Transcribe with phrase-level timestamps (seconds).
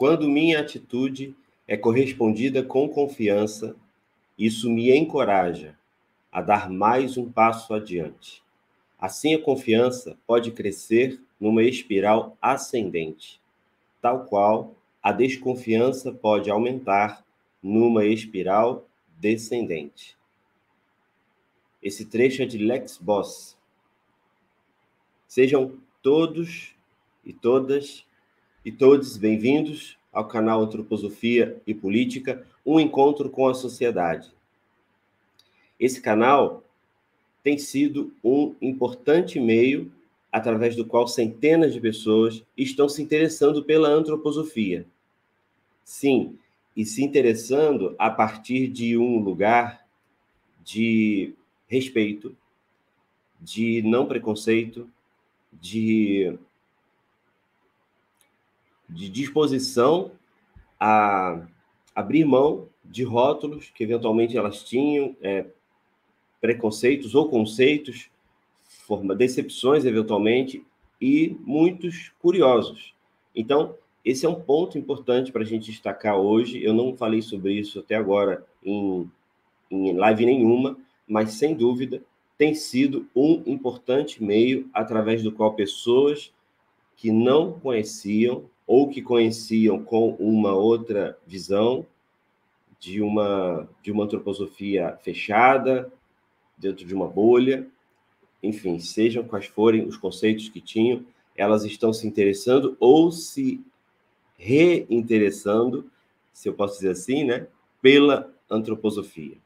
[0.00, 1.36] Quando minha atitude
[1.68, 3.76] é correspondida com confiança,
[4.38, 5.78] isso me encoraja
[6.32, 8.42] a dar mais um passo adiante.
[8.98, 13.38] Assim, a confiança pode crescer numa espiral ascendente,
[14.00, 17.22] tal qual a desconfiança pode aumentar
[17.62, 18.88] numa espiral
[19.18, 20.16] descendente.
[21.82, 23.54] Esse trecho é de Lex Boss.
[25.28, 26.74] Sejam todos
[27.22, 28.06] e todas
[28.62, 34.30] e todos bem-vindos ao canal Antroposofia e Política, um encontro com a sociedade.
[35.78, 36.62] Esse canal
[37.42, 39.90] tem sido um importante meio
[40.30, 44.86] através do qual centenas de pessoas estão se interessando pela antroposofia.
[45.84, 46.38] Sim,
[46.76, 49.84] e se interessando a partir de um lugar
[50.64, 51.34] de
[51.66, 52.36] respeito,
[53.40, 54.88] de não preconceito,
[55.52, 56.38] de,
[58.90, 60.12] de disposição
[60.78, 61.46] a
[61.94, 65.46] abrir mão de rótulos que eventualmente elas tinham, é,
[66.40, 68.10] preconceitos ou conceitos,
[68.62, 70.64] forma, decepções eventualmente,
[71.00, 72.94] e muitos curiosos.
[73.34, 73.74] Então,
[74.04, 76.62] esse é um ponto importante para a gente destacar hoje.
[76.62, 79.10] Eu não falei sobre isso até agora em,
[79.70, 82.02] em live nenhuma, mas sem dúvida
[82.36, 86.32] tem sido um importante meio através do qual pessoas
[86.96, 91.84] que não conheciam ou que conheciam com uma outra visão
[92.78, 95.92] de uma de uma antroposofia fechada
[96.56, 97.66] dentro de uma bolha,
[98.40, 101.04] enfim, sejam quais forem os conceitos que tinham,
[101.36, 103.60] elas estão se interessando ou se
[104.38, 105.90] reinteressando,
[106.32, 107.48] se eu posso dizer assim, né,
[107.82, 109.36] pela antroposofia.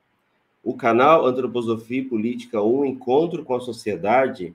[0.62, 4.54] O canal Antroposofia e Política, um encontro com a sociedade,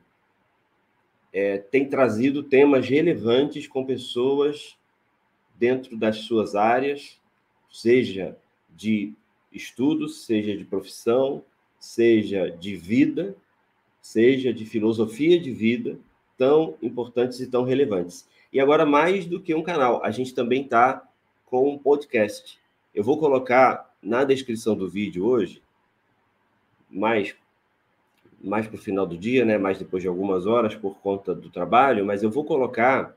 [1.32, 4.78] é, tem trazido temas relevantes com pessoas
[5.58, 7.20] dentro das suas áreas,
[7.70, 8.38] seja
[8.70, 9.14] de
[9.52, 11.44] estudos, seja de profissão,
[11.80, 13.36] seja de vida,
[14.02, 16.00] seja de filosofia de vida,
[16.38, 18.28] tão importantes e tão relevantes.
[18.52, 21.08] E agora, mais do que um canal, a gente também está
[21.46, 22.58] com um podcast.
[22.96, 25.62] Eu vou colocar na descrição do vídeo hoje,
[26.90, 27.36] mais,
[28.42, 29.58] mais para o final do dia, né?
[29.58, 33.16] mais depois de algumas horas por conta do trabalho, mas eu vou colocar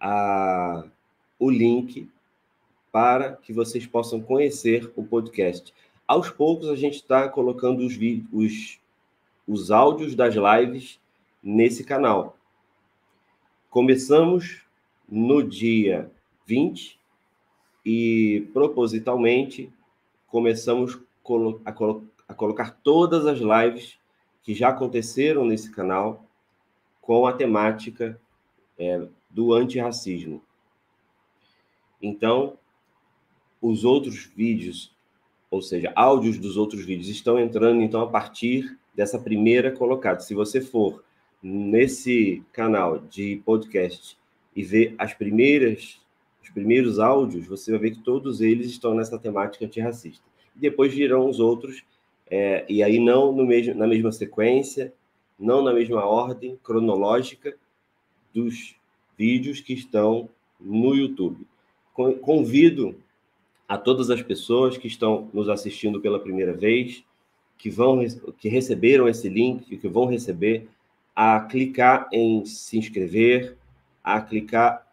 [0.00, 0.84] a,
[1.38, 2.08] o link
[2.90, 5.74] para que vocês possam conhecer o podcast.
[6.06, 7.98] Aos poucos, a gente está colocando os,
[8.32, 8.80] os,
[9.46, 10.98] os áudios das lives
[11.42, 12.36] nesse canal.
[13.68, 14.62] Começamos
[15.08, 16.10] no dia
[16.46, 16.98] 20
[17.84, 19.70] e, propositalmente,
[20.28, 20.98] começamos
[21.64, 23.98] a, colo a colocar todas as lives
[24.42, 26.24] que já aconteceram nesse canal
[27.00, 28.20] com a temática
[28.78, 30.42] é, do antirracismo.
[32.00, 32.58] Então,
[33.60, 34.94] os outros vídeos
[35.50, 40.20] ou seja, áudios dos outros vídeos estão entrando então a partir dessa primeira colocada.
[40.20, 41.02] Se você for
[41.42, 44.18] nesse canal de podcast
[44.54, 46.00] e ver as primeiras
[46.42, 50.24] os primeiros áudios, você vai ver que todos eles estão nessa temática antirracista.
[50.56, 51.84] E depois virão os outros,
[52.30, 54.92] é, e aí não no mesmo, na mesma sequência,
[55.38, 57.56] não na mesma ordem cronológica
[58.34, 58.74] dos
[59.16, 60.28] vídeos que estão
[60.60, 61.46] no YouTube.
[62.20, 62.96] Convido
[63.68, 67.04] a todas as pessoas que estão nos assistindo pela primeira vez,
[67.56, 67.98] que vão
[68.38, 70.68] que receberam esse link, que vão receber,
[71.14, 73.56] a clicar em se inscrever,
[74.02, 74.86] a clicar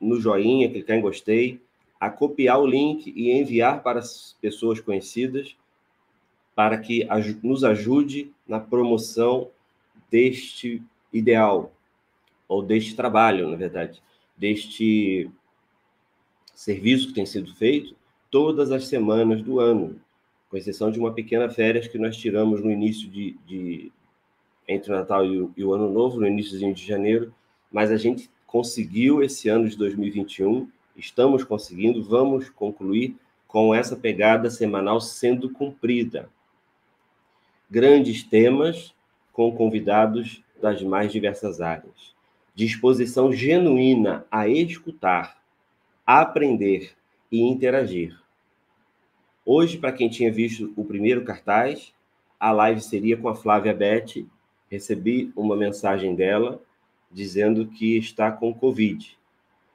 [0.00, 1.60] no joinha, clicar em gostei,
[2.00, 5.56] a copiar o link e enviar para as pessoas conhecidas,
[6.58, 7.06] para que
[7.40, 9.48] nos ajude na promoção
[10.10, 10.82] deste
[11.12, 11.72] ideal,
[12.48, 14.02] ou deste trabalho, na verdade,
[14.36, 15.30] deste
[16.52, 17.94] serviço que tem sido feito,
[18.28, 20.00] todas as semanas do ano,
[20.50, 23.92] com exceção de uma pequena férias que nós tiramos no início de, de
[24.66, 27.32] entre o Natal e o, e o Ano Novo, no início de janeiro,
[27.70, 33.14] mas a gente conseguiu esse ano de 2021, estamos conseguindo, vamos concluir
[33.46, 36.28] com essa pegada semanal sendo cumprida.
[37.70, 38.94] Grandes temas
[39.32, 42.14] com convidados das mais diversas áreas.
[42.54, 45.40] Disposição genuína a escutar,
[46.06, 46.92] a aprender
[47.30, 48.18] e interagir.
[49.44, 51.94] Hoje, para quem tinha visto o primeiro cartaz,
[52.40, 54.26] a live seria com a Flávia Beth.
[54.70, 56.62] Recebi uma mensagem dela
[57.10, 59.16] dizendo que está com Covid.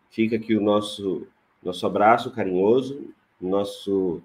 [0.09, 1.27] Fica aqui o nosso,
[1.63, 4.21] nosso abraço carinhoso, nosso,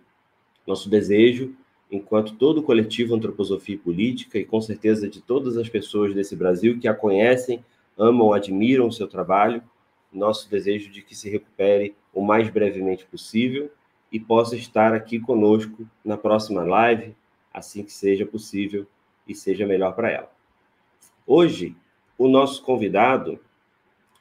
[0.67, 1.55] nosso desejo,
[1.91, 6.37] enquanto todo o coletivo Antroposofia e Política, e com certeza de todas as pessoas desse
[6.37, 7.65] Brasil que a conhecem,
[7.97, 9.63] amam, admiram o seu trabalho,
[10.13, 13.71] nosso desejo de que se recupere o mais brevemente possível
[14.11, 17.15] e possa estar aqui conosco na próxima live,
[17.53, 18.87] assim que seja possível
[19.27, 20.31] e seja melhor para ela.
[21.27, 21.77] Hoje,
[22.17, 23.39] o nosso convidado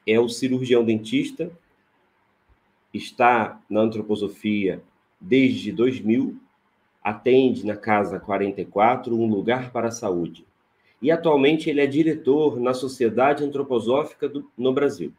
[0.06, 1.52] é o cirurgião dentista,
[2.94, 4.82] está na antroposofia
[5.20, 6.40] desde 2000,
[7.08, 10.46] atende na Casa 44, um lugar para a saúde.
[11.02, 15.14] E atualmente ele é diretor na Sociedade Antroposófica do, no Brasil.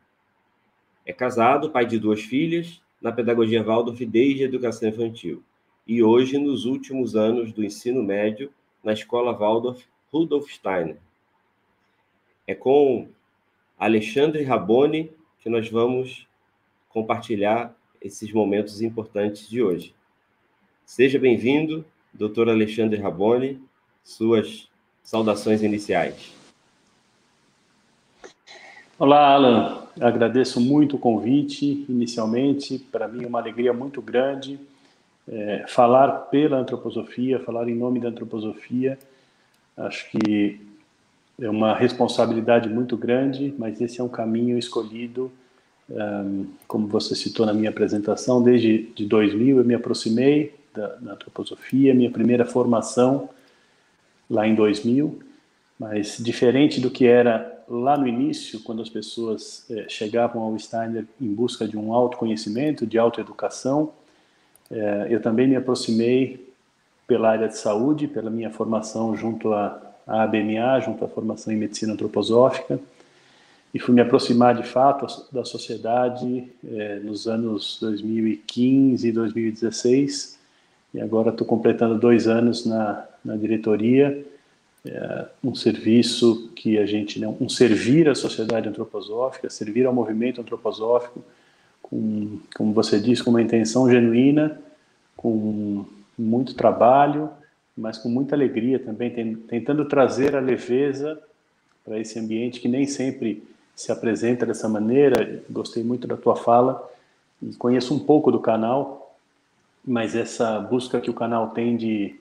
[1.06, 5.42] É casado, pai de duas filhas, na pedagogia Waldorf desde a educação infantil.
[5.86, 8.52] E hoje, nos últimos anos do ensino médio,
[8.84, 9.82] na escola Waldorf
[10.12, 10.98] Rudolf Steiner.
[12.46, 13.08] É com
[13.78, 16.28] Alexandre Raboni que nós vamos
[16.90, 19.94] compartilhar esses momentos importantes de hoje.
[20.88, 23.60] Seja bem-vindo, doutor Alexandre Raboni,
[24.02, 24.66] suas
[25.04, 26.32] saudações iniciais.
[28.98, 29.82] Olá, Alan.
[30.00, 32.78] Agradeço muito o convite, inicialmente.
[32.78, 34.58] Para mim é uma alegria muito grande
[35.30, 38.98] é, falar pela antroposofia, falar em nome da antroposofia.
[39.76, 40.58] Acho que
[41.38, 45.30] é uma responsabilidade muito grande, mas esse é um caminho escolhido,
[45.90, 51.12] um, como você citou na minha apresentação, desde de 2000 eu me aproximei da, da
[51.12, 53.28] antroposofia, minha primeira formação
[54.30, 55.18] lá em 2000,
[55.78, 61.04] mas diferente do que era lá no início, quando as pessoas é, chegavam ao Steiner
[61.20, 63.92] em busca de um autoconhecimento, de autoeducação,
[64.70, 66.48] é, eu também me aproximei
[67.06, 71.92] pela área de saúde, pela minha formação junto à ABMA, junto à formação em medicina
[71.92, 72.78] antroposófica,
[73.72, 80.37] e fui me aproximar de fato da sociedade é, nos anos 2015 e 2016,
[80.92, 84.24] e agora estou completando dois anos na, na diretoria,
[84.86, 90.40] é, um serviço que a gente, né, um servir à sociedade antroposófica, servir ao movimento
[90.40, 91.22] antroposófico,
[91.82, 94.60] com, como você disse, com uma intenção genuína,
[95.16, 95.84] com
[96.18, 97.30] muito trabalho,
[97.76, 99.10] mas com muita alegria também,
[99.48, 101.20] tentando trazer a leveza
[101.84, 103.42] para esse ambiente que nem sempre
[103.74, 105.42] se apresenta dessa maneira.
[105.48, 106.90] Gostei muito da tua fala
[107.40, 109.07] e conheço um pouco do canal,
[109.88, 112.14] mas essa busca que o canal tem de,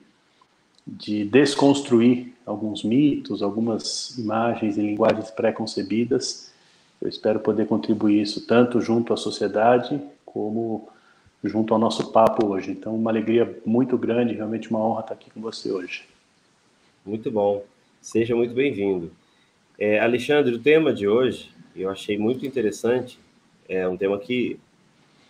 [0.86, 6.50] de desconstruir alguns mitos, algumas imagens e linguagens pré-concebidas,
[7.00, 10.88] eu espero poder contribuir isso tanto junto à sociedade como
[11.44, 12.72] junto ao nosso papo hoje.
[12.72, 16.04] Então, uma alegria muito grande, realmente uma honra estar aqui com você hoje.
[17.06, 17.64] Muito bom.
[18.00, 19.12] Seja muito bem-vindo.
[19.78, 23.18] É, Alexandre, o tema de hoje eu achei muito interessante.
[23.68, 24.58] É um tema que,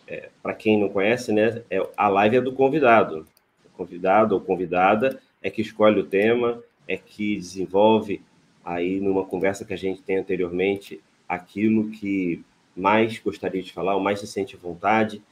[0.08, 3.26] é, para quem não conhece, né, é, a live é do convidado.
[3.64, 8.22] O convidado ou convidada é que escolhe o tema, é que desenvolve
[8.64, 12.42] aí numa conversa que a gente tem anteriormente aquilo que
[12.74, 15.22] mais gostaria de falar, ou mais se sente vontade,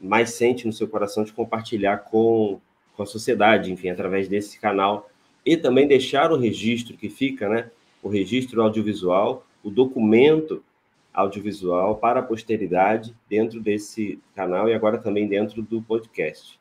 [0.00, 2.60] mais sente no seu coração de compartilhar com,
[2.96, 5.10] com a sociedade, enfim, através desse canal.
[5.44, 7.70] E também deixar o registro que fica, né?
[8.02, 10.62] O registro audiovisual, o documento
[11.12, 16.58] audiovisual para a posteridade dentro desse canal e agora também dentro do podcast.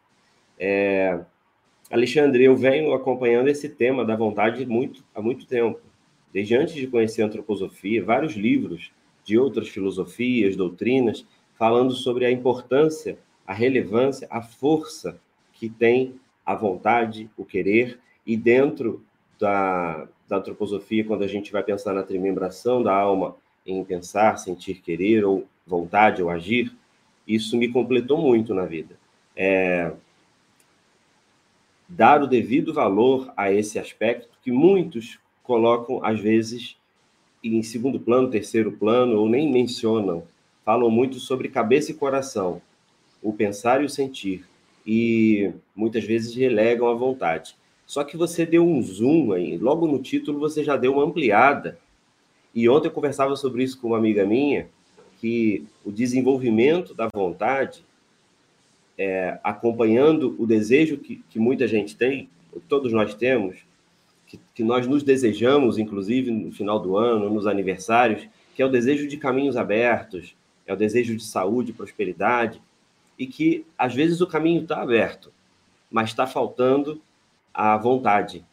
[0.58, 1.20] É...
[1.92, 5.80] Alexandre, eu venho acompanhando esse tema da vontade muito, há muito tempo.
[6.32, 8.92] Desde antes de conhecer a antroposofia, vários livros
[9.24, 11.26] de outras filosofias, doutrinas,
[11.56, 13.18] falando sobre a importância
[13.50, 15.20] a relevância, a força
[15.54, 19.04] que tem a vontade, o querer, e dentro
[19.40, 23.36] da, da antroposofia, quando a gente vai pensar na trimembração da alma
[23.66, 26.76] em pensar, sentir, querer, ou vontade, ou agir,
[27.28, 28.98] isso me completou muito na vida.
[29.36, 29.92] É,
[31.88, 36.76] dar o devido valor a esse aspecto que muitos colocam, às vezes,
[37.44, 40.24] em segundo plano, terceiro plano, ou nem mencionam.
[40.66, 42.62] Falam muito sobre cabeça e coração
[43.22, 44.46] o pensar e o sentir,
[44.86, 47.56] e muitas vezes relegam a vontade.
[47.86, 51.78] Só que você deu um zoom aí, logo no título você já deu uma ampliada.
[52.54, 54.68] E ontem eu conversava sobre isso com uma amiga minha,
[55.20, 57.84] que o desenvolvimento da vontade,
[58.98, 62.30] é, acompanhando o desejo que, que muita gente tem,
[62.68, 63.58] todos nós temos,
[64.26, 68.70] que, que nós nos desejamos, inclusive no final do ano, nos aniversários, que é o
[68.70, 72.62] desejo de caminhos abertos, é o desejo de saúde, prosperidade,
[73.18, 75.32] e que às vezes o caminho está aberto,
[75.92, 77.02] mas está faltando
[77.54, 78.46] a vontade.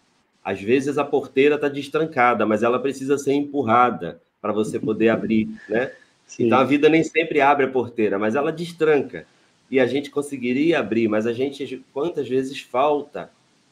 [0.47, 5.49] Às vezes a porteira está destrancada, mas ela precisa ser empurrada para você poder abrir,
[5.69, 5.91] né?
[6.25, 6.47] Sim.
[6.47, 9.27] Então a vida nem sempre abre a porteira, mas ela destranca.
[9.69, 13.29] E a gente conseguiria abrir, mas a gente quantas vezes falta.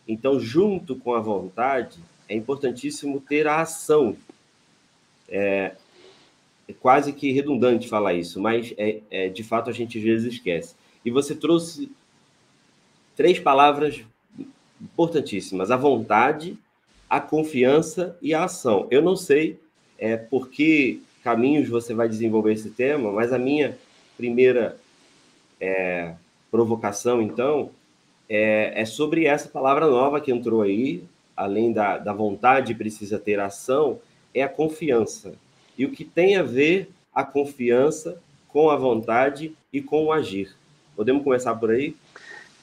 [0.06, 4.16] Então, junto com a vontade, é importantíssimo ter a ação.
[5.28, 5.76] É,
[6.68, 10.34] é quase que redundante falar isso, mas é, é, de fato a gente às vezes
[10.34, 10.74] esquece.
[11.04, 11.88] E você trouxe
[13.14, 14.02] três palavras
[14.82, 16.58] importantíssimas: a vontade,
[17.08, 18.86] a confiança e a ação.
[18.90, 19.58] Eu não sei
[19.98, 23.78] é, por que caminhos você vai desenvolver esse tema, mas a minha
[24.16, 24.76] primeira
[25.60, 26.14] é,
[26.50, 27.70] provocação, então,
[28.28, 31.02] é, é, sobre essa palavra nova que entrou aí,
[31.36, 33.98] além da, da vontade, precisa ter ação,
[34.32, 35.34] é a confiança.
[35.76, 40.54] E o que tem a ver a confiança com a vontade e com o agir?
[40.94, 41.96] Podemos começar por aí?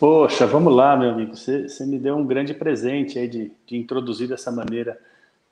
[0.01, 1.35] Poxa, vamos lá, meu amigo.
[1.35, 4.99] Você, você me deu um grande presente aí de, de introduzir dessa maneira,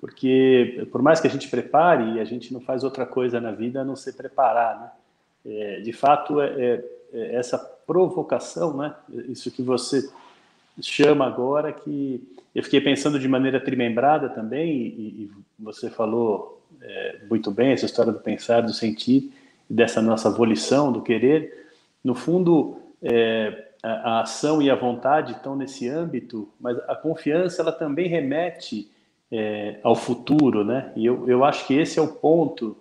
[0.01, 3.81] porque por mais que a gente prepare, a gente não faz outra coisa na vida
[3.81, 4.91] a não se preparar, né?
[5.45, 8.95] É, de fato, é, é, é, essa provocação, né?
[9.27, 10.09] Isso que você
[10.81, 14.81] chama agora, que eu fiquei pensando de maneira trimembrada também, e,
[15.25, 19.31] e você falou é, muito bem essa história do pensar, do sentir,
[19.69, 21.69] dessa nossa volição, do querer.
[22.03, 27.71] No fundo, é, a, ação e a vontade estão nesse âmbito, mas a confiança ela
[27.71, 28.89] também remete
[29.31, 30.91] é, ao futuro, né?
[30.95, 32.75] E eu, eu acho que esse é o ponto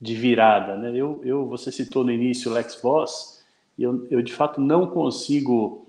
[0.00, 0.90] de virada, né?
[0.94, 3.42] Eu, eu você citou no início o Lex Voss,
[3.76, 5.86] e eu, eu de fato não consigo,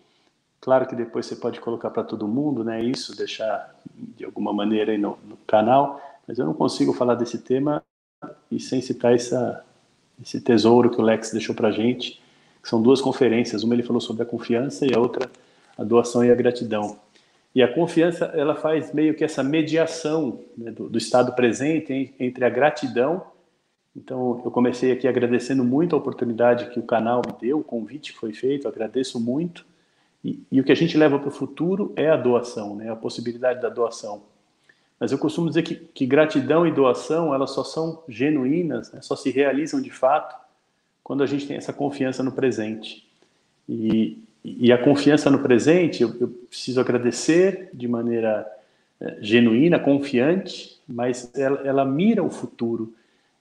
[0.60, 2.84] claro que depois você pode colocar para todo mundo, né?
[2.84, 7.40] Isso, deixar de alguma maneira aí no, no canal, mas eu não consigo falar desse
[7.40, 7.84] tema
[8.50, 9.64] e sem citar essa,
[10.22, 12.20] esse tesouro que o Lex deixou para gente
[12.66, 13.64] são duas conferências.
[13.64, 15.30] Uma ele falou sobre a confiança e a outra
[15.78, 16.98] a doação e a gratidão.
[17.54, 22.44] E a confiança ela faz meio que essa mediação né, do, do, estado presente entre
[22.44, 23.24] a gratidão.
[23.96, 28.14] Então eu comecei aqui agradecendo muito a oportunidade que o canal me deu, o convite
[28.14, 29.66] foi feito, agradeço muito.
[30.24, 32.96] E, e o que a gente leva para o futuro é a doação, né, a
[32.96, 34.24] possibilidade da doação.
[35.00, 39.16] Mas eu costumo dizer que, que gratidão e doação elas só são genuínas, né, só
[39.16, 40.45] se realizam de fato
[41.06, 43.08] quando a gente tem essa confiança no presente.
[43.70, 48.44] E, e a confiança no presente, eu, eu preciso agradecer de maneira
[49.00, 52.92] é, genuína, confiante, mas ela, ela, mira o futuro.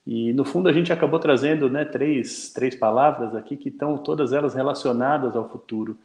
[0.06, 4.35] E no fundo a gente acabou trazendo né, três, três palavras aqui que estão todas
[4.35, 5.97] elas relacionadas ao futuro.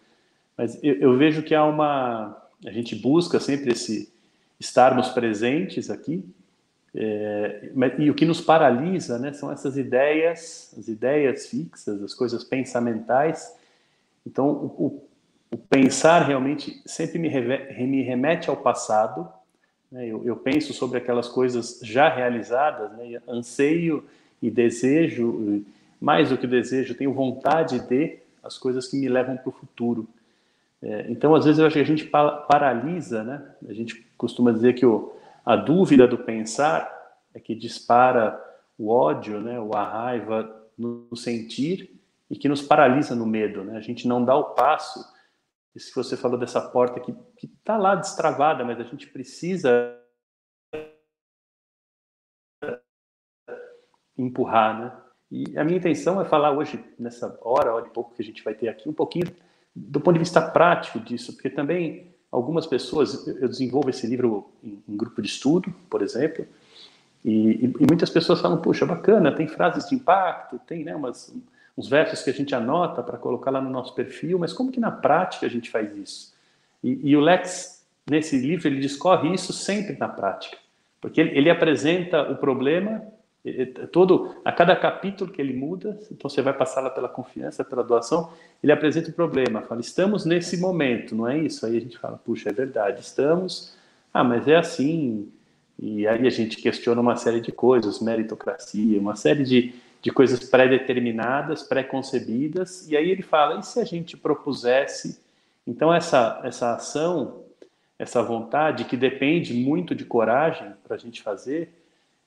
[0.57, 2.41] Mas eu, eu vejo que há uma.
[2.65, 4.09] A gente busca sempre esse
[4.57, 6.23] estarmos presentes aqui,
[7.01, 12.43] é, e o que nos paralisa né, são essas ideias, as ideias fixas, as coisas
[12.43, 13.55] pensamentais.
[14.27, 15.01] Então, o,
[15.49, 17.29] o, pensar realmente sempre me,
[17.87, 19.29] me, remete ao passado.
[19.89, 24.03] Né, eu, eu, penso sobre aquelas coisas já realizadas, né, anseio
[24.41, 25.63] e desejo,
[26.01, 30.05] mais do que desejo, tenho vontade de as coisas que me levam para o futuro.
[30.81, 33.41] É, então, às vezes, eu acho que a gente paralisa, né?
[33.69, 35.13] A gente costuma dizer que o,
[35.49, 36.95] a dúvida do pensar
[37.33, 38.39] é que dispara
[38.77, 43.63] o ódio, né, ou a raiva no sentir e que nos paralisa no medo.
[43.63, 43.75] Né?
[43.75, 45.03] A gente não dá o passo.
[45.75, 47.15] Isso que você falou dessa porta que
[47.47, 49.99] está lá destravada, mas a gente precisa
[54.15, 55.01] empurrar, né?
[55.31, 58.43] E a minha intenção é falar hoje, nessa hora, hora e pouco que a gente
[58.43, 59.25] vai ter aqui, um pouquinho
[59.75, 64.81] do ponto de vista prático disso, porque também algumas pessoas, eu desenvolvo esse livro em,
[64.87, 66.45] em grupo de estudo, por exemplo,
[67.23, 71.33] e, e, muitas pessoas falam, puxa, bacana, tem frases de impacto, tem né, umas,
[71.77, 74.79] uns versos que a gente anota para colocar lá no nosso perfil, mas como que
[74.79, 76.33] na prática a gente faz isso?
[76.83, 80.57] E, e o Lex, nesse livro, ele discorre isso sempre na prática,
[81.01, 83.03] porque ele, ele apresenta o problema
[83.91, 87.83] todo a cada capítulo que ele muda, então você vai passar lá pela confiança, pela
[87.83, 88.31] doação,
[88.61, 91.65] ele apresenta o problema, fala, estamos nesse momento, não é isso?
[91.65, 93.73] Aí a gente fala, puxa, é verdade, estamos,
[94.13, 95.31] ah, mas é assim,
[95.77, 100.43] e aí a gente questiona uma série de coisas, meritocracia, uma série de, de coisas
[100.49, 105.21] pré-determinadas, pré-concebidas, e aí ele fala, e se a gente propusesse,
[105.65, 107.43] então essa, essa ação,
[107.97, 111.78] essa vontade, que depende muito de coragem para a gente fazer,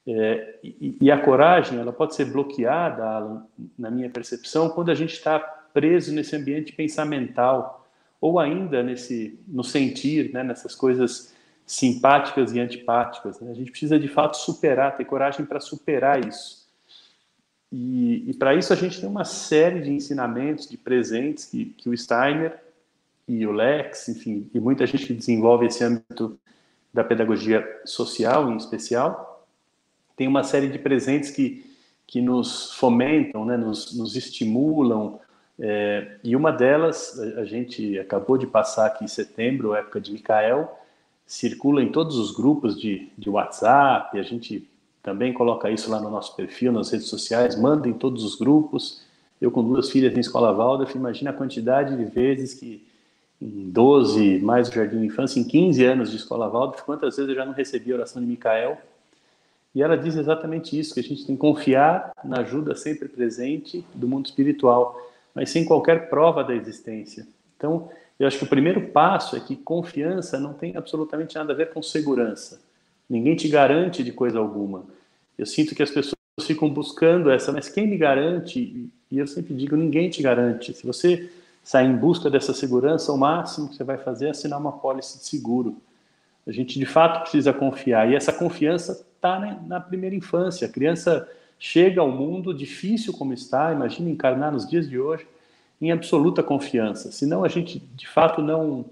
[0.07, 3.45] é, e, a coragem ela pode ser bloqueada,
[3.79, 7.87] na minha percepção, quando a gente está preso nesse ambiente pensamental
[8.21, 11.33] ou ainda nesse no sentir, né, nessas coisas
[11.65, 13.41] simpáticas e antipáticas.
[13.41, 13.51] Né?
[13.51, 16.63] A gente precisa de fato superar, ter coragem para superar isso.
[17.71, 21.89] E, e para isso a gente tem uma série de ensinamentos, de presentes que, que
[21.89, 22.61] o Steiner
[23.27, 26.39] e o Lex, enfim, e muita gente que desenvolve esse âmbito
[26.93, 29.32] da pedagogia social em especial,
[30.17, 31.65] tem uma série de presentes que,
[32.07, 35.19] que nos fomentam, né, nos, nos estimulam,
[35.59, 40.77] é, e uma delas, a, gente acabou de passar aqui em setembro, época de Micael,
[41.27, 44.69] circula em todos os grupos de, de WhatsApp, a gente
[45.03, 49.03] também coloca isso lá no nosso perfil, nas redes sociais, manda em todos os grupos.
[49.41, 52.87] Eu com duas filhas em escola Waldorf, imagina a quantidade de vezes que
[53.41, 57.29] em 12, mais o Jardim de Infância, em 15 anos de escola Waldorf, quantas vezes
[57.29, 58.79] eu já não recebi a oração de Micael.
[59.75, 63.85] E ela diz exatamente isso, que a gente tem que confiar na ajuda sempre presente
[63.95, 65.01] do mundo espiritual,
[65.35, 67.27] mas sem qualquer prova da existência.
[67.57, 67.89] Então,
[68.21, 71.71] eu acho que o primeiro passo é que confiança não tem absolutamente nada a ver
[71.73, 72.61] com segurança.
[73.09, 74.85] Ninguém te garante de coisa alguma.
[75.39, 78.91] Eu sinto que as pessoas ficam buscando essa, mas quem me garante?
[79.11, 80.75] E eu sempre digo, ninguém te garante.
[80.75, 81.31] Se você
[81.65, 85.19] sair em busca dessa segurança, o máximo que você vai fazer é assinar uma pólice
[85.19, 85.77] de seguro.
[86.47, 90.67] A gente de fato precisa confiar e essa confiança está na primeira infância.
[90.67, 95.27] A criança chega ao mundo difícil como está, imagina encarnar nos dias de hoje
[95.81, 97.13] em absoluta confiança.
[97.13, 98.85] Senão a gente de fato não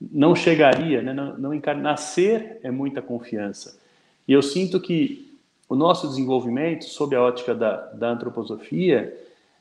[0.00, 1.12] não chegaria, né?
[1.12, 1.82] não, não encarnar.
[1.82, 3.78] Nascer é muita confiança.
[4.26, 5.38] E eu sinto que
[5.68, 9.14] o nosso desenvolvimento, sob a ótica da, da antroposofia,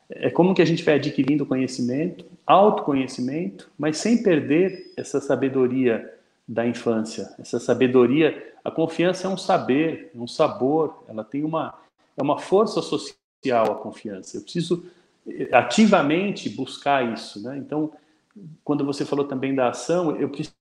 [0.09, 6.11] é como que a gente vai adquirindo conhecimento, autoconhecimento, mas sem perder essa sabedoria
[6.49, 8.55] da infância, essa sabedoria.
[8.65, 11.77] A confiança é um saber, é um sabor, ela tem uma
[12.17, 14.35] é uma força social a confiança.
[14.35, 14.83] Eu preciso
[15.27, 17.55] eh, ativamente buscar isso, né?
[17.55, 17.93] Então,
[18.63, 20.55] quando você falou também da ação, eu preciso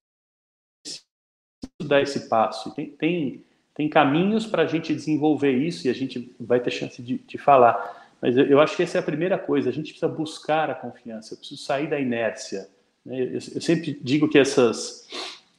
[1.83, 2.73] dar esse passo.
[2.75, 7.03] Tem, tem, tem caminhos para a gente desenvolver isso e a gente vai ter chance
[7.03, 8.15] de, de falar.
[8.21, 9.71] Mas eu, eu, acho que essa é a primeira coisa.
[9.71, 11.33] A gente precisa buscar a confiança.
[11.33, 12.69] Eu preciso sair da inércia.
[13.05, 13.21] Né?
[13.21, 15.09] Eu, eu, sempre digo que essas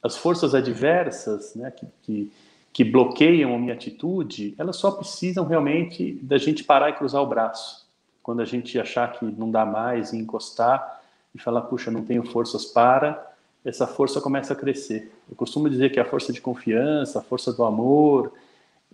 [0.02, 2.32] as forças adversas, né, que, que,
[2.72, 7.26] que bloqueiam a minha atitude, elas só precisam realmente da gente parar e cruzar o
[7.26, 7.86] braço.
[8.22, 11.02] Quando a gente achar que não dá mais e encostar
[11.34, 13.30] e falar, puxa, não tenho forças para,
[13.64, 15.12] essa força começa a crescer.
[15.28, 18.32] Eu costumo dizer que a força de confiança, a força do amor,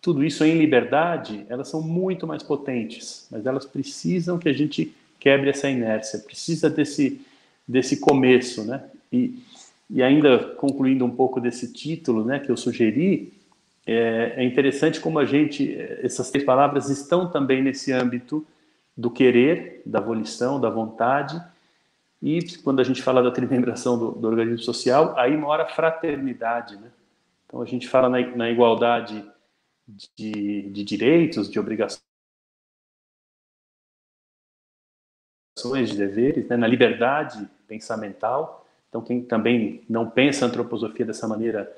[0.00, 4.94] tudo isso em liberdade, elas são muito mais potentes, mas elas precisam que a gente
[5.18, 7.20] quebre essa inércia, precisa desse,
[7.66, 8.84] desse começo, né?
[9.12, 9.42] E,
[9.88, 13.32] e ainda concluindo um pouco desse título, né, que eu sugeri,
[13.86, 18.44] é, é interessante como a gente, essas três palavras estão também nesse âmbito
[18.96, 21.40] do querer, da volição, da vontade,
[22.20, 26.76] e quando a gente fala da trimembração do, do organismo social, aí mora a fraternidade,
[26.76, 26.90] né?
[27.46, 29.24] Então a gente fala na, na igualdade
[30.16, 32.00] de, de direitos, de obrigações,
[35.84, 36.56] de deveres, né?
[36.56, 38.65] na liberdade pensamental.
[38.96, 41.70] Então, quem também não pensa a antroposofia dessa maneira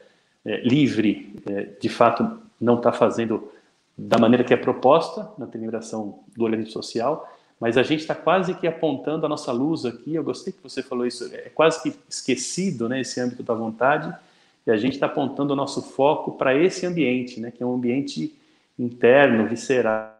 [0.44, 3.50] é, livre, é, de fato, não está fazendo
[3.96, 7.28] da maneira que é proposta na deliberação do organismo social,
[7.58, 10.14] mas a gente está quase que apontando a nossa luz aqui.
[10.14, 14.16] Eu gostei que você falou isso, é quase que esquecido né, esse âmbito da vontade,
[14.64, 17.74] e a gente está apontando o nosso foco para esse ambiente, né, que é um
[17.74, 18.32] ambiente
[18.78, 20.14] interno, visceral,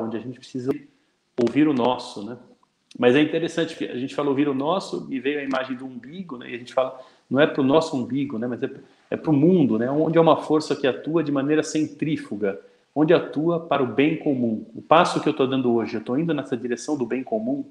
[0.00, 0.70] onde a gente precisa
[1.36, 2.38] ouvir o nosso, né?
[2.96, 5.84] Mas é interessante que a gente fala ouvir o nosso e veio a imagem do
[5.84, 6.50] umbigo, né?
[6.50, 8.46] E a gente fala não é para o nosso umbigo, né?
[8.46, 8.70] Mas é,
[9.10, 9.90] é para o mundo, né?
[9.90, 12.60] Onde é uma força que atua de maneira centrífuga,
[12.94, 14.64] onde atua para o bem comum.
[14.74, 17.64] O passo que eu estou dando hoje, eu estou indo nessa direção do bem comum.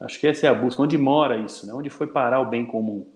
[0.00, 0.82] Acho que essa é a busca.
[0.82, 1.66] Onde mora isso?
[1.66, 1.74] Né?
[1.74, 3.06] Onde foi parar o bem comum?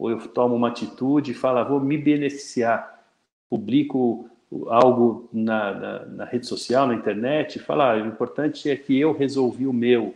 [0.00, 3.04] ou eu tomo uma atitude e falo, ah, vou me beneficiar,
[3.50, 4.30] publico
[4.68, 8.98] algo na, na, na rede social, na internet, e falo, ah, o importante é que
[8.98, 10.14] eu resolvi o meu.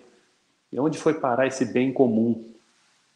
[0.75, 2.53] E onde foi parar esse bem comum?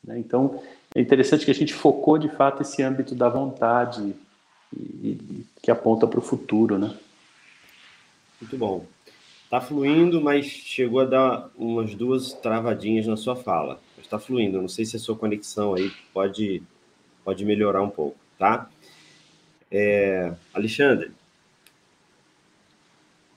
[0.02, 0.18] Né?
[0.18, 0.62] Então,
[0.94, 4.14] é interessante que a gente focou de fato esse âmbito da vontade
[4.74, 6.96] e, e, que aponta para o futuro, né?
[8.40, 8.86] Muito bom.
[9.44, 14.60] Está fluindo, mas chegou a dar umas duas travadinhas na sua fala está fluindo.
[14.60, 16.62] Não sei se a sua conexão aí pode,
[17.24, 18.68] pode melhorar um pouco, tá?
[19.70, 21.12] É, Alexandre,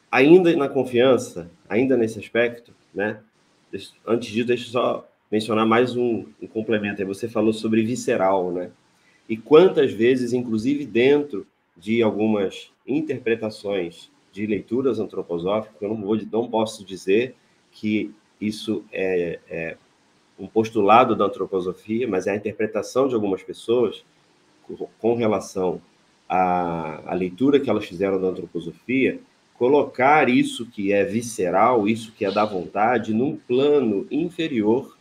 [0.09, 3.21] ainda na confiança, ainda nesse aspecto, né?
[4.05, 7.01] Antes disso, deixa eu só mencionar mais um, um complemento.
[7.01, 8.71] Aí você falou sobre visceral, né?
[9.29, 16.49] E quantas vezes, inclusive dentro de algumas interpretações de leituras antroposóficas, eu não, vou, não
[16.49, 17.35] posso dizer
[17.71, 19.77] que isso é, é
[20.37, 24.03] um postulado da antroposofia, mas é a interpretação de algumas pessoas
[24.99, 25.81] com relação
[26.27, 29.19] à, à leitura que elas fizeram da antroposofia,
[29.61, 34.97] colocar isso que é visceral, isso que é da vontade, num plano inferior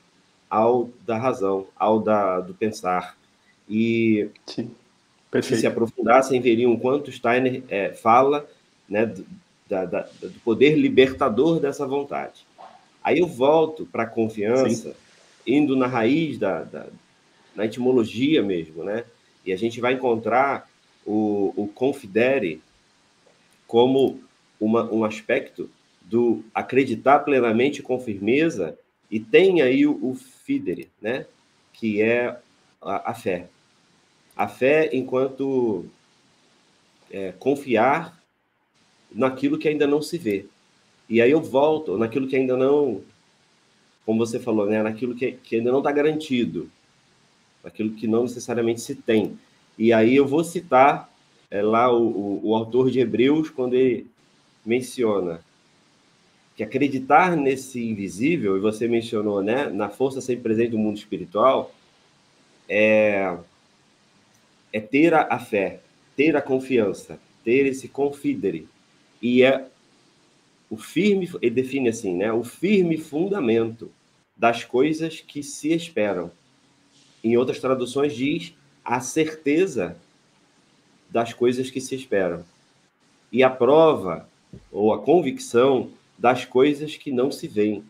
[0.51, 3.17] ao da razão, ao da, do pensar.
[3.67, 4.71] E Sim,
[5.41, 8.47] se se aprofundassem, veriam quanto Steiner é, fala
[8.87, 9.25] né, do,
[9.67, 12.45] da, da, do poder libertador dessa vontade.
[13.03, 14.95] Aí eu volto para a confiança, Sim
[15.47, 16.87] indo na raiz da, da
[17.57, 19.05] na etimologia mesmo, né?
[19.45, 20.69] E a gente vai encontrar
[21.05, 22.63] o, o confidere
[23.67, 24.21] como
[24.61, 25.71] uma, um aspecto
[26.03, 28.77] do acreditar plenamente com firmeza,
[29.11, 31.27] e tem aí o, o fidere, né?
[31.73, 32.37] que é
[32.83, 33.49] a, a, fé.
[34.37, 35.87] A fé enquanto
[37.11, 38.21] é, confiar
[39.11, 40.47] naquilo que ainda não se vê.
[41.09, 43.01] E aí eu volto naquilo que ainda não,
[44.05, 44.83] como você falou, né?
[44.83, 46.71] naquilo que, que ainda não está garantido,
[47.65, 49.39] naquilo que não necessariamente se tem.
[49.79, 51.11] E aí eu vou citar
[51.51, 54.10] é, lá o, o, o autor de Hebreus, quando ele
[54.65, 55.41] menciona
[56.57, 61.75] que acreditar nesse invisível, e você mencionou, né, na força sempre presente do mundo espiritual,
[62.69, 63.37] é,
[64.73, 65.81] é ter a, a fé,
[66.17, 68.69] ter a confiança, ter esse confidere.
[69.23, 69.67] E é
[70.69, 73.91] o firme, ele define assim, né, o firme fundamento
[74.37, 76.31] das coisas que se esperam.
[77.25, 79.97] Em outras traduções diz a certeza
[81.09, 82.45] das coisas que se esperam.
[83.33, 84.29] E a prova
[84.71, 87.85] ou a convicção das coisas que não se veem.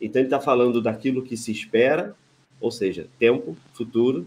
[0.00, 2.14] Então, ele está falando daquilo que se espera,
[2.60, 4.26] ou seja, tempo, futuro,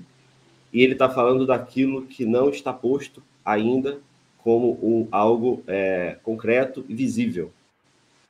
[0.71, 3.99] e ele está falando daquilo que não está posto ainda
[4.37, 7.51] como um, algo é, concreto e visível.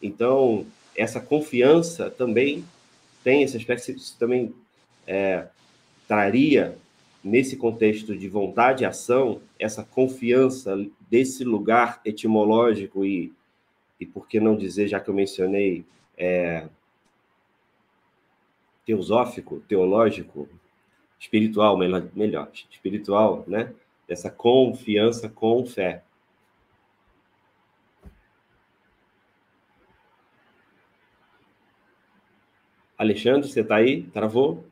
[0.02, 2.66] Então, essa confiança também
[3.24, 4.54] tem esse aspecto, isso também
[5.08, 5.46] é,
[6.08, 6.76] traria,
[7.24, 10.76] nesse contexto de vontade e ação, essa confiança
[11.10, 13.32] desse lugar etimológico e
[14.02, 15.86] e por que não dizer, já que eu mencionei,
[16.18, 16.68] é,
[18.84, 20.50] teosófico, teológico,
[21.20, 23.72] espiritual, melhor, melhor, espiritual, né?
[24.08, 26.04] Essa confiança com fé.
[32.98, 34.04] Alexandre, você está aí?
[34.04, 34.66] Travou?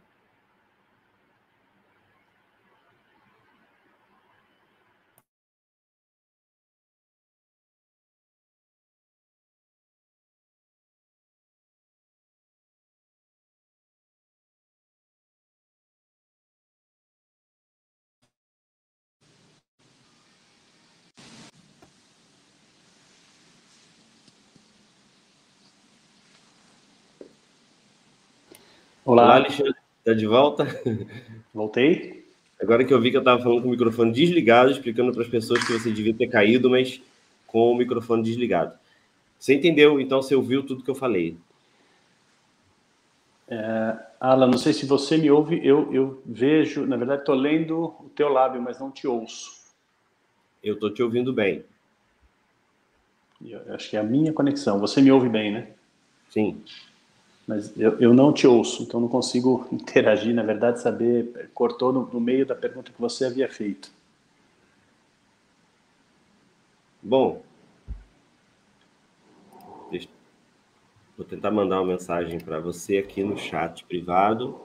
[29.20, 29.76] Olá, Olá Alexandre.
[30.00, 30.66] Está de volta?
[31.54, 32.26] Voltei.
[32.62, 35.28] Agora que eu vi que eu estava falando com o microfone desligado, explicando para as
[35.28, 37.02] pessoas que você devia ter caído, mas
[37.46, 38.78] com o microfone desligado.
[39.38, 41.38] Você entendeu, então você ouviu tudo que eu falei.
[43.50, 47.78] É, Alan, não sei se você me ouve, eu, eu vejo, na verdade estou lendo
[47.78, 49.52] o teu lábio, mas não te ouço.
[50.64, 51.66] Eu estou te ouvindo bem.
[53.46, 54.80] Eu acho que é a minha conexão.
[54.80, 55.72] Você me ouve bem, né?
[56.30, 56.62] Sim
[57.50, 62.06] mas eu, eu não te ouço, então não consigo interagir, na verdade, saber, cortou no,
[62.06, 63.92] no meio da pergunta que você havia feito.
[67.02, 67.42] Bom,
[71.18, 74.56] vou tentar mandar uma mensagem para você aqui no chat privado.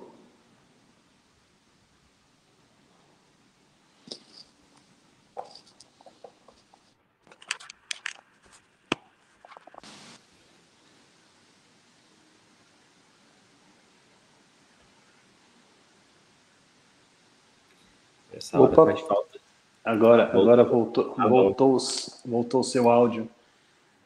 [18.74, 19.38] Faz falta.
[19.84, 20.40] Agora, voltou.
[20.40, 21.78] agora voltou, ah, voltou,
[22.24, 23.28] voltou o seu áudio.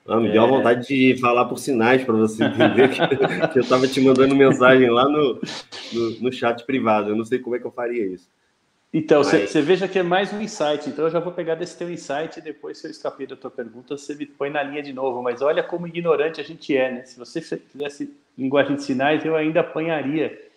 [0.05, 0.33] Não, me é...
[0.33, 2.99] deu a vontade de falar por sinais para você entender que,
[3.53, 5.41] que eu estava te mandando mensagem lá no,
[5.93, 7.11] no, no, chat privado.
[7.11, 8.27] Eu não sei como é que eu faria isso.
[8.93, 9.65] Então, você Mas...
[9.67, 10.89] veja que é mais um insight.
[10.89, 13.51] Então, eu já vou pegar desse teu insight e depois, se eu escapei da tua
[13.51, 15.23] pergunta, você me põe na linha de novo.
[15.23, 17.05] Mas olha como ignorante a gente é, né?
[17.05, 20.48] Se você fizesse linguagem de sinais, eu ainda apanharia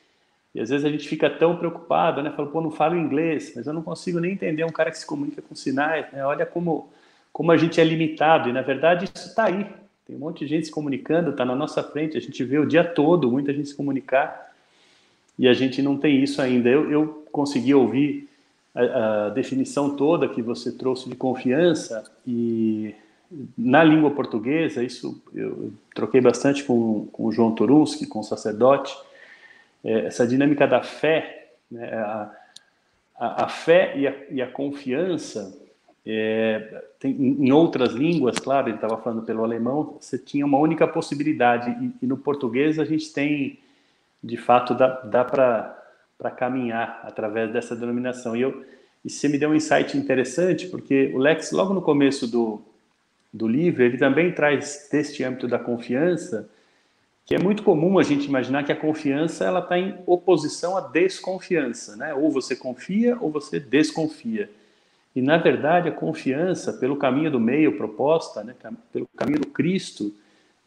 [0.54, 2.32] e às vezes a gente fica tão preocupado, né?
[2.32, 5.06] Fala, pô, não falo inglês, mas eu não consigo nem entender um cara que se
[5.06, 6.26] comunica com sinais, né?
[6.26, 6.90] Olha como,
[7.32, 9.66] como a gente é limitado, e na verdade isso está aí.
[10.06, 12.66] Tem um monte de gente se comunicando, está na nossa frente, a gente vê o
[12.66, 14.52] dia todo muita gente se comunicar,
[15.40, 16.68] e a gente não tem isso ainda.
[16.68, 18.28] Eu, eu consegui ouvir
[18.76, 22.94] a, a definição toda que você trouxe de confiança, e
[23.58, 28.94] na língua portuguesa, isso eu troquei bastante com, com o João Turunski, com o sacerdote,
[29.84, 32.32] essa dinâmica da fé, né, a,
[33.17, 35.58] a, a, fé e a, e a confiança,
[36.06, 40.88] é, tem, em outras línguas, claro, ele estava falando pelo alemão, você tinha uma única
[40.88, 43.60] possibilidade, e, e no português a gente tem,
[44.24, 48.36] de fato, dá, dá para caminhar através dessa denominação.
[48.36, 48.63] E, eu,
[49.04, 52.62] e você me deu um insight interessante, porque o Lex, logo no começo do,
[53.34, 56.50] do livro, ele também traz deste âmbito da confiança
[57.32, 60.82] que é muito comum a gente imaginar que a confiança ela está em oposição à
[60.82, 62.13] desconfiança, né?
[62.13, 64.50] Ou você confia ou você desconfia.
[65.15, 68.54] E, na verdade, a confiança, pelo caminho do meio proposta, né,
[68.91, 70.13] pelo caminho do Cristo,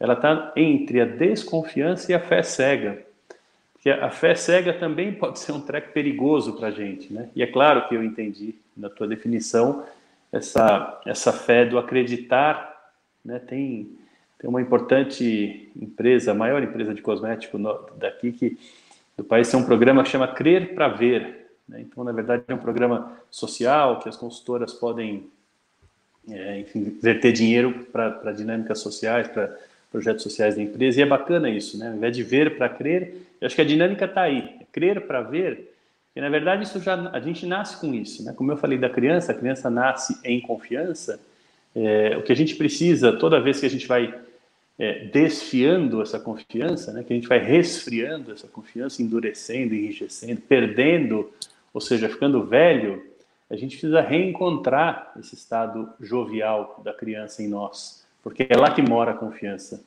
[0.00, 3.04] ela está entre a desconfiança e a fé cega.
[3.74, 7.12] Porque a fé cega também pode ser um treco perigoso para a gente.
[7.12, 7.28] Né?
[7.36, 9.84] E é claro que eu entendi, na tua definição,
[10.32, 12.90] essa, essa fé do acreditar.
[13.22, 13.38] Né?
[13.38, 13.98] Tem,
[14.44, 17.58] tem uma importante empresa, a maior empresa de cosmético
[17.96, 18.58] daqui, que
[19.16, 21.80] do país, tem um programa que chama Crer para Ver né?
[21.80, 25.26] Então, na verdade, é um programa social que as consultoras podem,
[26.30, 26.62] é,
[27.00, 29.56] verter dinheiro para dinâmicas sociais, para
[29.90, 31.88] projetos sociais da empresa, e é bacana isso, né?
[31.88, 35.06] Ao invés de ver para crer, eu acho que a dinâmica está aí, é crer
[35.06, 35.72] para ver,
[36.14, 38.34] e na verdade isso já a gente nasce com isso, né?
[38.36, 41.18] Como eu falei da criança, a criança nasce em confiança.
[41.74, 44.14] É, o que a gente precisa toda vez que a gente vai
[44.78, 47.02] é, desfiando essa confiança, né?
[47.02, 51.30] Que a gente vai resfriando essa confiança, endurecendo, enrijecendo, perdendo
[51.74, 53.04] ou seja, ficando velho,
[53.50, 58.80] a gente precisa reencontrar esse estado jovial da criança em nós, porque é lá que
[58.80, 59.84] mora a confiança.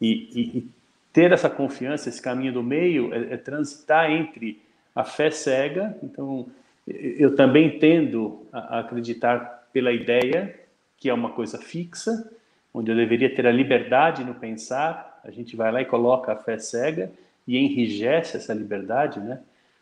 [0.00, 0.68] E, e, e
[1.12, 4.60] ter essa confiança, esse caminho do meio, é, é, transitar entre
[4.94, 5.96] a fé cega.
[6.02, 6.48] Então,
[6.86, 10.58] eu também tendo a, acreditar pela ideia,
[10.98, 12.28] que é uma coisa fixa,
[12.72, 15.20] onde eu deveria ter a liberdade no pensar.
[15.24, 17.10] A gente vai lá e coloca a fé cega
[17.46, 19.40] e enrijece essa liberdade, né?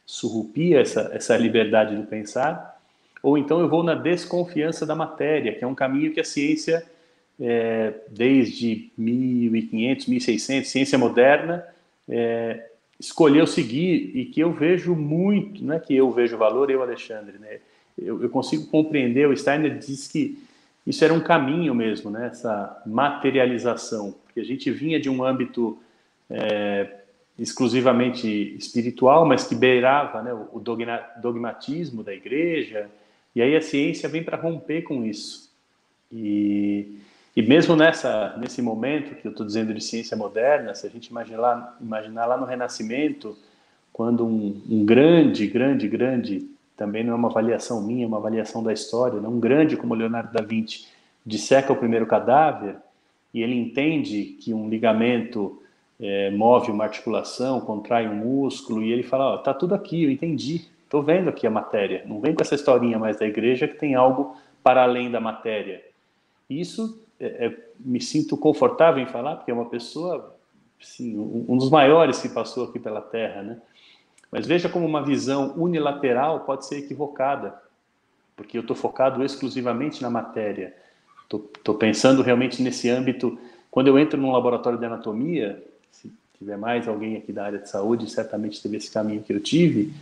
[0.09, 2.81] surrupia essa, essa liberdade do pensar,
[3.23, 6.83] ou então eu vou na desconfiança da matéria, que é um caminho que a ciência,
[7.39, 11.63] é, desde 1500, 1600, ciência moderna,
[12.09, 16.83] é, escolheu seguir e que eu vejo muito, não é que eu vejo valor, eu,
[16.83, 17.59] Alexandre, né?
[17.99, 20.39] eu, eu consigo compreender, o Steiner diz que
[20.89, 22.29] isso era um caminho mesmo, né?
[22.29, 25.79] essa materialização, porque a gente vinha de um âmbito
[26.31, 27.01] é,
[27.39, 30.59] exclusivamente espiritual, mas que beirava né, o
[31.21, 32.89] dogmatismo da igreja.
[33.37, 35.53] E aí a ciência vem para romper com isso.
[36.11, 36.99] E,
[37.37, 41.09] e mesmo nessa, nesse momento que eu estou dizendo de ciência moderna, se a gente
[41.09, 43.37] imaginar imaginar lá no Renascimento,
[43.93, 46.49] quando um, um, grande, grande, grande,
[46.79, 49.95] também não é uma avaliação minha, é uma avaliação da história, né, um grande como
[49.95, 50.87] Leonardo da Vinci
[51.27, 52.77] disseca o primeiro cadáver
[53.35, 55.61] e ele entende que um ligamento
[56.01, 60.11] é, move uma articulação, contrai um músculo, e ele fala, ó, tá tudo aqui, eu
[60.11, 63.75] entendi, estou vendo aqui a matéria, não vem com essa historinha mais da igreja que
[63.75, 65.83] tem algo para além da matéria.
[66.49, 70.35] Isso é, é, me sinto confortável em falar, porque é uma pessoa,
[70.81, 73.59] sim, um, um dos maiores que passou aqui pela Terra, né?
[74.31, 77.55] Mas veja como uma visão unilateral pode ser equivocada,
[78.37, 80.75] porque eu estou focado exclusivamente na matéria.
[81.23, 83.39] Estou pensando realmente nesse âmbito.
[83.71, 87.69] Quando eu entro num laboratório de anatomia, se tiver mais alguém aqui da área de
[87.69, 89.93] saúde, certamente teve esse caminho que eu tive,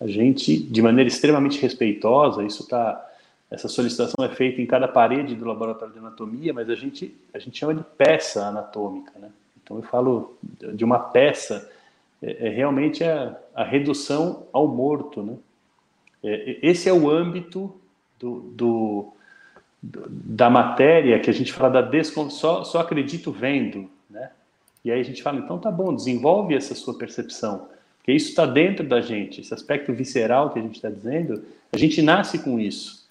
[0.00, 3.04] a gente, de maneira extremamente respeitosa, isso está
[3.50, 7.38] essa solicitação é feita em cada parede do laboratório de anatomia, mas a gente a
[7.38, 9.30] gente chama de peça anatômica, né?
[9.62, 10.36] Então eu falo
[10.74, 11.68] de uma peça
[12.22, 15.36] é, é realmente a, a, redução ao morto, né?
[16.22, 17.74] É, esse é o âmbito
[18.18, 19.12] do, do,
[19.82, 22.28] da matéria que a gente fala da descon...
[22.30, 24.30] só só acredito vendo, né?
[24.84, 28.46] E aí a gente fala, então tá bom, desenvolve essa sua percepção, porque isso está
[28.46, 32.58] dentro da gente, esse aspecto visceral que a gente está dizendo, a gente nasce com
[32.58, 33.06] isso.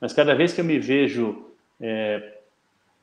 [0.00, 1.44] Mas cada vez que eu me vejo
[1.80, 2.38] é,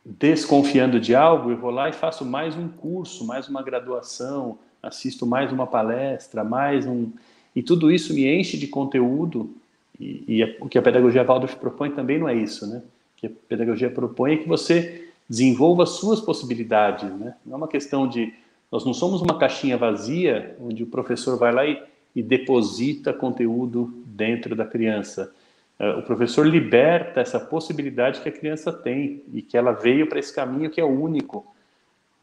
[0.06, 5.26] desconfiando de algo, eu vou lá e faço mais um curso, mais uma graduação, assisto
[5.26, 7.12] mais uma palestra, mais um.
[7.56, 9.54] E tudo isso me enche de conteúdo,
[10.00, 12.78] e, e a, o que a pedagogia Waldorf propõe também não é isso, né?
[12.78, 17.36] O que a pedagogia propõe é que você desenvolva suas possibilidades, né?
[17.46, 18.34] Não é uma questão de
[18.72, 21.82] nós não somos uma caixinha vazia onde o professor vai lá e,
[22.16, 25.34] e deposita conteúdo dentro da criança.
[25.80, 30.20] É, o professor liberta essa possibilidade que a criança tem e que ela veio para
[30.20, 31.48] esse caminho que é único.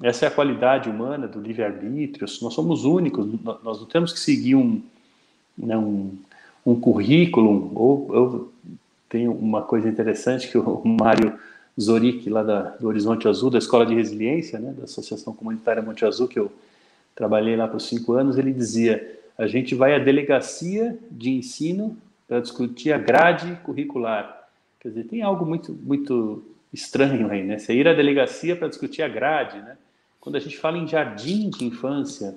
[0.02, 2.26] Essa é a qualidade humana do livre-arbítrio.
[2.42, 3.26] Nós somos únicos,
[3.62, 4.82] nós não temos que seguir um,
[5.56, 7.72] né, um, currículo.
[7.74, 8.52] Ou, ou
[9.08, 11.38] tem uma coisa interessante que o Mário
[11.80, 16.04] Zorik, lá da, do Horizonte Azul, da Escola de Resiliência, né, da Associação Comunitária Monte
[16.04, 16.52] Azul, que eu
[17.14, 21.96] trabalhei lá por cinco anos, ele dizia: a gente vai à delegacia de ensino
[22.28, 24.46] para discutir a grade curricular.
[24.80, 27.58] Quer dizer, tem algo muito, muito estranho aí, né?
[27.58, 29.76] Você ir à delegacia para discutir a grade, né?
[30.26, 32.34] Quando a gente fala em jardim de infância,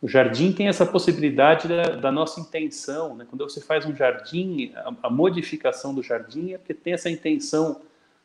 [0.00, 3.26] o jardim tem essa possibilidade da, da nossa intenção, né?
[3.28, 7.80] Quando você faz um jardim, a, a modificação do jardim é porque tem essa intenção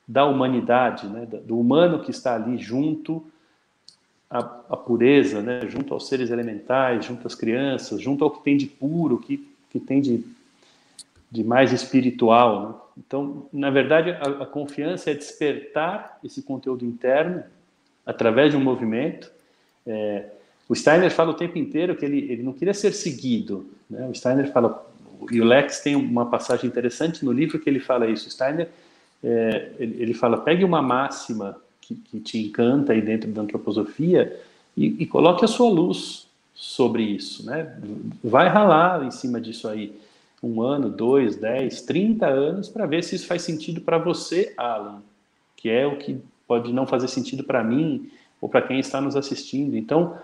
[0.08, 3.26] da humanidade, né, do humano que está ali junto
[4.30, 8.56] à, à, pureza, né, junto aos seres elementais, junto às crianças, junto ao que tem
[8.56, 10.24] de puro, que, que tem de,
[11.32, 12.70] de mais espiritual.
[12.70, 12.76] Né?
[13.00, 17.44] Então, na verdade, a, a, confiança é despertar esse conteúdo interno
[18.06, 19.32] através de um movimento.
[19.86, 20.26] É,
[20.68, 23.70] o Steiner fala o tempo inteiro que ele, ele não queria ser seguido.
[23.90, 24.08] Né?
[24.08, 24.86] O Steiner fala,
[25.32, 28.28] e o Lex tem uma passagem interessante no livro que ele fala isso.
[28.28, 28.70] O Steiner,
[29.24, 34.40] é, ele, ele, fala, pegue uma máxima que, que, te encanta aí dentro da antroposofia
[34.76, 37.46] e, e coloque a sua luz sobre isso.
[37.46, 37.78] Né?
[38.24, 39.94] Vai ralar em cima disso aí
[40.42, 45.02] um ano, dois, dez, trinta anos para ver se isso faz sentido para você, Alan,
[45.58, 49.16] que é o que pode não fazer sentido para mim ou para quem está nos
[49.16, 49.76] assistindo.
[49.76, 50.18] Então,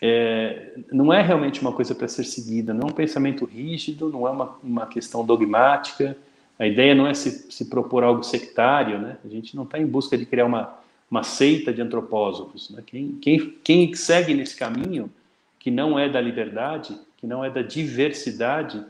[0.00, 4.26] é, não é realmente uma coisa para ser seguida, não é um pensamento rígido, não
[4.26, 6.16] é uma, uma questão dogmática.
[6.58, 9.16] A ideia não é se, se propor algo sectário, né?
[9.24, 10.78] A gente não está em busca de criar uma,
[11.10, 12.70] uma seita de antropósofos.
[12.70, 12.82] Né?
[12.84, 15.10] Quem, quem, quem segue nesse caminho,
[15.58, 18.82] que não é da liberdade, que não é da diversidade,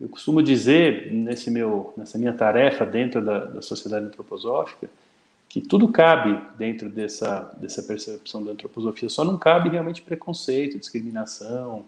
[0.00, 4.88] eu costumo dizer, nesse meu, nessa minha tarefa dentro da, da sociedade antroposófica,
[5.56, 11.86] que tudo cabe dentro dessa, dessa percepção da antroposofia, só não cabe realmente preconceito, discriminação.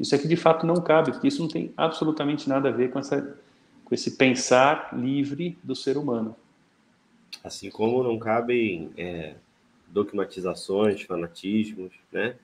[0.00, 2.90] Isso é que de fato não cabe, porque isso não tem absolutamente nada a ver
[2.90, 3.38] com, essa,
[3.84, 6.34] com esse pensar livre do ser humano.
[7.44, 9.34] Assim como não cabem é,
[9.86, 12.34] dogmatizações, fanatismos, né?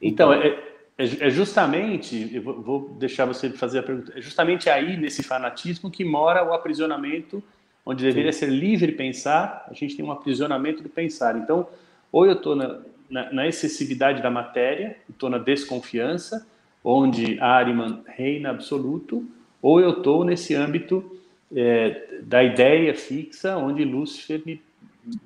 [0.00, 0.48] Então, então é,
[0.96, 5.90] é, é, justamente, eu vou deixar você fazer a pergunta, é justamente aí, nesse fanatismo,
[5.90, 7.44] que mora o aprisionamento,
[7.84, 8.40] onde deveria Sim.
[8.40, 11.36] ser livre pensar, a gente tem um aprisionamento do pensar.
[11.36, 11.66] Então,
[12.10, 12.78] ou eu estou na,
[13.10, 16.46] na, na, excessividade da matéria, estou na desconfiança,
[16.84, 19.26] onde Ariman reina absoluto,
[19.60, 21.18] ou eu estou nesse âmbito
[21.54, 24.60] é, da ideia fixa, onde Lúcifer me,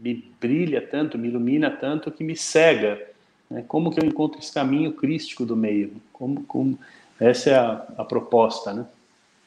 [0.00, 3.00] me brilha tanto, me ilumina tanto, que me cega
[3.50, 3.64] né?
[3.66, 5.92] Como que eu encontro esse caminho crístico do meio?
[6.12, 6.78] Como, como...
[7.18, 8.86] Essa é a, a proposta, né?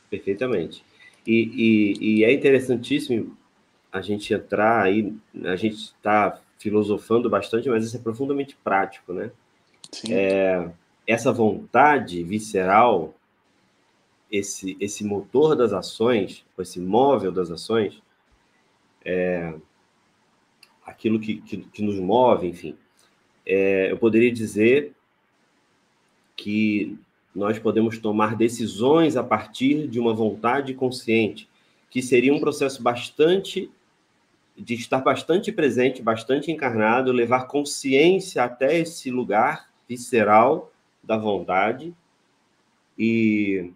[0.09, 0.83] Perfeitamente.
[1.25, 3.37] E, e, e, é interessantíssimo
[3.91, 5.13] a gente entrar aí,
[5.45, 9.31] a gente está filosofando bastante, mas isso é profundamente prático, né?
[9.91, 10.13] Sim.
[10.13, 10.71] É,
[11.07, 13.15] essa vontade visceral,
[14.31, 18.01] esse, esse motor das ações, esse móvel das ações,
[19.03, 19.53] é,
[20.85, 22.77] aquilo que, que, que nos move, enfim,
[23.45, 24.93] é, eu poderia dizer
[26.35, 26.97] que
[27.39, 31.49] nós podemos tomar decisões a partir de uma vontade consciente,
[31.89, 33.71] que seria um processo bastante
[34.57, 40.71] de estar bastante presente, bastante encarnado, levar consciência até esse lugar visceral
[41.01, 41.93] da vontade.
[42.97, 43.71] E,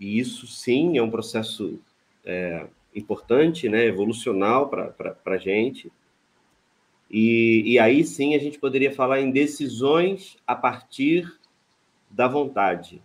[0.00, 1.78] e isso, sim, é um processo
[2.24, 5.90] é, importante, né, evolucional para a gente.
[7.08, 11.37] E, e aí sim a gente poderia falar em decisões a partir
[12.10, 13.02] da vontade.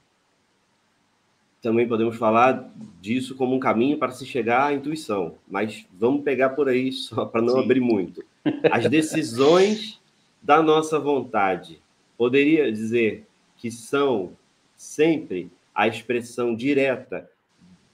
[1.61, 2.69] Também podemos falar
[3.01, 7.25] disso como um caminho para se chegar à intuição, mas vamos pegar por aí só
[7.25, 7.63] para não sim.
[7.63, 8.23] abrir muito.
[8.71, 9.99] As decisões
[10.41, 11.81] da nossa vontade,
[12.17, 14.33] poderia dizer que são
[14.75, 17.29] sempre a expressão direta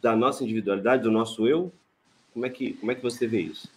[0.01, 1.71] da nossa individualidade, do nosso eu?
[2.33, 3.69] Como é que, como é que você vê isso?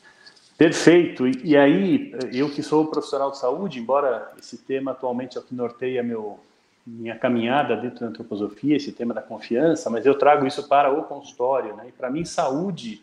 [0.56, 1.26] Perfeito.
[1.44, 5.54] E, aí, eu que sou profissional de saúde, embora esse tema atualmente é o que
[5.54, 6.38] norteia meu,
[6.86, 11.04] minha caminhada dentro da antroposofia, esse tema da confiança, mas eu trago isso para o
[11.04, 11.76] consultório.
[11.76, 11.88] Né?
[11.88, 13.02] E para mim, saúde,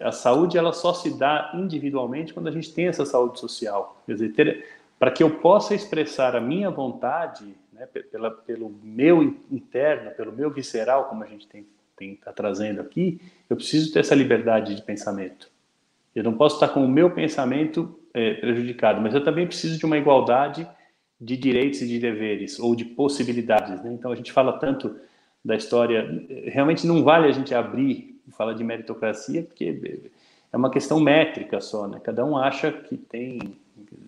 [0.00, 4.00] a saúde ela só se dá individualmente quando a gente tem essa saúde social.
[4.06, 4.64] Quer dizer,
[4.98, 10.50] para que eu possa expressar a minha vontade, né, pela, pelo meu interno, pelo meu
[10.50, 11.66] visceral, como a gente tem
[12.02, 15.50] está trazendo aqui, eu preciso ter essa liberdade de pensamento.
[16.14, 19.84] Eu não posso estar com o meu pensamento é, prejudicado, mas eu também preciso de
[19.84, 20.66] uma igualdade
[21.20, 23.82] de direitos e de deveres, ou de possibilidades.
[23.82, 23.92] Né?
[23.92, 24.96] Então, a gente fala tanto
[25.44, 30.10] da história, realmente não vale a gente abrir e falar de meritocracia, porque
[30.52, 32.00] é uma questão métrica só, né?
[32.02, 33.56] Cada um acha que tem.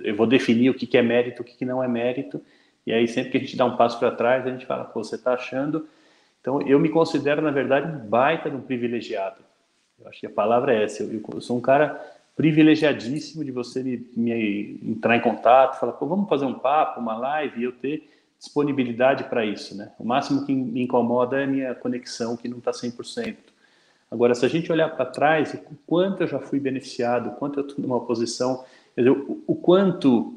[0.00, 2.40] Eu vou definir o que é mérito, o que não é mérito,
[2.86, 5.02] e aí sempre que a gente dá um passo para trás, a gente fala, pô,
[5.02, 5.86] você está achando.
[6.40, 9.40] Então, eu me considero, na verdade, um baita de um privilegiado.
[10.00, 11.02] Eu acho que a palavra é essa.
[11.04, 11.98] Eu, eu sou um cara
[12.42, 17.60] privilegiadíssimo de você me, me, entrar em contato, falar, vamos fazer um papo, uma live,
[17.60, 19.92] e eu ter disponibilidade para isso, né?
[19.96, 23.36] O máximo que me incomoda é a minha conexão, que não está 100%.
[24.10, 27.60] Agora, se a gente olhar para trás, o quanto eu já fui beneficiado, o quanto
[27.60, 28.64] eu estou numa posição,
[28.98, 30.34] dizer, o, o, quanto,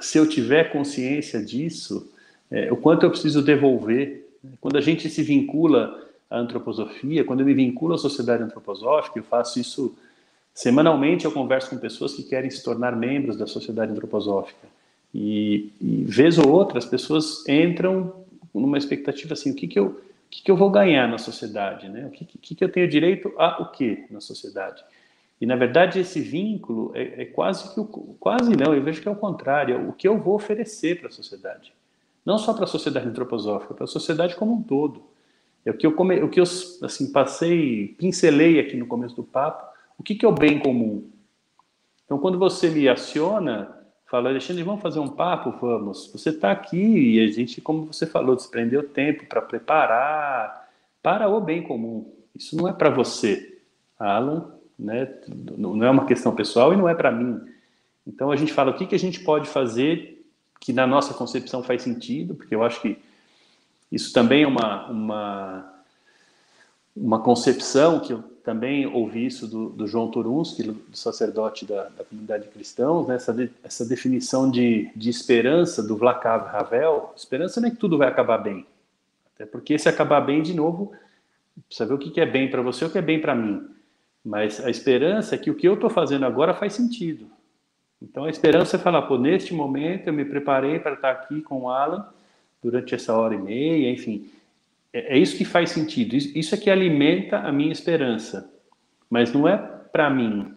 [0.00, 2.08] se eu tiver consciência disso,
[2.52, 4.28] é, o quanto eu preciso devolver.
[4.60, 9.24] Quando a gente se vincula a antroposofia, quando eu me vinculo à sociedade antroposófica, eu
[9.24, 9.96] faço isso
[10.58, 14.66] semanalmente, eu converso com pessoas que querem se tornar membros da sociedade antroposófica.
[15.14, 20.00] E, e vez ou outra, as pessoas entram numa expectativa assim, o que, que eu
[20.28, 22.06] que, que eu vou ganhar na sociedade, né?
[22.06, 24.82] O que, que, que eu tenho direito a o que na sociedade?
[25.40, 27.84] E na verdade esse vínculo é, é quase que o,
[28.18, 31.06] quase não, eu vejo que é o contrário, é o que eu vou oferecer para
[31.06, 31.72] a sociedade,
[32.26, 35.04] não só para a sociedade antroposófica, para a sociedade como um todo.
[35.64, 36.44] É o que eu come, o que eu
[36.82, 39.77] assim passei, pincelei aqui no começo do papo.
[39.98, 41.10] O que, que é o bem comum?
[42.04, 43.74] Então quando você me aciona
[44.08, 45.54] fala, Alexandre, vamos fazer um papo?
[45.60, 46.10] Vamos.
[46.12, 50.68] Você está aqui e a gente, como você falou, desprendeu tempo para preparar
[51.02, 52.10] para o bem comum.
[52.34, 53.58] Isso não é para você,
[53.98, 55.08] Alan, né?
[55.56, 57.40] não é uma questão pessoal e não é para mim.
[58.06, 60.24] Então a gente fala o que, que a gente pode fazer
[60.60, 62.98] que na nossa concepção faz sentido, porque eu acho que
[63.92, 65.74] isso também é uma, uma,
[66.96, 72.02] uma concepção que eu também ouvi isso do, do João Turunski, do sacerdote da, da
[72.02, 73.16] comunidade de cristãos, né?
[73.16, 77.12] essa, de, essa definição de, de esperança do Vlakav Havel.
[77.14, 78.64] Esperança não é que tudo vai acabar bem.
[79.34, 80.92] Até porque se acabar bem, de novo,
[81.66, 83.68] precisa ver o que é bem para você e o que é bem para mim.
[84.24, 87.26] Mas a esperança é que o que eu estou fazendo agora faz sentido.
[88.00, 91.64] Então a esperança é falar, pô, neste momento eu me preparei para estar aqui com
[91.64, 92.08] o Alan
[92.62, 94.30] durante essa hora e meia, enfim
[94.92, 96.14] é, é isso que faz sentido.
[96.14, 98.52] Isso é que alimenta a minha esperança.
[99.08, 100.54] Mas não é para mim.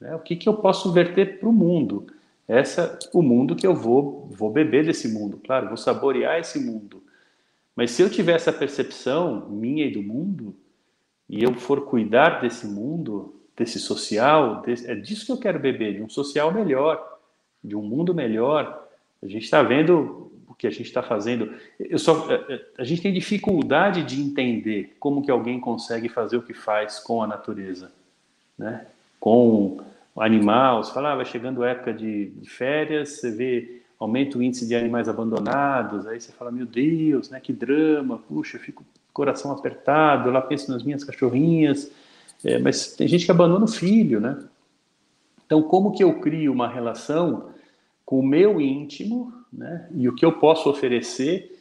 [0.00, 0.14] Né?
[0.14, 2.06] O que, que eu posso verter para o mundo?
[2.46, 7.02] Essa, o mundo que eu vou, vou beber desse mundo, claro, vou saborear esse mundo.
[7.74, 10.54] Mas se eu tiver essa percepção minha e do mundo,
[11.28, 15.94] e eu for cuidar desse mundo, desse social, desse, é disso que eu quero beber,
[15.94, 17.20] de um social melhor,
[17.62, 18.86] de um mundo melhor.
[19.22, 21.54] A gente está vendo que a gente está fazendo.
[21.78, 26.36] Eu só, é, é, a gente tem dificuldade de entender como que alguém consegue fazer
[26.36, 27.92] o que faz com a natureza,
[28.58, 28.86] né?
[29.18, 29.78] Com
[30.14, 30.20] o
[30.82, 34.66] você fala, ah, vai chegando a época de, de, férias, você vê aumenta o índice
[34.66, 39.52] de animais abandonados, aí você fala, meu Deus, né, que drama, puxa, eu fico coração
[39.52, 41.90] apertado, eu lá penso nas minhas cachorrinhas,
[42.44, 44.42] é, mas tem gente que abandona o filho, né?
[45.46, 47.50] Então, como que eu crio uma relação
[48.04, 49.86] com o meu íntimo, né?
[49.94, 51.58] E o que eu posso oferecer,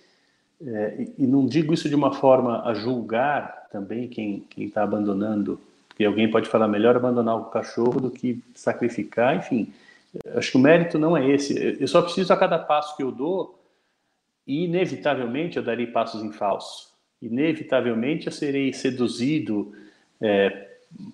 [0.65, 6.05] é, e não digo isso de uma forma a julgar também quem está abandonando, porque
[6.05, 9.73] alguém pode falar melhor abandonar o cachorro do que sacrificar, enfim.
[10.35, 11.77] Acho que o mérito não é esse.
[11.79, 13.59] Eu só preciso a cada passo que eu dou,
[14.47, 16.89] e inevitavelmente eu darei passos em falso.
[17.21, 19.73] Inevitavelmente eu serei seduzido
[20.19, 20.69] é,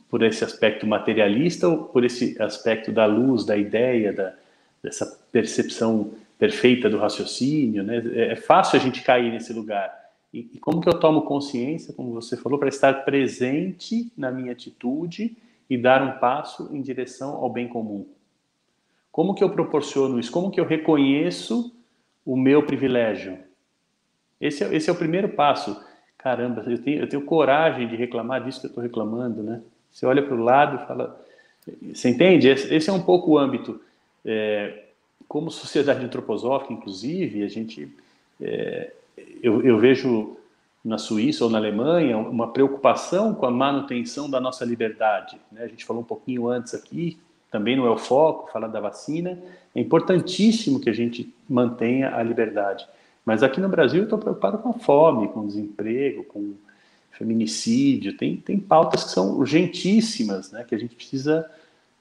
[0.09, 4.33] por esse aspecto materialista ou por esse aspecto da luz, da ideia, da,
[4.81, 8.03] dessa percepção perfeita do raciocínio, né?
[8.13, 9.93] É, é fácil a gente cair nesse lugar.
[10.33, 14.51] E, e como que eu tomo consciência, como você falou, para estar presente na minha
[14.51, 15.35] atitude
[15.69, 18.05] e dar um passo em direção ao bem comum?
[19.11, 20.31] Como que eu proporciono isso?
[20.31, 21.75] Como que eu reconheço
[22.25, 23.39] o meu privilégio?
[24.39, 25.83] Esse é, esse é o primeiro passo.
[26.17, 29.61] Caramba, eu tenho, eu tenho coragem de reclamar disso que eu estou reclamando, né?
[29.91, 31.25] Você olha para o lado e fala...
[31.93, 32.47] Você entende?
[32.47, 33.81] Esse, esse é um pouco o âmbito.
[34.23, 34.86] É,
[35.27, 37.93] como sociedade antroposófica, inclusive, a gente,
[38.41, 38.93] é,
[39.41, 40.37] eu, eu, vejo
[40.83, 45.39] na Suíça ou na Alemanha uma preocupação com a manutenção da nossa liberdade.
[45.51, 45.63] Né?
[45.63, 47.17] A gente falou um pouquinho antes aqui,
[47.51, 49.37] também não é o foco, falar da vacina.
[49.75, 52.87] É importantíssimo que a gente mantenha a liberdade.
[53.25, 56.53] Mas aqui no Brasil eu estou preocupado com a fome, com o desemprego, com
[57.11, 58.15] feminicídio.
[58.15, 60.63] Tem, tem pautas que são urgentíssimas, né?
[60.63, 61.49] que a gente precisa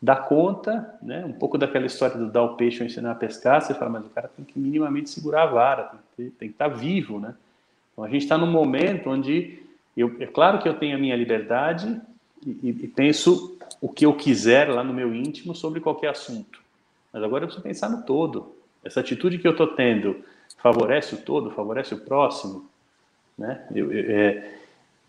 [0.07, 1.25] dar conta, né?
[1.25, 4.07] Um pouco daquela história do dar o peixe ou ensinar a pescar, você fala, mas
[4.07, 7.35] o cara tem que minimamente segurar a vara, tem que, tem que estar vivo, né?
[7.93, 9.59] Então a gente está num momento onde
[9.97, 12.01] eu, é claro que eu tenho a minha liberdade
[12.47, 16.63] e, e, penso o que eu quiser lá no meu íntimo sobre qualquer assunto,
[17.13, 18.55] mas agora eu preciso pensar no todo.
[18.85, 20.23] Essa atitude que eu estou tendo
[20.59, 22.71] favorece o todo, favorece o próximo,
[23.37, 23.67] né?
[23.75, 24.53] Eu, eu, é,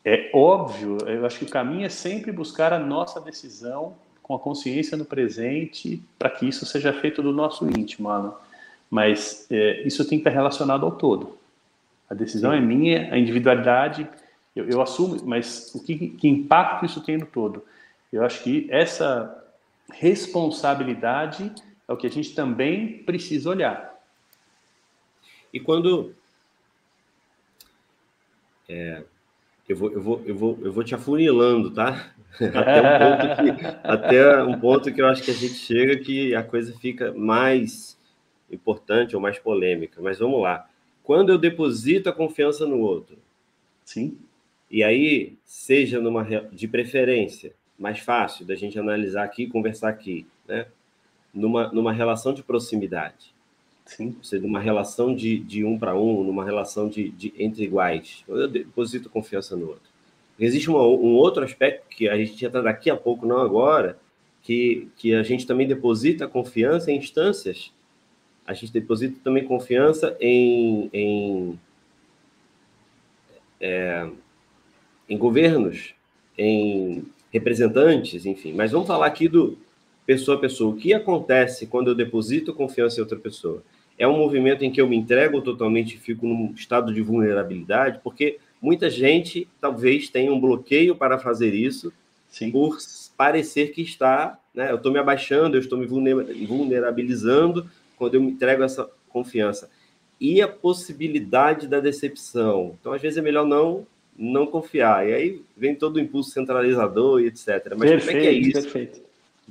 [0.04, 3.96] é óbvio, eu acho que o caminho é sempre buscar a nossa decisão
[4.28, 8.34] com a consciência no presente para que isso seja feito do nosso íntimo, Alan.
[8.90, 11.38] Mas é, isso tem que estar relacionado ao todo.
[12.10, 12.58] A decisão Sim.
[12.58, 14.08] é minha, a individualidade
[14.58, 17.64] eu, eu assumo, mas o que, que impacto isso tem no todo?
[18.12, 19.46] Eu acho que essa
[19.92, 21.54] responsabilidade
[21.88, 23.96] é o que a gente também precisa olhar.
[25.54, 26.16] E quando
[28.68, 29.04] é,
[29.70, 32.12] eu vou, eu vou, eu vou, eu vou te afunilando, tá?
[32.46, 36.36] Até um, ponto que, até um ponto que eu acho que a gente chega que
[36.36, 37.98] a coisa fica mais
[38.52, 40.02] importante ou mais polêmica.
[40.02, 40.68] Mas vamos lá.
[41.04, 43.18] Quando eu deposito a confiança no outro,
[43.84, 44.18] sim.
[44.70, 50.68] E aí, seja numa de preferência, mais fácil da gente analisar aqui, conversar aqui, né?
[51.34, 53.34] Numa, numa relação de proximidade.
[53.86, 54.16] Sim.
[54.18, 58.24] Ou seja, numa relação de, de um para um, numa relação de, de entre iguais.
[58.28, 59.87] Eu deposito confiança no outro.
[60.40, 63.98] Existe uma, um outro aspecto que a gente entra daqui a pouco, não agora,
[64.42, 67.72] que, que a gente também deposita confiança em instâncias.
[68.46, 71.60] A gente deposita também confiança em, em,
[73.60, 74.10] é,
[75.10, 75.94] em governos,
[76.38, 78.54] em representantes, enfim.
[78.54, 79.58] Mas vamos falar aqui do
[80.06, 80.74] pessoa a pessoa.
[80.74, 83.62] O que acontece quando eu deposito confiança em outra pessoa?
[84.00, 88.00] É um movimento em que eu me entrego totalmente e fico num estado de vulnerabilidade,
[88.04, 91.94] porque Muita gente talvez tenha um bloqueio para fazer isso,
[92.30, 92.52] Sim.
[92.52, 92.78] por
[93.16, 94.72] parecer que está, né?
[94.72, 99.70] Eu estou me abaixando, eu estou me vulnerabilizando quando eu me entrego essa confiança.
[100.20, 102.76] E a possibilidade da decepção.
[102.80, 103.86] Então, às vezes é melhor não
[104.18, 105.08] não confiar.
[105.08, 107.48] E aí vem todo o impulso centralizador e etc.
[107.78, 108.62] Mas perfeito, como é que é isso?
[108.64, 109.02] Perfeito.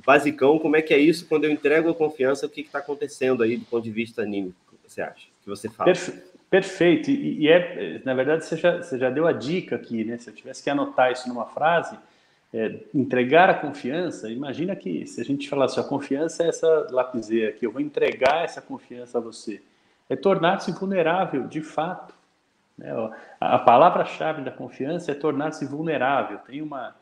[0.05, 2.45] Basicão, como é que é isso quando eu entrego a confiança?
[2.45, 4.57] O que está acontecendo aí do ponto de vista anímico?
[4.85, 5.27] Você acha?
[5.41, 5.85] Que você fala?
[5.93, 6.36] Perfeito.
[6.49, 7.11] Perfeito.
[7.11, 10.17] E, e, é, na verdade, você já, você já deu a dica aqui, né?
[10.17, 11.97] Se eu tivesse que anotar isso numa frase,
[12.53, 17.49] é, entregar a confiança, imagina que se a gente falasse, a confiança é essa lapiseira
[17.49, 19.61] aqui, eu vou entregar essa confiança a você.
[20.09, 22.15] É tornar-se vulnerável, de fato.
[22.77, 22.89] Né?
[23.39, 26.37] A, palavra-chave da confiança é tornar-se vulnerável.
[26.39, 26.95] Tem uma,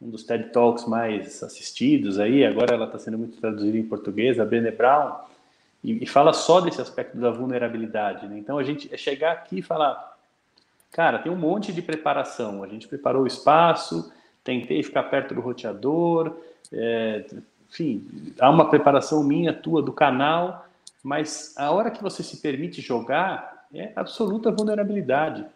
[0.00, 4.38] um dos TED Talks mais assistidos aí, agora ela está sendo muito traduzida em português,
[4.38, 5.16] a Brené Brown,
[5.86, 8.26] e, e fala só desse aspecto da vulnerabilidade.
[8.26, 8.38] Né?
[8.38, 10.16] Então a gente é chegar aqui e falar,
[10.90, 12.64] cara, tem um monte de preparação.
[12.64, 14.12] A gente preparou o espaço,
[14.42, 16.36] tentei ficar perto do roteador,
[16.72, 17.24] é,
[17.70, 18.04] enfim,
[18.40, 20.66] há uma preparação minha, tua, do canal,
[21.04, 25.46] mas a hora que você se permite jogar é absoluta vulnerabilidade.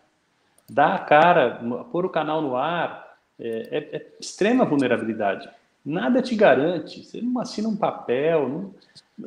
[0.68, 1.60] Dar a cara,
[1.90, 5.48] pôr o canal no ar, é, é, é extrema vulnerabilidade.
[5.84, 7.02] Nada te garante.
[7.02, 8.74] Você não assina um papel, não,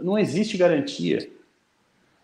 [0.02, 1.30] não existe garantia.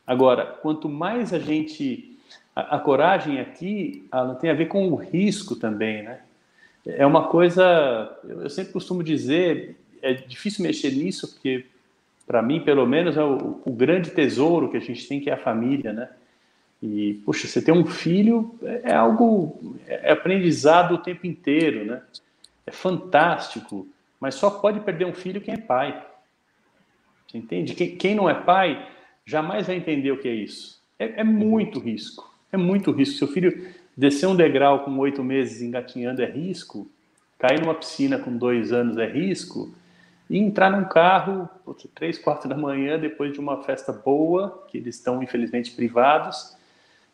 [0.05, 2.17] Agora, quanto mais a gente.
[2.55, 6.21] A, a coragem aqui ela tem a ver com o risco também, né?
[6.85, 8.17] É uma coisa.
[8.23, 11.65] Eu sempre costumo dizer, é difícil mexer nisso, porque,
[12.25, 15.33] para mim, pelo menos, é o, o, grande tesouro que a gente tem, que é
[15.33, 16.09] a família, né?
[16.81, 19.77] E, puxa, você ter um filho é, é algo.
[19.87, 22.01] É aprendizado o tempo inteiro, né?
[22.65, 23.87] É fantástico,
[24.19, 26.08] mas só pode perder um filho quem é pai.
[27.29, 27.75] Você entende?
[27.75, 28.89] Quem, não é pai
[29.23, 30.81] jamais vai entender o que é isso.
[30.97, 32.27] É, é muito risco.
[32.51, 33.17] É muito risco.
[33.19, 36.89] Seu filho descer um degrau com oito meses engatinhando é risco.
[37.37, 39.71] Cair numa piscina com dois anos é risco.
[40.27, 41.47] E entrar num carro,
[41.93, 46.57] três, quatro da manhã, depois de uma festa boa, que eles estão infelizmente privados,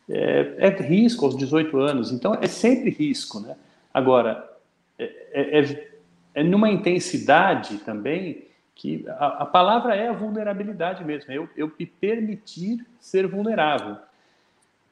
[0.08, 2.10] é, é risco aos 18 anos.
[2.10, 3.54] Então é sempre risco, né?
[3.92, 4.50] Agora,
[4.98, 5.88] é, é, é,
[6.36, 8.45] é numa intensidade também
[8.76, 13.96] que a, a, palavra é a vulnerabilidade mesmo, eu, eu me permitir ser vulnerável.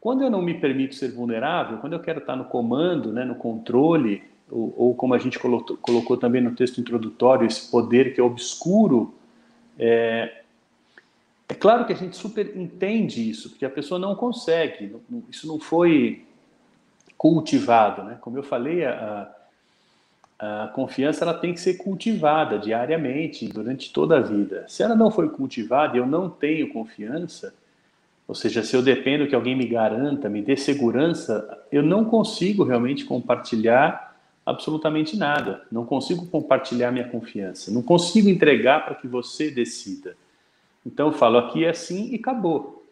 [0.01, 3.35] Quando eu não me permito ser vulnerável, quando eu quero estar no comando, né, no
[3.35, 8.21] controle, ou, ou como a gente colocou, colocou, também no texto introdutório, esse poder que
[8.21, 9.15] é obscuro,
[9.79, 10.43] é,
[11.47, 14.97] é claro que a gente super entende isso, porque a pessoa não consegue,
[15.29, 16.25] isso não foi
[17.19, 18.03] cultivado.
[18.03, 18.17] Né?
[18.19, 19.31] Como eu falei, a,
[20.45, 24.67] a confiança ela tem que ser cultivada diariamente, durante toda a vida.
[24.69, 27.55] Se ela não foi cultivada e eu não tenho confiança,
[28.29, 32.63] ou seja, se eu dependo que alguém me garanta, me dê segurança, eu não consigo
[32.63, 35.63] realmente compartilhar absolutamente nada.
[35.73, 37.71] Não consigo compartilhar minha confiança.
[37.71, 40.17] Não consigo entregar para que você decida.
[40.85, 42.87] Então eu falo aqui é assim e acabou.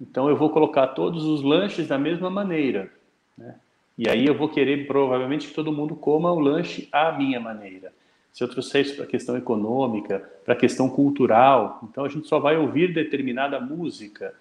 [0.00, 2.90] Então eu vou colocar todos os lanches da mesma maneira.
[3.38, 3.54] Né?
[3.98, 7.92] E aí eu vou querer provavelmente que todo mundo coma o lanche à minha maneira.
[8.30, 12.28] Se eu trouxer isso para a questão econômica, para a questão cultural, então a gente
[12.28, 14.34] só vai ouvir determinada música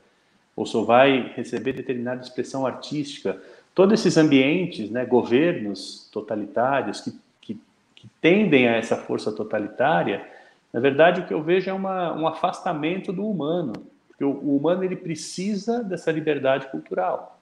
[0.53, 3.41] ou só vai receber determinada expressão artística.
[3.73, 7.59] Todos esses ambientes, né, governos totalitários que, que,
[7.95, 10.27] que tendem a essa força totalitária,
[10.73, 13.71] na verdade o que eu vejo é uma, um afastamento do humano,
[14.09, 17.34] porque o, o humano ele precisa dessa liberdade cultural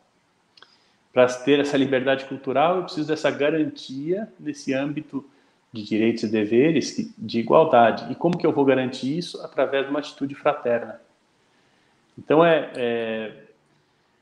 [1.13, 5.23] para ter essa liberdade cultural, eu preciso dessa garantia nesse âmbito
[5.71, 8.11] de direitos e deveres de igualdade.
[8.11, 9.39] E como que eu vou garantir isso?
[9.41, 10.99] Através de uma atitude fraterna.
[12.17, 13.31] Então, é, é,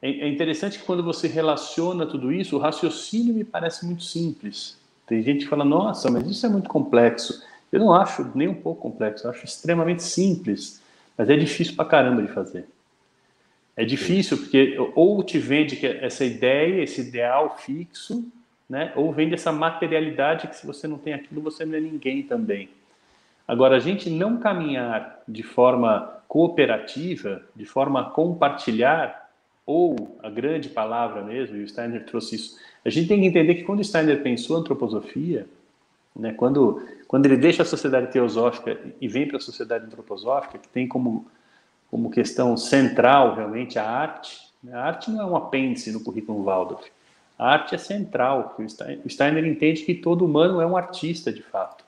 [0.01, 4.77] é interessante que quando você relaciona tudo isso, o raciocínio me parece muito simples.
[5.07, 7.41] Tem gente que fala, nossa, mas isso é muito complexo.
[7.71, 10.81] Eu não acho nem um pouco complexo, eu acho extremamente simples,
[11.17, 12.65] mas é difícil pra caramba de fazer.
[13.75, 18.25] É difícil porque ou te vende essa ideia, esse ideal fixo,
[18.69, 18.91] né?
[18.95, 22.69] Ou vende essa materialidade que se você não tem aquilo, você não é ninguém também.
[23.47, 29.29] Agora, a gente não caminhar de forma cooperativa, de forma a compartilhar,
[29.65, 32.57] ou a grande palavra mesmo, e o Steiner trouxe isso.
[32.83, 35.45] A gente tem que entender que quando o Steiner pensou antroposofia,
[36.15, 40.67] né, quando, quando ele deixa a sociedade teosófica e vem para a sociedade antroposófica, que
[40.67, 41.27] tem como,
[41.91, 46.41] como questão central realmente a arte, né, a arte não é um apêndice no currículo
[46.41, 46.89] Waldorf,
[47.37, 51.83] a arte é central, o Steiner entende que todo humano é um artista de fato.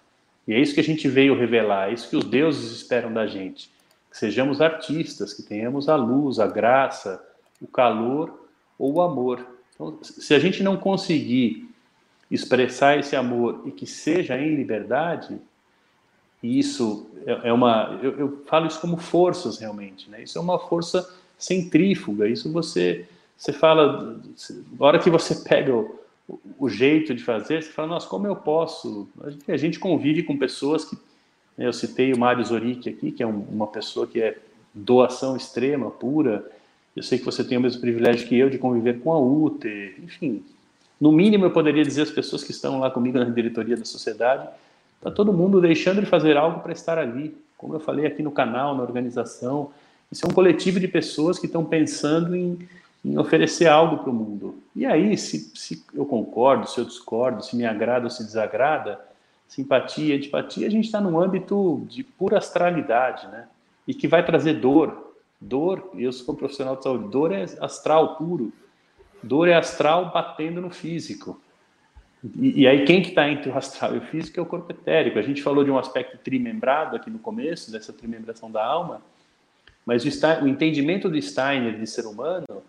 [0.47, 3.25] E é isso que a gente veio revelar, é isso que os deuses esperam da
[3.27, 3.71] gente.
[4.11, 7.23] Que sejamos artistas, que tenhamos a luz, a graça,
[7.61, 8.47] o calor
[8.77, 9.45] ou o amor.
[9.73, 11.69] Então, se a gente não conseguir
[12.29, 15.39] expressar esse amor e que seja em liberdade,
[16.43, 17.97] e isso é, é uma.
[18.03, 20.21] Eu, eu, falo isso como forças realmente, né?
[20.21, 22.27] Isso é uma força centrífuga.
[22.27, 24.21] Isso você você fala,
[24.79, 25.99] na hora que você pega o,
[26.57, 29.07] o, jeito de fazer, você fala, nossa, como eu posso?
[29.21, 30.95] A gente, a gente convive com pessoas que.
[31.57, 34.37] Né, eu citei o Mário Zoric aqui, que é um, uma pessoa que é
[34.73, 36.49] doação extrema, pura.
[36.95, 39.95] Eu sei que você tem o mesmo privilégio que eu de conviver com a UTE,
[40.03, 40.43] enfim.
[40.99, 44.47] No mínimo, eu poderia dizer às pessoas que estão lá comigo na diretoria da sociedade,
[45.03, 47.35] está todo mundo deixando de fazer algo para estar ali.
[47.57, 49.71] Como eu falei aqui no canal, na organização,
[50.09, 52.57] isso é um coletivo de pessoas que estão pensando em,
[53.03, 54.55] em oferecer algo para o mundo.
[54.73, 58.99] E aí, se, se, eu concordo, se eu discordo, se me agrada ou se desagrada,
[59.47, 63.47] simpatia, antipatia, a gente está num âmbito de pura astralidade, né?
[63.85, 65.11] E que vai trazer dor.
[65.39, 68.53] Dor, eu sou profissional de saúde, dor é astral puro.
[69.21, 71.39] Dor é astral batendo no físico.
[72.35, 74.71] E, e aí, quem que está entre o astral e o físico é o corpo
[74.71, 75.19] etérico.
[75.19, 79.01] A gente falou de um aspecto trimembrado aqui no começo, dessa trimembração da alma,
[79.85, 82.63] mas o, o entendimento do Steiner de ser humano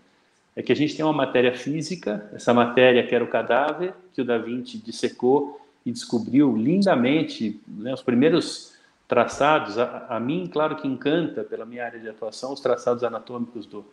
[0.57, 4.21] é que a gente tem uma matéria física, essa matéria que era o cadáver, que
[4.21, 8.75] o Da Vinci dissecou e descobriu lindamente né, os primeiros
[9.09, 9.79] traçados.
[9.79, 13.85] A, a, mim, claro que encanta, pela minha área de atuação, os traçados anatômicos do,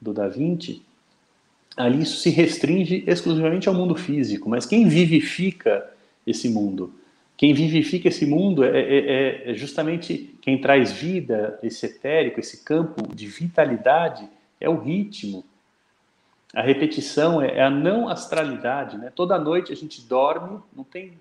[0.00, 0.82] do Da Vinci.
[1.78, 5.88] Ali isso se restringe exclusivamente ao mundo físico, mas quem vivifica
[6.26, 6.92] esse mundo?
[7.36, 12.64] Quem vivifica esse mundo é, é, é, é justamente quem traz vida, esse etérico, esse
[12.64, 14.28] campo de vitalidade,
[14.60, 15.44] é o ritmo,
[16.54, 19.12] a repetição é, é a não astralidade, né?
[19.14, 21.12] Toda noite a gente dorme, não tem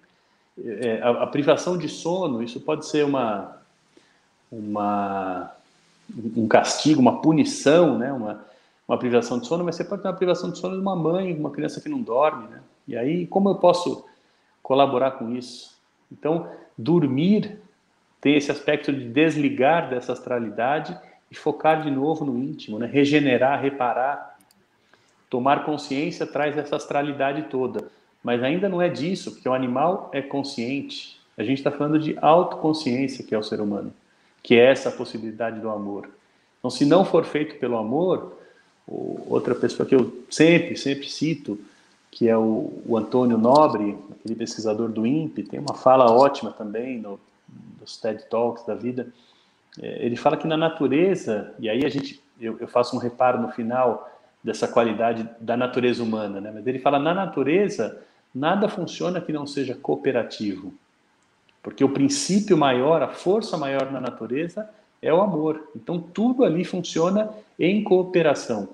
[0.64, 2.42] é, a, a, privação de sono.
[2.42, 3.58] Isso pode ser uma
[4.52, 5.52] uma
[6.36, 8.12] um castigo, uma punição, né?
[8.14, 8.46] Uma
[8.88, 11.34] uma privação de sono, mas você pode ter uma privação de sono de uma mãe,
[11.34, 12.62] uma criança que não dorme, né?
[12.88, 14.06] E aí como eu posso
[14.64, 15.78] colaborar com isso?
[16.12, 17.60] Então dormir
[18.22, 20.98] tem esse aspecto de desligar dessa astralidade
[21.30, 22.88] e focar de novo no íntimo, né?
[22.88, 24.38] Regenerar, reparar
[25.30, 27.90] Tomar consciência traz essa astralidade toda.
[28.24, 31.20] Mas ainda não é disso, porque o animal é consciente.
[31.38, 33.94] A gente está falando de autoconsciência, que é o ser humano,
[34.42, 36.10] que é essa possibilidade do amor.
[36.60, 38.37] Então, se não for feito pelo amor,
[38.88, 41.60] outra pessoa que eu sempre, sempre cito,
[42.10, 47.00] que é o, o Antônio Nobre, aquele pesquisador do INPE, tem uma fala ótima também
[47.00, 47.20] no,
[47.80, 49.08] nos TED Talks da vida.
[49.82, 53.42] É, ele fala que na natureza, e aí a gente, eu, eu faço um reparo
[53.42, 54.10] no final,
[54.44, 56.52] dessa qualidade da natureza humana, né?
[56.54, 58.02] Mas ele fala na natureza
[58.34, 60.74] nada funciona que não seja cooperativo,
[61.62, 64.70] porque o princípio maior, a força maior na natureza
[65.02, 65.70] é o amor.
[65.76, 67.30] Então tudo ali funciona
[67.60, 68.70] em cooperação.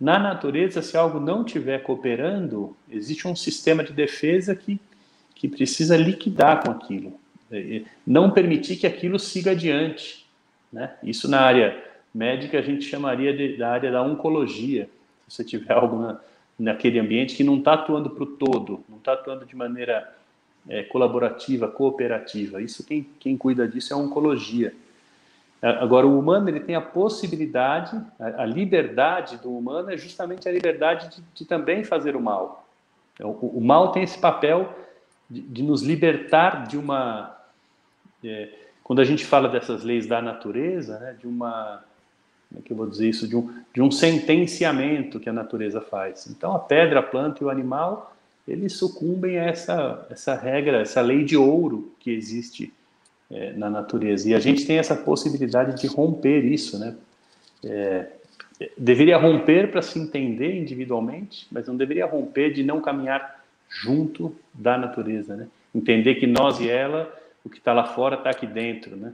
[0.00, 4.78] Na natureza, se algo não estiver cooperando, existe um sistema de defesa que,
[5.34, 7.18] que precisa liquidar com aquilo,
[8.06, 10.26] não permitir que aquilo siga adiante.
[10.70, 10.94] Né?
[11.02, 11.82] Isso na área
[12.14, 14.88] médica a gente chamaria de, da área da oncologia.
[15.28, 16.20] Se você tiver algo na,
[16.58, 20.14] naquele ambiente que não está atuando para o todo, não está atuando de maneira
[20.68, 22.60] é, colaborativa, cooperativa.
[22.60, 24.74] Isso quem, quem cuida disso é a oncologia.
[25.62, 30.52] Agora, o humano ele tem a possibilidade, a, a liberdade do humano é justamente a
[30.52, 32.68] liberdade de, de também fazer o mal.
[33.14, 34.72] Então, o, o, mal tem esse papel
[35.28, 37.36] de, de nos libertar de uma.
[38.22, 38.50] É,
[38.84, 41.82] quando a gente fala dessas leis da natureza, né, de uma
[42.48, 45.80] como é que eu vou dizer isso, de um, de um sentenciamento que a natureza
[45.80, 46.26] faz.
[46.28, 48.14] Então, a pedra, a planta e o animal,
[48.46, 52.72] eles sucumbem a essa, essa regra, essa lei de ouro que existe
[53.30, 54.28] é, na natureza.
[54.28, 56.96] E a gente tem essa possibilidade de romper isso, né?
[57.64, 58.06] É,
[58.76, 64.78] deveria romper para se entender individualmente, mas não deveria romper de não caminhar junto da
[64.78, 65.48] natureza, né?
[65.74, 67.12] Entender que nós e ela,
[67.44, 69.12] o que está lá fora está aqui dentro, né?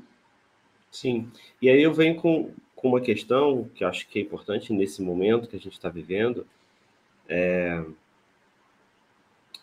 [0.90, 1.28] Sim.
[1.60, 5.48] E aí eu venho com, com uma questão que acho que é importante nesse momento
[5.48, 6.46] que a gente está vivendo.
[7.28, 7.82] É...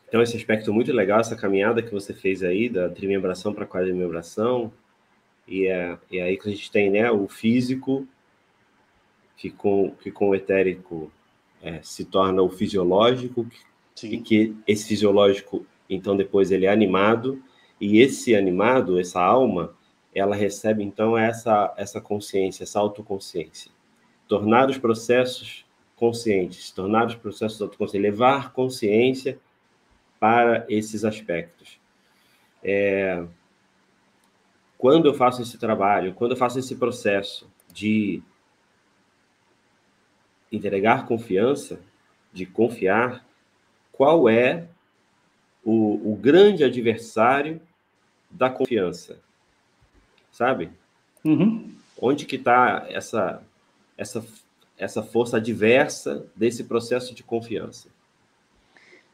[0.09, 4.73] Então, esse aspecto muito legal, essa caminhada que você fez aí, da trimembração para quadrimembração,
[5.47, 8.07] E é, e é aí que a gente tem né, o físico,
[9.37, 11.11] que com, que com o etérico
[11.61, 13.47] é, se torna o fisiológico,
[13.95, 14.09] Sim.
[14.13, 17.41] e que esse fisiológico, então, depois ele é animado,
[17.79, 19.75] e esse animado, essa alma,
[20.13, 23.71] ela recebe, então, essa, essa consciência, essa autoconsciência.
[24.27, 29.39] Tornar os processos conscientes, tornar os processos autoconscientes, levar consciência
[30.19, 31.79] para esses aspectos.
[32.63, 33.25] É,
[34.77, 38.21] quando eu faço esse trabalho, quando eu faço esse processo de
[40.51, 41.79] entregar confiança,
[42.33, 43.25] de confiar,
[43.91, 44.67] qual é
[45.63, 47.61] o, o grande adversário
[48.29, 49.19] da confiança?
[50.31, 50.71] Sabe?
[51.23, 51.73] Uhum.
[52.01, 53.43] Onde que está essa,
[53.97, 54.21] essa
[54.79, 57.89] essa força adversa desse processo de confiança?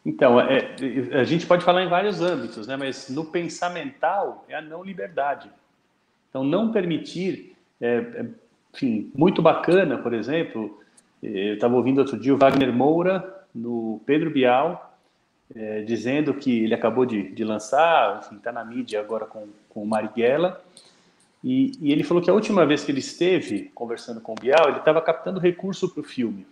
[0.06, 0.76] Então, é,
[1.14, 2.78] a gente pode falar em vários âmbitos, né?
[2.78, 5.50] mas no pensamental é a não liberdade.
[6.30, 8.26] Então, não permitir, é, é,
[8.74, 10.80] enfim, muito bacana, por exemplo,
[11.24, 14.96] eu estava ouvindo outro dia o Wagner Moura no Pedro Bial,
[15.56, 19.82] é, dizendo que ele acabou de, de lançar, enfim, está na mídia agora com, com
[19.82, 20.62] o Marighella,
[21.44, 24.68] e, e, ele falou que a última vez que ele esteve conversando com o Bial,
[24.68, 26.46] ele estava captando recurso para o filme.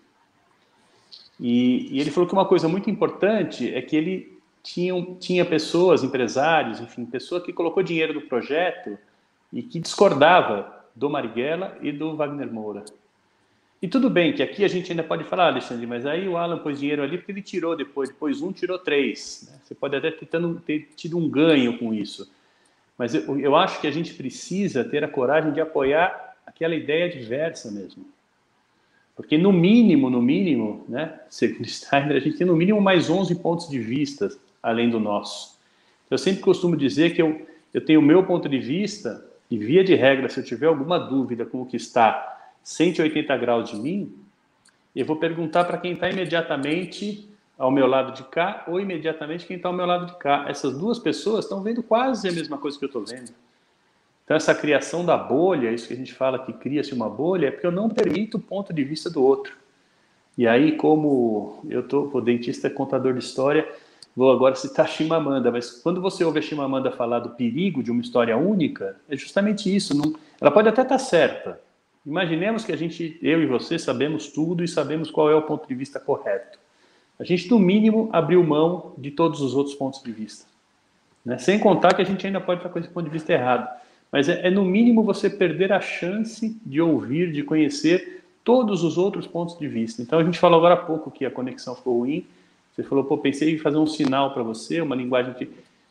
[1.40, 6.04] E, e, ele falou que uma coisa muito importante é que ele tinha, tinha pessoas,
[6.04, 8.98] empresários, enfim, pessoa que colocou dinheiro no projeto
[9.52, 12.84] e que discordava do Marighella e do Wagner Moura.
[13.82, 16.60] E tudo bem que aqui a gente ainda pode falar, Alexandre, mas aí o Alan
[16.60, 19.50] pôs dinheiro ali porque ele tirou depois, depois um tirou três.
[19.52, 19.60] Né?
[19.62, 20.28] Você pode até ter,
[20.66, 22.32] ter tido um ganho com isso.
[22.98, 27.10] Mas eu, eu acho que a gente precisa ter a coragem de apoiar aquela ideia
[27.10, 28.06] diversa mesmo.
[29.16, 33.36] Porque no mínimo, no mínimo, né, segundo Steiner, a gente tem no mínimo mais 11
[33.36, 34.30] pontos de vista
[34.62, 35.58] além do nosso.
[36.10, 39.84] Eu sempre costumo dizer que eu, eu tenho o meu ponto de vista e via
[39.84, 44.12] de regra, se eu tiver alguma dúvida com o que está 180 graus de mim,
[44.96, 49.58] eu vou perguntar para quem está imediatamente ao meu lado de cá ou imediatamente quem
[49.58, 50.46] está ao meu lado de cá.
[50.48, 53.32] Essas duas pessoas estão vendo quase a mesma coisa que eu estou vendo.
[54.24, 57.52] Então, essa criação da bolha, isso que a gente fala que cria-se uma bolha, é
[57.52, 59.56] porque eu não permito o ponto de vista do outro.
[60.38, 63.68] E aí, como eu estou, o dentista é contador de história,
[64.16, 68.02] vou agora citar Chimamanda, mas quando você ouve a Chimamanda falar do perigo de uma
[68.02, 69.96] história única, é justamente isso.
[69.96, 71.60] Não, ela pode até estar tá certa.
[72.06, 75.68] Imaginemos que a gente, eu e você, sabemos tudo e sabemos qual é o ponto
[75.68, 76.64] de vista correto
[77.20, 80.46] a gente, no mínimo, abriu mão de todos os outros pontos de vista.
[81.24, 81.38] Né?
[81.38, 83.68] Sem contar que a gente ainda pode estar com esse ponto de vista errado.
[84.14, 88.96] Mas é, é, no mínimo, você perder a chance de ouvir, de conhecer todos os
[88.96, 90.04] outros pontos de vista.
[90.04, 92.24] Então, a gente falou agora há pouco que a conexão ficou ruim.
[92.76, 95.50] Você falou, pô, pensei em fazer um sinal para você, uma linguagem que.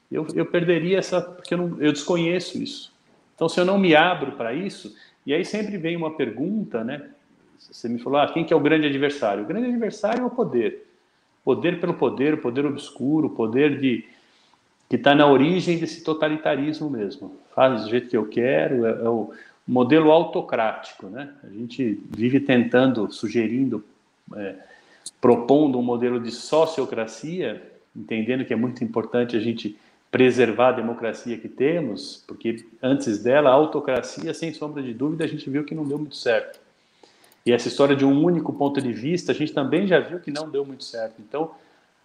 [0.08, 1.20] Eu, eu perderia essa.
[1.20, 2.92] Porque eu, não, eu desconheço isso.
[3.34, 4.94] Então, se eu não me abro para isso.
[5.26, 7.10] E aí sempre vem uma pergunta, né?
[7.58, 9.42] Você me falou, ah, quem que é o grande adversário?
[9.42, 10.86] O grande adversário é o poder.
[11.44, 14.04] Poder pelo poder, o poder obscuro, o poder de
[14.92, 17.34] que está na origem desse totalitarismo mesmo.
[17.54, 19.32] Faz do jeito que eu quero, é, é o
[19.66, 21.32] modelo autocrático, né?
[21.42, 23.82] A gente vive tentando, sugerindo,
[24.36, 24.54] é,
[25.18, 27.62] propondo um modelo de sociocracia,
[27.96, 29.78] entendendo que é muito importante a gente
[30.10, 35.26] preservar a democracia que temos, porque antes dela, a autocracia, sem sombra de dúvida, a
[35.26, 36.60] gente viu que não deu muito certo.
[37.46, 40.30] E essa história de um único ponto de vista, a gente também já viu que
[40.30, 41.14] não deu muito certo.
[41.18, 41.52] Então,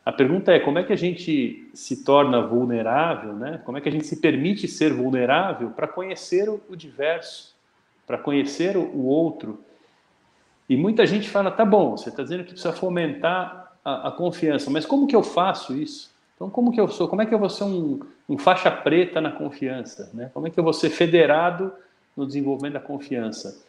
[0.07, 3.59] a pergunta é como é que a gente se torna vulnerável, né?
[3.65, 7.53] Como é que a gente se permite ser vulnerável para conhecer o, diverso,
[8.05, 9.59] para conhecer o, o, outro?
[10.69, 14.71] E muita gente fala, tá bom, você está dizendo que precisa fomentar a, a, confiança,
[14.71, 16.09] mas como que eu faço isso?
[16.37, 17.09] Então, como que eu sou?
[17.09, 17.99] Como é que eu vou ser um,
[18.29, 20.09] um faixa preta na confiança?
[20.13, 20.31] Né?
[20.33, 21.69] Como é que eu vou ser federado
[22.15, 23.61] no desenvolvimento da confiança?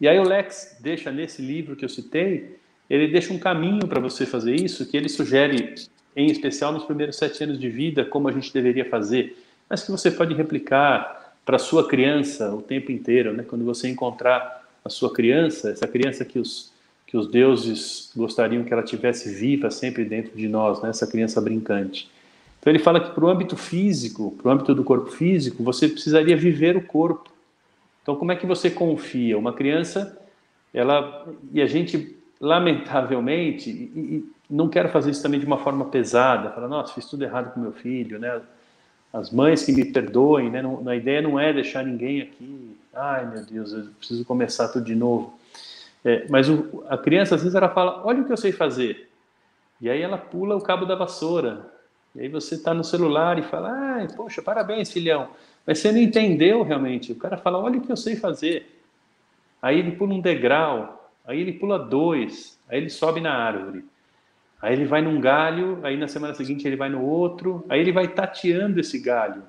[0.00, 2.58] E aí o Lex deixa nesse livro que eu citei,
[2.94, 5.74] ele deixa um caminho para você fazer isso, que ele sugere,
[6.14, 9.34] em especial nos primeiros sete anos de vida, como a gente deveria fazer,
[9.68, 13.44] mas que você pode replicar para sua criança o tempo inteiro, né?
[13.48, 16.70] Quando você encontrar a sua criança, essa criança que os
[17.06, 20.88] que os deuses gostariam que ela tivesse viva sempre dentro de nós, né?
[20.88, 22.10] Essa criança brincante.
[22.58, 25.88] Então ele fala que para o âmbito físico, para o âmbito do corpo físico, você
[25.88, 27.30] precisaria viver o corpo.
[28.02, 29.36] Então, como é que você confia?
[29.36, 30.18] Uma criança,
[30.72, 35.84] ela e a gente lamentavelmente e, e não quero fazer isso também de uma forma
[35.84, 38.42] pesada, falar, nossa, fiz tudo errado com meu filho, né?
[39.12, 40.60] As mães que me perdoem, né?
[40.60, 44.84] Não, a ideia não é deixar ninguém aqui, ai meu Deus, eu preciso começar tudo
[44.84, 45.38] de novo.
[46.04, 49.08] É, mas o, a criança às vezes ela fala, olha o que eu sei fazer,
[49.80, 51.70] e aí ela pula o cabo da vassoura,
[52.14, 55.28] E aí você está no celular e fala, ah, poxa, parabéns, filhão.
[55.64, 57.12] Mas você não entendeu realmente.
[57.12, 58.80] O cara fala, olha o que eu sei fazer.
[59.62, 63.84] Aí ele pula um degrau, aí ele pula dois, aí ele sobe na árvore.
[64.60, 67.90] Aí ele vai num galho, aí na semana seguinte ele vai no outro, aí ele
[67.90, 69.42] vai tateando esse galho.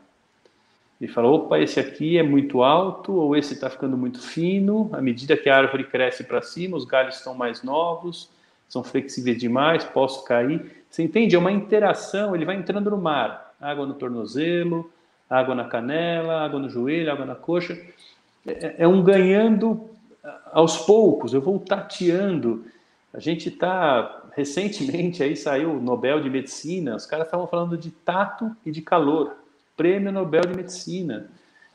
[0.99, 4.89] Ele fala, opa, esse aqui é muito alto, ou esse está ficando muito fino.
[4.93, 8.29] À medida que a árvore cresce para cima, os galhos estão mais novos,
[8.69, 10.83] são flexíveis demais, posso cair.
[10.89, 11.35] Você entende?
[11.35, 13.53] É uma interação, ele vai entrando no mar.
[13.59, 14.91] Água no tornozelo,
[15.29, 17.79] água na canela, água no joelho, água na coxa.
[18.47, 19.89] É, é um ganhando
[20.51, 22.65] aos poucos, eu vou tateando.
[23.13, 27.91] A gente está, recentemente, aí saiu o Nobel de Medicina, os caras estavam falando de
[27.91, 29.35] tato e de calor.
[29.75, 31.29] Prêmio Nobel de Medicina.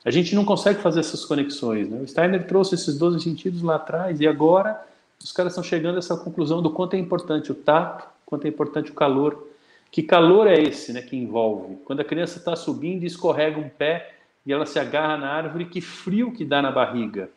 [0.05, 1.89] A gente não consegue fazer essas conexões.
[1.89, 2.01] Né?
[2.01, 4.81] O Steiner trouxe esses 12 sentidos lá atrás e agora
[5.23, 8.49] os caras estão chegando a essa conclusão do quanto é importante o tato, quanto é
[8.49, 9.47] importante o calor.
[9.91, 11.77] Que calor é esse né, que envolve?
[11.85, 14.15] Quando a criança está subindo e escorrega um pé
[14.47, 17.29] e ela se agarra na árvore, que frio que dá na barriga.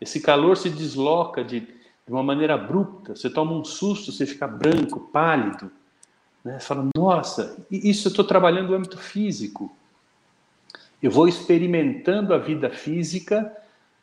[0.00, 3.16] Esse calor se desloca de, de uma maneira abrupta.
[3.16, 5.70] Você toma um susto, você fica branco, pálido.
[6.44, 6.58] Né?
[6.58, 9.74] Você fala, nossa, isso eu estou trabalhando no âmbito físico.
[11.02, 13.54] Eu vou experimentando a vida física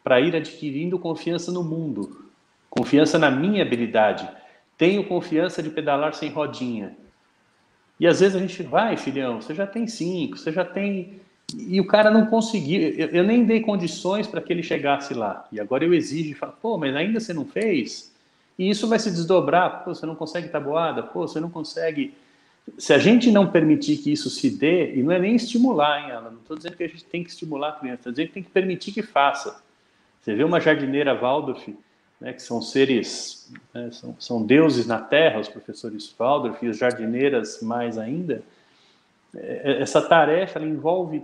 [0.04, 2.26] para ir adquirindo confiança no mundo,
[2.70, 4.30] confiança na minha habilidade.
[4.78, 6.96] Tenho confiança de pedalar sem rodinha.
[8.00, 11.22] E às vezes a gente vai, filhão, você já tem cinco, você já tem.
[11.58, 12.82] E o cara não conseguiu.
[12.82, 15.48] Eu, eu nem dei condições para que ele chegasse lá.
[15.52, 18.12] E agora eu exijo e falo, pô, mas ainda você não fez?
[18.58, 19.84] E isso vai se desdobrar.
[19.84, 21.04] Pô, você não consegue tabuada?
[21.04, 22.14] Pô, você não consegue
[22.78, 26.12] se a gente não permitir que isso se dê, e não é nem estimular, hein,
[26.12, 26.32] Alan?
[26.32, 28.44] Não estou dizendo que a gente tem que estimular a criança, estou dizendo que tem
[28.44, 29.62] que permitir que faça.
[30.22, 31.68] Você vê uma jardineira Waldorf,
[32.22, 36.78] né, que são seres, né, são, são, deuses na terra, os professores Waldorf e as
[36.78, 38.42] jardineiras mais ainda.
[39.36, 41.22] É, é, essa tarefa envolve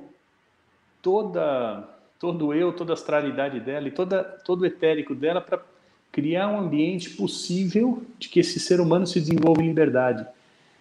[1.02, 1.88] toda,
[2.20, 5.62] todo eu, toda a astralidade dela e toda, todo o etérico dela para
[6.12, 10.26] criar um ambiente possível de que esse ser humano se desenvolva em liberdade.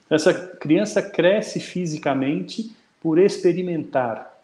[0.08, 4.42] Essa criança cresce fisicamente por experimentar,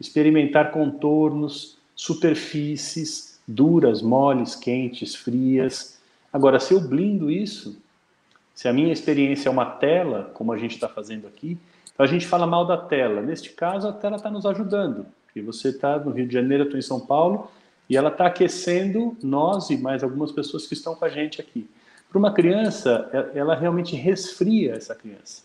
[0.00, 5.98] experimentar contornos, superfícies duras, moles, quentes, frias.
[6.32, 7.76] Agora, se eu blindo isso,
[8.54, 11.58] se a minha experiência é uma tela, como a gente está fazendo aqui,
[11.94, 13.22] então a gente fala mal da tela.
[13.22, 16.66] Neste caso, a tela está nos ajudando, porque você está no Rio de Janeiro, eu
[16.66, 17.48] estou em São Paulo,
[17.88, 21.68] e ela está aquecendo nós e mais algumas pessoas que estão com a gente aqui.
[22.10, 25.42] Para uma criança, é, ela realmente resfria essa criança.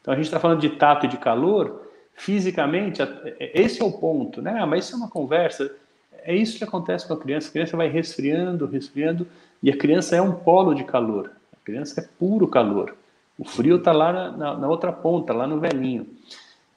[0.00, 3.92] Então a gente está falando de tato e de calor, fisicamente, é, esse é o
[3.92, 4.58] ponto, né?
[4.60, 5.70] Ah, mas isso é uma conversa.
[6.24, 7.48] É isso que acontece com a criança.
[7.48, 9.26] A criança vai resfriando, resfriando,
[9.62, 11.32] e a criança é um polo de calor.
[11.52, 12.94] A criança é puro calor.
[13.42, 16.06] O frio está lá na, na, na, outra ponta, lá no velhinho.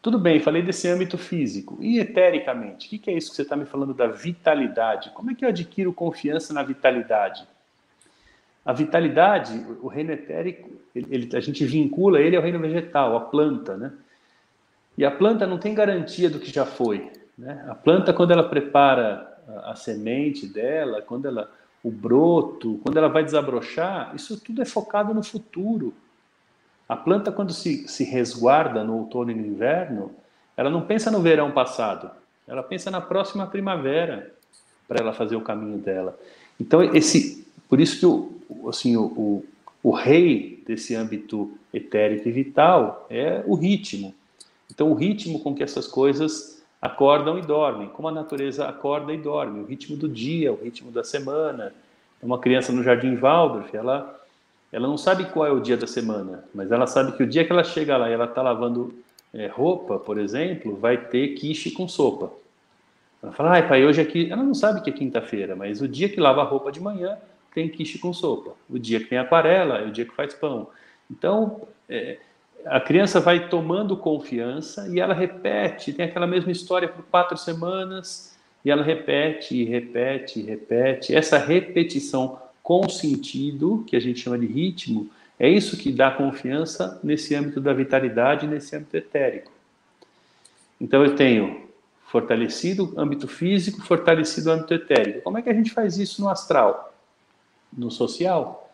[0.02, 1.78] Tudo bem, falei desse âmbito físico.
[1.80, 2.88] E etericamente?
[2.88, 5.12] O que, que é isso que você está me falando da vitalidade?
[5.12, 7.48] Como é que eu adquiro confiança na vitalidade?
[8.66, 13.78] A vitalidade, o reino etérico, ele, a gente vincula ele ao reino vegetal, à planta,
[13.78, 13.94] né?
[14.98, 17.12] E a planta não tem garantia do que já foi.
[17.38, 17.64] Né?
[17.70, 21.48] A planta, quando ela prepara a, a semente dela, quando ela
[21.84, 25.94] o broto, quando ela vai desabrochar, isso tudo é focado no futuro.
[26.88, 30.12] A planta, quando se, se resguarda no outono e no inverno,
[30.56, 32.10] ela não pensa no verão passado,
[32.48, 34.32] ela pensa na próxima primavera
[34.88, 36.18] para ela fazer o caminho dela.
[36.60, 39.46] Então, esse, por isso que o, assim, o, o,
[39.84, 44.14] o rei desse âmbito etérico e vital é o ritmo.
[44.72, 49.18] Então, o ritmo com que essas coisas acordam e dormem, como a natureza acorda e
[49.18, 51.74] dorme, o ritmo do dia, o ritmo da semana.
[52.22, 54.20] Uma criança no Jardim Waldorf, ela,
[54.76, 57.46] ela não sabe qual é o dia da semana, mas ela sabe que o dia
[57.46, 58.94] que ela chega lá e ela está lavando
[59.34, 62.30] é, roupa, por exemplo, vai ter quiche com sopa.
[63.24, 64.30] Ela fala, ai pai, hoje aqui.
[64.30, 67.18] Ela não sabe que é quinta-feira, mas o dia que lava a roupa de manhã,
[67.54, 68.52] tem quiche com sopa.
[68.70, 70.68] O dia que tem aquarela é o dia que faz pão.
[71.10, 72.18] Então, é,
[72.66, 78.38] a criança vai tomando confiança e ela repete, tem aquela mesma história por quatro semanas,
[78.66, 81.16] e ela repete, repete, repete.
[81.16, 85.08] Essa repetição com sentido, que a gente chama de ritmo,
[85.40, 89.52] é isso que dá confiança nesse âmbito da vitalidade, nesse âmbito etérico.
[90.82, 91.70] Então eu tenho
[92.08, 95.22] fortalecido âmbito físico, fortalecido âmbito etérico.
[95.22, 96.92] Como é que a gente faz isso no astral?
[97.78, 98.72] no social.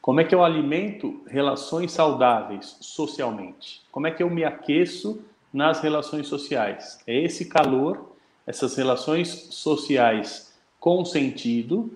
[0.00, 3.82] Como é que eu alimento relações saudáveis socialmente?
[3.90, 5.20] Como é que eu me aqueço
[5.52, 7.00] nas relações sociais?
[7.06, 8.12] É esse calor,
[8.46, 11.92] essas relações sociais com sentido,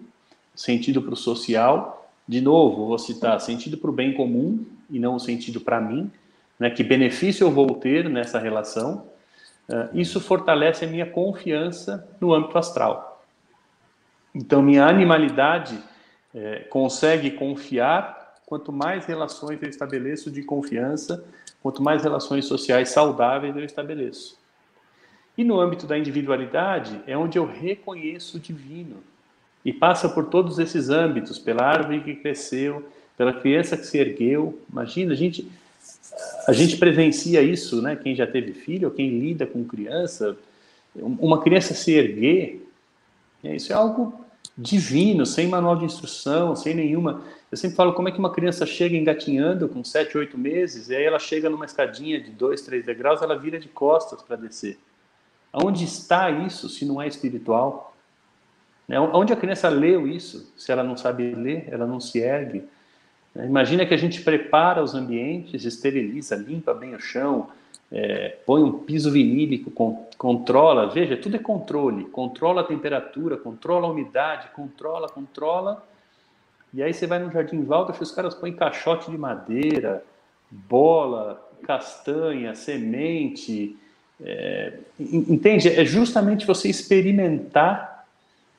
[0.55, 2.11] sentido para o social.
[2.27, 6.11] De novo, vou citar sentido para o bem comum e não o sentido para mim.
[6.59, 9.07] né, que benefício eu vou ter nessa relação,
[9.69, 13.25] uh, isso fortalece a minha confiança no âmbito astral.
[14.35, 15.79] Então, minha animalidade
[16.35, 21.25] é, consegue confiar quanto mais relações eu estabeleço de confiança,
[21.63, 24.39] quanto mais relações sociais saudáveis eu estabeleço.
[25.37, 29.03] E no âmbito da individualidade é onde eu reconheço o divino.
[29.65, 32.85] E passa por todos esses âmbitos, pela árvore que cresceu,
[33.17, 34.59] pela criança que se ergueu.
[34.71, 35.47] Imagina, a gente,
[36.47, 37.95] a gente presencia isso, né?
[37.97, 40.37] Quem já teve filho, quem lida com criança,
[40.95, 42.67] uma criança se erguer,
[43.43, 43.57] né?
[43.57, 44.25] isso é algo
[44.57, 47.23] divino, sem manual de instrução, sem nenhuma.
[47.51, 50.97] Eu sempre falo como é que uma criança chega engatinhando com 7, 8 meses, e
[50.97, 54.79] aí ela chega numa escadinha de 2, 3 degraus, ela vira de costas para descer.
[55.53, 57.97] Onde está isso se não é espiritual?
[58.91, 58.99] Né?
[58.99, 60.53] Onde a criança leu isso?
[60.57, 62.65] Se ela não sabe ler, ela não se ergue.
[63.33, 63.47] Né?
[63.47, 67.51] Imagina que a gente prepara os ambientes, esteriliza, limpa bem o chão,
[67.93, 73.87] é, põe um piso vinílico, con controla, veja, tudo é controle, controla a temperatura, controla
[73.87, 75.87] a umidade, controla, controla.
[76.75, 80.03] E aí você vai no Jardim Waldorf, os caras põem caixote de madeira,
[80.51, 83.79] bola, castanha, semente,
[84.21, 85.69] é, entende?
[85.69, 87.90] É justamente você experimentar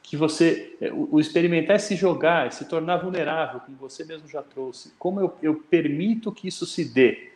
[0.03, 0.75] que você.
[0.81, 4.91] É, o, experimentar é se jogar, é se tornar vulnerável, como você mesmo já trouxe.
[4.97, 7.31] Como eu, eu permito que isso se dê?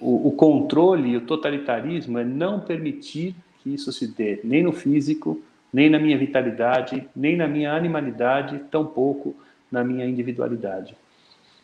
[0.00, 4.72] O, o, controle e o totalitarismo é não permitir que isso se dê, nem no
[4.72, 9.34] físico, nem na minha vitalidade, nem na minha animalidade, tampouco
[9.70, 10.96] na minha individualidade.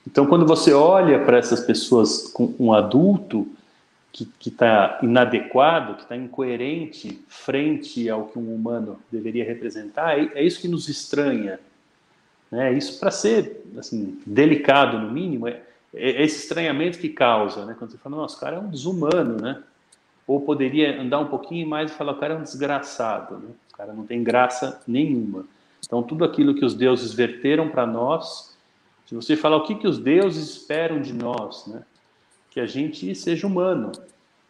[0.07, 3.47] Então, quando você olha para essas pessoas com um adulto,
[4.13, 10.45] que está inadequado, que está incoerente frente ao que um humano deveria representar, é, é
[10.45, 11.61] isso que nos estranha.
[12.51, 12.73] Né?
[12.73, 15.63] Isso, para ser assim, delicado, no mínimo, é,
[15.95, 17.65] é, esse estranhamento que causa.
[17.65, 17.77] Né?
[17.79, 19.63] Quando você fala, nossa, o cara é um desumano, né?
[20.27, 23.49] ou poderia andar um pouquinho mais e falar, o cara é um desgraçado, né?
[23.73, 25.47] o cara não tem graça nenhuma.
[25.85, 28.57] Então, tudo aquilo que os deuses verteram para nós,
[29.07, 31.83] se você falar o que, que os deuses esperam de nós, né?
[32.51, 33.93] Que a gente seja humano,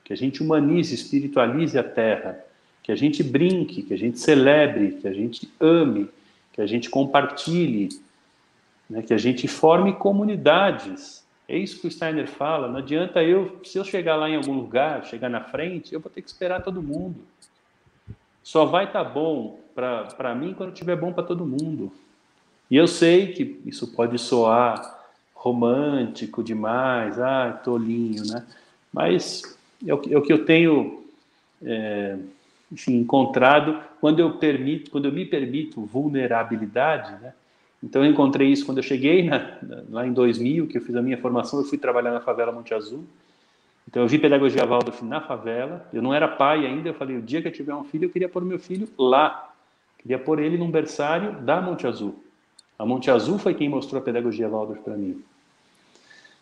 [0.02, 2.42] que a gente humanize, espiritualize a Terra,
[2.82, 6.08] que a gente brinque, que a gente celebre, que a gente ame,
[6.52, 7.90] que a gente compartilhe,
[8.88, 11.24] né, que a gente forme comunidades.
[11.46, 12.68] É isso que o Steiner fala.
[12.68, 16.10] Não adianta eu, se eu chegar lá em algum lugar, chegar na frente, eu vou
[16.10, 17.20] ter que esperar todo mundo.
[18.42, 21.92] Só vai estar tá bom para mim quando estiver bom para todo mundo.
[22.70, 24.99] E eu sei que isso pode soar
[25.40, 28.44] romântico demais, ah, tolinho, né?
[28.92, 29.42] Mas
[29.86, 31.02] é o, é o que eu tenho,
[31.62, 32.18] é,
[32.70, 37.32] enfim, encontrado quando eu permito, quando eu me permito vulnerabilidade, né?
[37.82, 39.56] Então eu encontrei isso quando eu cheguei na,
[39.88, 42.74] lá em 2000, que eu fiz a minha formação, eu fui trabalhar na favela Monte
[42.74, 43.04] Azul.
[43.88, 45.88] Então eu vi pedagogia Waldorf na favela.
[45.90, 48.10] Eu não era pai ainda, eu falei, o dia que eu tiver um filho, eu
[48.10, 49.54] queria pôr meu filho lá.
[49.98, 52.22] Queria pôr ele num berçário da Monte Azul.
[52.78, 55.22] A Monte Azul foi quem mostrou a pedagogia Waldorf para mim.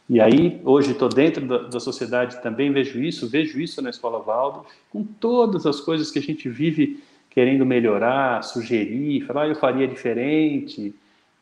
[0.09, 4.19] E aí, hoje estou dentro da, da, sociedade, também vejo isso, vejo isso na Escola
[4.19, 9.55] Waldorf, com todas as coisas que a gente vive querendo melhorar, sugerir, falar, ah, eu
[9.55, 10.95] faria diferente,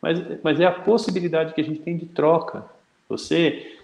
[0.03, 2.65] mas, mas é a possibilidade que a gente tem de troca.
[3.09, 3.77] Você,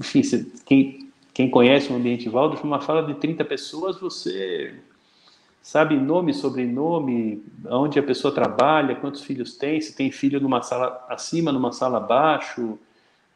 [0.00, 4.74] enfim, você, quem, quem conhece o ambiente Waldorf, uma fala de 30 pessoas, você
[5.62, 11.04] sabe nome, sobrenome, onde a pessoa trabalha, quantos filhos tem, se tem filho numa sala
[11.10, 12.78] acima, numa sala abaixo,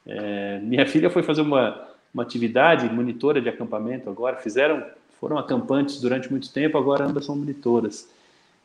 [0.09, 4.83] é, minha filha foi fazer uma, uma atividade, monitora de acampamento agora, fizeram,
[5.21, 8.09] foram acampantes durante muito tempo, agora ambas são monitoras.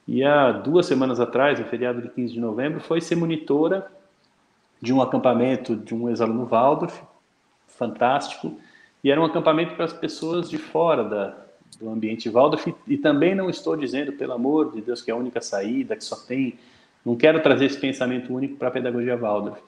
[0.08, 3.92] E há duas semanas atrás, no feriado de 15 de novembro, foi ser monitora
[4.82, 7.02] de um acampamento de um ex-aluno Waldorf,
[7.68, 8.58] fantástico,
[9.04, 11.38] e era um acampamento para as pessoas de fora da,
[11.80, 15.18] do ambiente Waldorf, e também não estou dizendo, pelo amor de Deus, que é a
[15.18, 16.58] única saída, que só tem,
[17.06, 19.62] não quero trazer esse pensamento único para a pedagogia Waldorf,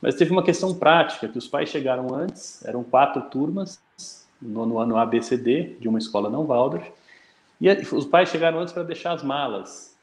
[0.00, 3.80] mas teve uma questão prática, que os pais chegaram antes, eram quatro turmas,
[4.40, 6.90] no ano ABCD, de uma escola não Waldorf,
[7.60, 9.96] e os pais chegaram antes para deixar as malas.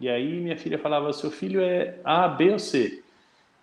[0.00, 3.02] E aí minha filha falava, seu filho é A, B ou C?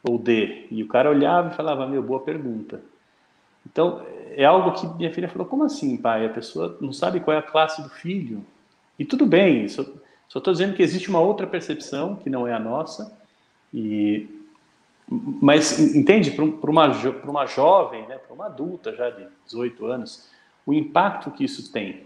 [0.04, 0.68] Ou D?
[0.72, 2.82] E o cara olhava e falava, meu, boa pergunta.
[3.66, 4.02] Então,
[4.32, 6.26] é algo que minha filha falou, como assim, pai?
[6.26, 8.46] A pessoa não sabe qual é a classe do filho.
[8.98, 9.84] E tudo bem, só
[10.28, 13.12] estou dizendo que existe uma outra percepção, que não é a nossa,
[13.74, 14.37] e
[15.10, 16.88] mas, entende, para uma,
[17.24, 20.30] uma jovem, né, para uma adulta já de 18 anos,
[20.66, 22.04] o impacto que isso tem.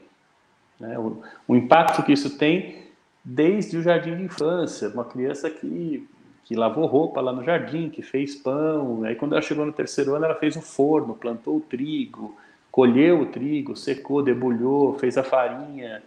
[0.79, 2.83] Né, o, o, impacto que isso tem
[3.25, 4.89] desde o jardim de infância.
[4.89, 6.07] Uma criança que,
[6.45, 9.03] que lavou roupa lá no jardim, que fez pão.
[9.03, 12.37] Aí, quando ela chegou no terceiro ano, ela fez o forno, plantou o trigo,
[12.71, 16.03] colheu o trigo, secou, debulhou, fez a farinha.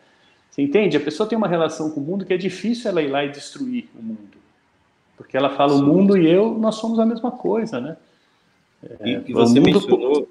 [0.49, 0.97] Você entende?
[0.97, 3.31] A pessoa tem uma relação com o mundo que é difícil ela ir lá e
[3.31, 4.44] destruir o mundo.
[5.17, 7.97] Porque ela fala, o mundo e eu, nós somos a mesma coisa, né?
[9.01, 9.73] É, e, você mundo...
[9.73, 10.29] mencionou...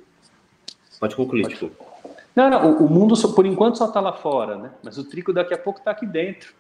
[0.99, 1.53] Pode concluir, Pode...
[1.53, 1.93] desculpa.
[2.35, 4.71] Não, não, o, mundo, por enquanto, só está lá fora, né?
[4.83, 6.53] Mas o trigo daqui a pouco está aqui dentro.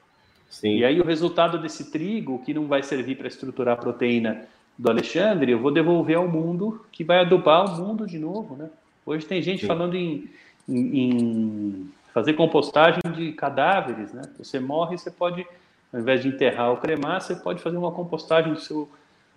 [0.49, 0.77] Sim.
[0.77, 4.45] E aí o resultado desse trigo, que não vai servir para estruturar a proteína
[4.77, 8.69] do Alexandre, eu vou devolver ao mundo, que vai adubar o mundo de novo, né?
[9.05, 9.67] Hoje tem gente Sim.
[9.67, 10.29] falando em,
[10.69, 14.21] em, em, fazer compostagem de cadáveres, né?
[14.37, 15.45] Você morre, você pode,
[15.93, 18.89] ao invés de enterrar ou cremar, você pode fazer uma compostagem do seu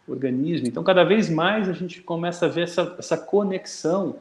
[0.08, 0.66] organismo.
[0.66, 4.16] Então, cada vez mais a gente começa a ver essa, essa conexão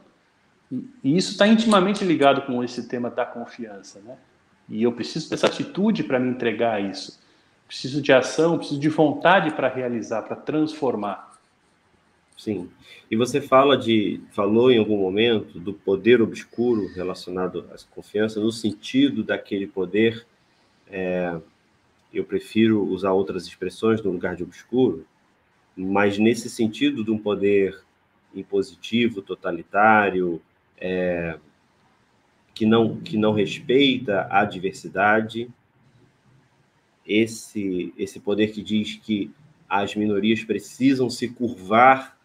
[1.02, 4.16] e isso está intimamente ligado com esse tema da confiança, né?
[4.68, 7.20] E eu preciso dessa atitude para me entregar a isso.
[7.68, 11.38] Preciso de ação, preciso de vontade para realizar, para transformar.
[12.36, 12.68] Sim.
[13.10, 18.50] E você fala de, falou em algum momento do poder obscuro relacionado à confiança, no
[18.50, 20.26] sentido daquele poder,
[20.88, 21.36] é,
[22.12, 25.06] eu prefiro usar outras expressões no lugar de obscuro,
[25.76, 27.78] mas nesse sentido de um poder
[28.34, 30.40] impositivo, totalitário,
[30.78, 31.38] é,
[32.54, 35.50] que, não, que não respeita a diversidade,
[37.06, 39.30] esse, esse poder que diz que
[39.68, 42.16] as minorias precisam se curvar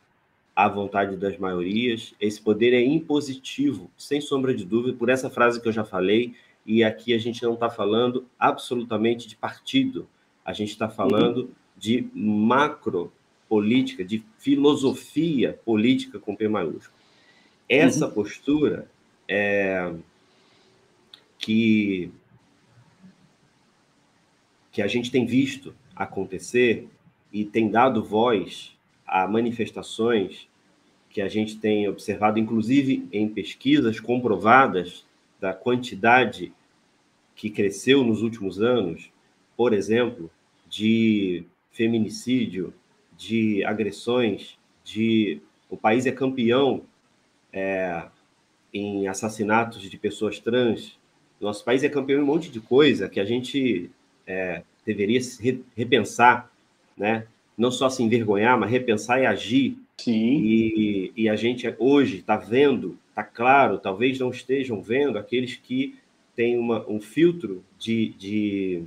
[0.56, 5.62] à vontade das maiorias, esse poder é impositivo, sem sombra de dúvida, por essa frase
[5.62, 6.34] que eu já falei,
[6.66, 10.08] e aqui a gente não está falando absolutamente de partido,
[10.46, 11.50] a gente está falando uhum.
[11.78, 13.12] de macro
[13.50, 16.96] política, de filosofia política com P maiúsculo.
[17.68, 18.14] Essa uhum.
[18.14, 18.90] postura
[19.28, 19.94] é,
[21.38, 22.12] que,
[24.72, 26.88] que a gente tem visto acontecer
[27.32, 30.48] e tem dado voz a manifestações
[31.10, 35.06] que a gente tem observado, inclusive em pesquisas comprovadas
[35.42, 36.54] da quantidade
[37.36, 39.12] que cresceu nos últimos anos,
[39.58, 40.30] por exemplo,
[40.70, 42.74] de feminicídio,
[43.18, 46.84] de agressões, de o país é campeão
[47.52, 48.04] é,
[48.74, 50.98] em assassinatos de pessoas trans.
[51.40, 53.90] Nosso país é campeão em um monte de coisa que a gente
[54.28, 55.20] é, deveria
[55.76, 56.52] repensar,
[56.96, 57.26] né?
[57.58, 59.78] Não só se envergonhar, mas repensar e agir.
[59.98, 60.42] Sim.
[60.44, 66.00] E, e a gente hoje está vendo, está claro, talvez não estejam vendo aqueles que
[66.36, 68.84] têm uma, um filtro de, de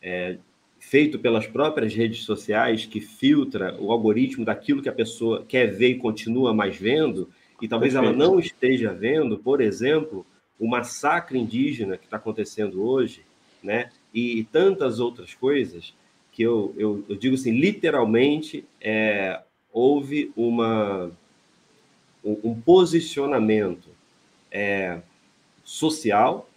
[0.00, 0.38] é,
[0.78, 5.90] feito pelas próprias redes sociais que filtra o algoritmo daquilo que a pessoa quer ver
[5.90, 7.28] e continua mais vendo,
[7.60, 8.14] e talvez Perfeito.
[8.16, 10.24] ela não esteja vendo, por exemplo,
[10.58, 13.22] o massacre indígena que está acontecendo hoje,
[13.62, 13.90] né?
[14.14, 15.94] E tantas outras coisas
[16.32, 19.40] que eu, eu, eu digo assim, literalmente, é,
[19.72, 21.12] houve uma,
[22.24, 23.88] um, um posicionamento
[24.50, 25.00] é,
[25.64, 26.48] social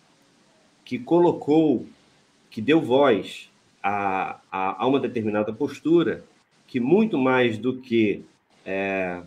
[0.83, 1.85] que colocou,
[2.49, 3.49] que deu voz
[3.81, 6.23] a, a, a uma determinada postura
[6.67, 8.23] que, muito mais do que
[8.65, 9.21] é,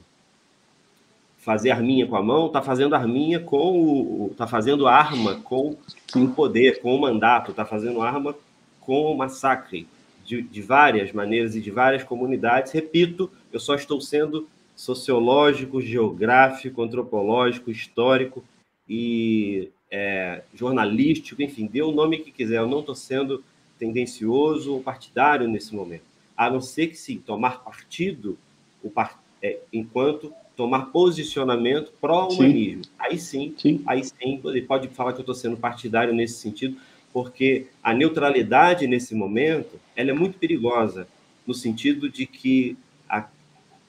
[1.38, 4.28] fazer arminha com a mão, está fazendo arminha com o.
[4.32, 5.76] está fazendo arma com
[6.16, 8.34] o poder, com o mandato, está fazendo arma
[8.80, 9.86] com o massacre
[10.24, 12.72] de, de, várias maneiras e de várias comunidades.
[12.72, 18.44] Repito, eu só estou sendo sociológico, geográfico, antropológico, histórico
[18.88, 22.58] e é, jornalístico, enfim, dê o nome que quiser.
[22.58, 23.42] Eu não estou sendo
[23.78, 26.04] tendencioso ou partidário nesse momento,
[26.36, 28.38] a não ser que sim, tomar partido
[28.82, 29.16] o part...
[29.42, 32.84] é, enquanto tomar posicionamento pró-humanismo.
[32.98, 36.76] Aí sim, sim, aí sim, ele pode falar que eu estou sendo partidário nesse sentido,
[37.12, 41.06] porque a neutralidade nesse momento ela é muito perigosa,
[41.46, 42.76] no sentido de que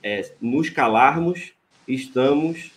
[0.07, 1.51] é, nos calarmos
[1.85, 2.71] estamos,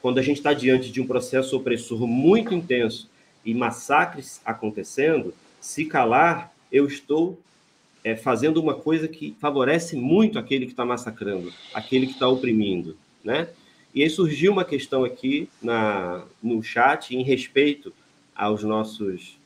[0.00, 3.08] quando a gente está diante de um processo opressor muito intenso
[3.44, 7.38] e massacres acontecendo, se calar eu estou
[8.02, 12.96] é, fazendo uma coisa que favorece muito aquele que está massacrando, aquele que está oprimindo,
[13.22, 13.48] né?
[13.94, 17.92] E aí surgiu uma questão aqui na, no chat em respeito
[18.34, 19.38] aos nossos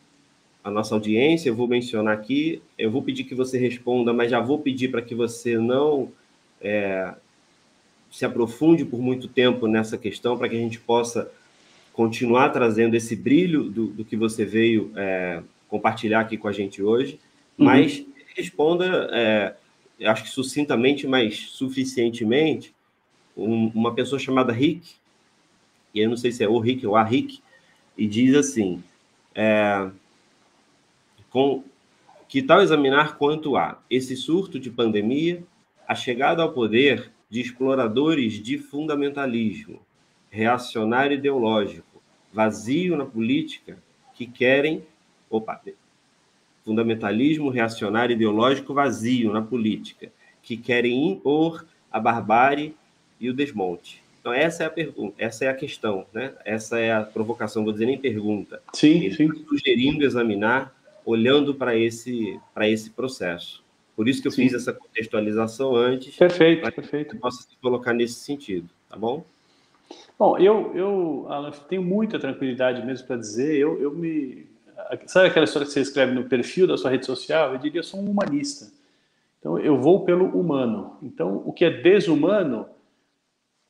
[0.64, 4.40] a nossa audiência, eu vou mencionar aqui, eu vou pedir que você responda, mas já
[4.40, 6.10] vou pedir para que você não
[6.60, 7.14] é,
[8.10, 11.30] se aprofunde por muito tempo nessa questão, para que a gente possa
[11.92, 16.82] continuar trazendo esse brilho do, do que você veio é, compartilhar aqui com a gente
[16.82, 17.18] hoje,
[17.58, 17.64] uhum.
[17.64, 18.04] mas
[18.34, 19.54] responda, é,
[20.06, 22.74] acho que sucintamente, mas suficientemente,
[23.36, 24.94] um, uma pessoa chamada Rick,
[25.94, 27.40] e eu não sei se é o Rick ou a Rick,
[27.96, 28.82] e diz assim,
[29.34, 29.88] é,
[31.30, 31.64] com,
[32.28, 35.42] que tal examinar quanto a esse surto de pandemia,
[35.88, 39.78] a chegada ao poder de exploradores de fundamentalismo,
[40.30, 42.02] reacionário ideológico,
[42.32, 43.76] vazio na política,
[44.14, 44.82] que querem.
[45.28, 45.60] Opa,
[46.64, 50.10] fundamentalismo reacionário ideológico vazio na política,
[50.42, 52.74] que querem impor a barbárie
[53.20, 54.02] e o desmonte.
[54.18, 56.32] Então essa é a pergunta, essa é a questão, né?
[56.42, 58.62] Essa é a provocação, vou dizer nem pergunta.
[58.72, 59.44] Sim, Ele sim.
[59.46, 63.62] Sugerindo examinar, olhando para esse para esse processo.
[63.97, 64.43] Por isso que eu sim.
[64.43, 66.14] fiz essa contextualização antes.
[66.14, 67.14] Perfeito, perfeito.
[67.14, 69.24] Que possa se colocar nesse sentido, tá bom?
[70.18, 74.47] Bom, eu, eu Alan, tenho muita tranquilidade mesmo para dizer, eu, eu me...
[75.06, 77.52] Sabe aquela história que você escreve no perfil da sua rede social?
[77.52, 78.70] Eu diria, eu sou um humanista.
[79.39, 80.98] Então, eu vou pelo humano.
[81.02, 82.66] Então, o que é desumano,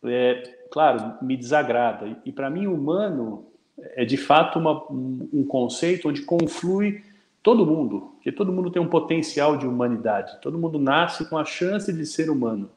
[0.04, 2.18] é, claro, me desagrada.
[2.24, 3.46] E, para mim, humano
[3.78, 7.04] é, de fato, uma, um conceito onde conflui
[7.46, 10.36] todo mundo, que todo mundo tem um potencial de humanidade.
[10.42, 12.68] Todo mundo nasce com a chance de ser humano.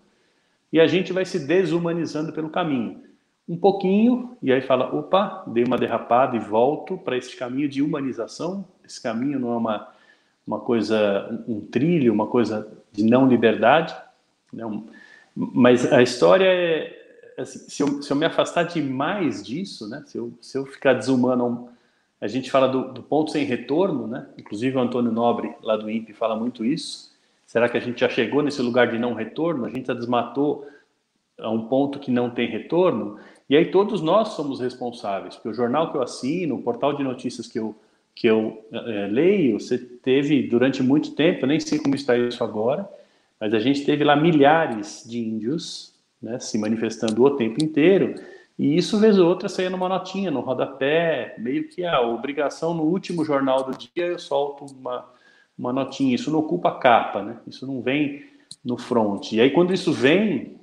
[0.71, 3.01] E a gente vai se desumanizando pelo caminho
[3.47, 7.81] um pouquinho e aí fala, opa, dei uma derrapada e volto para esse caminho de
[7.81, 8.63] humanização.
[8.85, 9.87] Esse caminho não é uma,
[10.45, 13.95] uma coisa, um trilho, uma coisa de não liberdade.
[14.53, 14.85] Não.
[15.35, 16.95] Mas a história é,
[17.39, 20.93] assim, se, eu, se eu me afastar demais disso, né, se, eu, se eu ficar
[20.93, 21.69] desumano,
[22.21, 24.27] a gente fala do, do ponto sem retorno, né?
[24.37, 27.09] inclusive o Antônio Nobre, lá do INPE, fala muito isso.
[27.45, 29.65] Será que a gente já chegou nesse lugar de não retorno?
[29.65, 30.67] A gente já desmatou
[31.39, 33.17] a um ponto que não tem retorno?
[33.49, 37.03] E aí todos nós somos responsáveis, porque o jornal que eu assino, o portal de
[37.03, 37.75] notícias que eu,
[38.13, 42.43] que eu é, leio, você teve durante muito tempo, eu nem sei como está isso
[42.43, 42.87] agora,
[43.39, 48.15] mas a gente teve lá milhares de índios né, se manifestando o tempo inteiro,
[48.59, 52.83] e isso, vez ou outra, saía numa notinha, no rodapé, meio que a obrigação no
[52.83, 55.09] último jornal do dia, eu solto uma,
[55.57, 56.13] uma notinha.
[56.13, 57.37] Isso não ocupa a capa, né?
[57.47, 58.25] Isso não vem
[58.61, 59.31] no front.
[59.31, 60.57] E aí, quando isso vem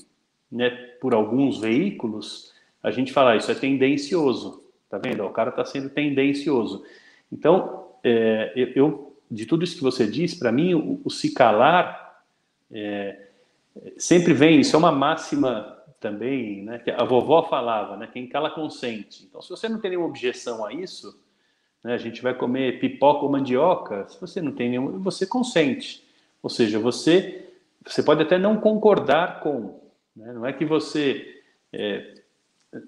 [0.52, 0.68] né,
[1.00, 2.52] por alguns veículos,
[2.82, 5.24] a gente fala, ah, isso é tendencioso, tá vendo?
[5.24, 6.84] O cara está sendo tendencioso.
[7.32, 12.20] Então, é, eu, de tudo isso que você disse, para mim, o, o, se calar
[12.70, 13.28] é,
[13.96, 15.75] sempre vem, isso é uma máxima
[16.06, 19.26] também, né, que a vovó falava, né, quem cala consente.
[19.28, 21.18] Então, se você não tem nenhuma objeção a isso,
[21.82, 26.04] né, a gente vai comer pipoca ou mandioca, se você não tem nenhum, você consente.
[26.40, 27.48] Ou seja, você,
[27.84, 29.80] você pode até não concordar com,
[30.14, 31.42] né, não é que você
[31.72, 32.14] é,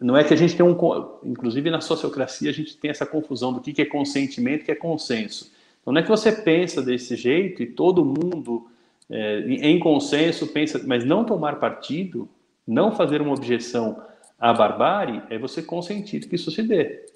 [0.00, 0.76] não é que a gente tem um.
[1.24, 4.74] Inclusive na sociocracia a gente tem essa confusão do que é consentimento e que é
[4.74, 5.50] consenso.
[5.80, 8.68] Então não é que você pensa desse jeito e todo mundo
[9.10, 12.28] é, em consenso pensa, mas não tomar partido,
[12.68, 14.02] não fazer uma objeção
[14.38, 17.06] à barbárie, é você consentir que isso se dê.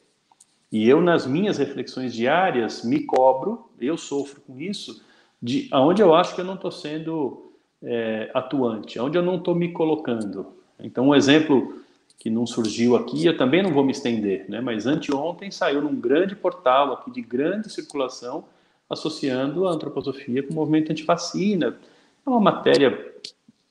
[0.72, 5.04] E eu, nas minhas reflexões diárias, me cobro, eu sofro com isso,
[5.40, 7.52] de aonde eu acho que eu não estou sendo
[7.82, 10.54] é, atuante, aonde eu não estou me colocando.
[10.80, 11.82] Então, um exemplo
[12.18, 14.60] que não surgiu aqui, eu também não vou me estender, né?
[14.60, 18.44] mas anteontem saiu num grande portal aqui de grande circulação,
[18.88, 21.76] associando a antroposofia com o movimento antivacina.
[22.24, 23.11] É uma matéria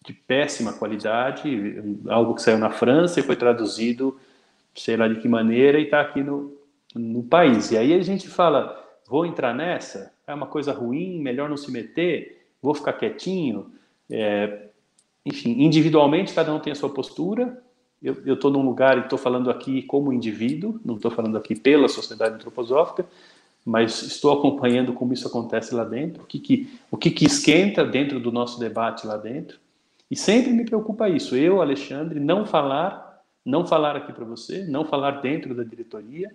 [0.06, 4.19] de péssima qualidade, algo que saiu na França e foi traduzido,
[4.76, 6.56] sei lá de que maneira, e está aqui no,
[6.95, 7.72] no país.
[7.72, 10.14] E aí a gente fala, vou entrar nessa?
[10.26, 13.72] É uma coisa ruim, melhor não se meter, vou ficar quietinho.
[14.10, 14.68] É,
[15.26, 17.61] enfim, individualmente cada um tem a sua postura,
[18.02, 21.88] eu estou num lugar e estou falando aqui como indivíduo, não estou falando aqui pela
[21.88, 23.06] sociedade antroposófica,
[23.64, 27.86] mas estou acompanhando como isso acontece lá dentro, o que, que, o que, que esquenta
[27.86, 29.60] dentro do nosso debate lá dentro.
[30.12, 34.84] E sempre me preocupa isso, eu, Alexandre, não falar, não falar aqui para você, não
[34.84, 36.30] falar dentro da diretoria.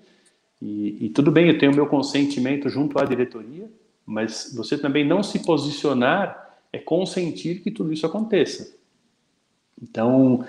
[0.63, 3.71] E, e tudo bem, eu tenho meu consentimento junto à diretoria,
[4.07, 8.75] mas você também não se posicionar é consentir que tudo isso aconteça.
[9.81, 10.43] Então,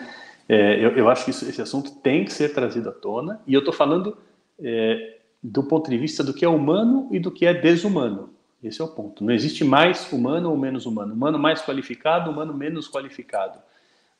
[0.48, 3.54] é, eu, eu, acho que isso, esse assunto tem que ser trazido à tona, e
[3.54, 4.18] eu estou falando
[4.58, 8.37] é, do ponto de vista do que é humano e do que é desumano.
[8.64, 9.24] Esse é o ponto.
[9.24, 11.14] Não existe mais humano ou menos humano.
[11.14, 13.60] Humano mais qualificado, humano menos qualificado.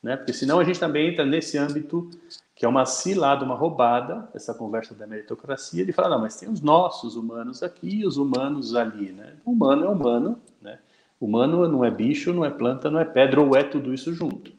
[0.02, 0.16] Né?
[0.16, 2.08] Porque senão a gente também entra nesse âmbito
[2.54, 6.48] que é uma cilada, uma roubada, essa conversa da meritocracia, de falar, não, mas tem
[6.48, 9.12] os nossos humanos aqui e os humanos ali.
[9.12, 9.34] Né?
[9.44, 10.40] Humano é humano.
[10.60, 10.78] Né?
[11.20, 14.52] Humano não é bicho, não é planta, não é pedra, ou é tudo isso junto.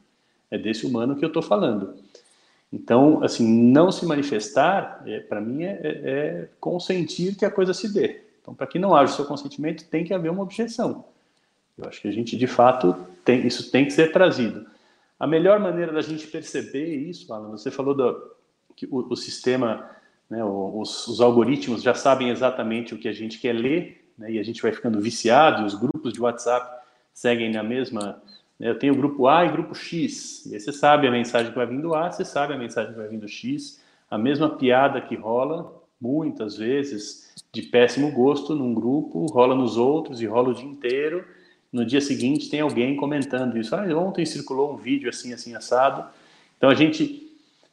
[0.50, 1.94] É desse humano que eu estou falando.
[2.72, 7.74] Então, assim, não se manifestar, é, para mim, é, é, é, consentir que a coisa
[7.74, 8.22] se dê.
[8.50, 11.04] Então, para que não haja o seu consentimento, tem que haver uma objeção.
[11.78, 14.66] Eu acho que a gente, de fato, tem, isso tem que ser trazido.
[15.18, 18.34] A melhor maneira da gente perceber isso, Alan, você falou do,
[18.74, 19.88] que o, o sistema,
[20.28, 24.38] né, os, os, algoritmos já sabem exatamente o que a gente quer ler, né, e
[24.40, 28.20] a gente vai ficando viciado, e os grupos de WhatsApp seguem na mesma
[28.58, 30.44] Eu tenho grupo A e grupo X.
[30.46, 32.92] E aí você sabe a mensagem que vai vir do A, você sabe a mensagem
[32.92, 33.80] que vai vir do X.
[34.10, 40.20] A mesma piada que rola, muitas vezes, de péssimo gosto num grupo, rola nos outros
[40.20, 41.24] e rola o dia inteiro.
[41.72, 43.74] No dia seguinte tem alguém comentando isso.
[43.74, 46.08] Ah, ontem circulou um vídeo assim, assim, assado.
[46.56, 47.30] Então a gente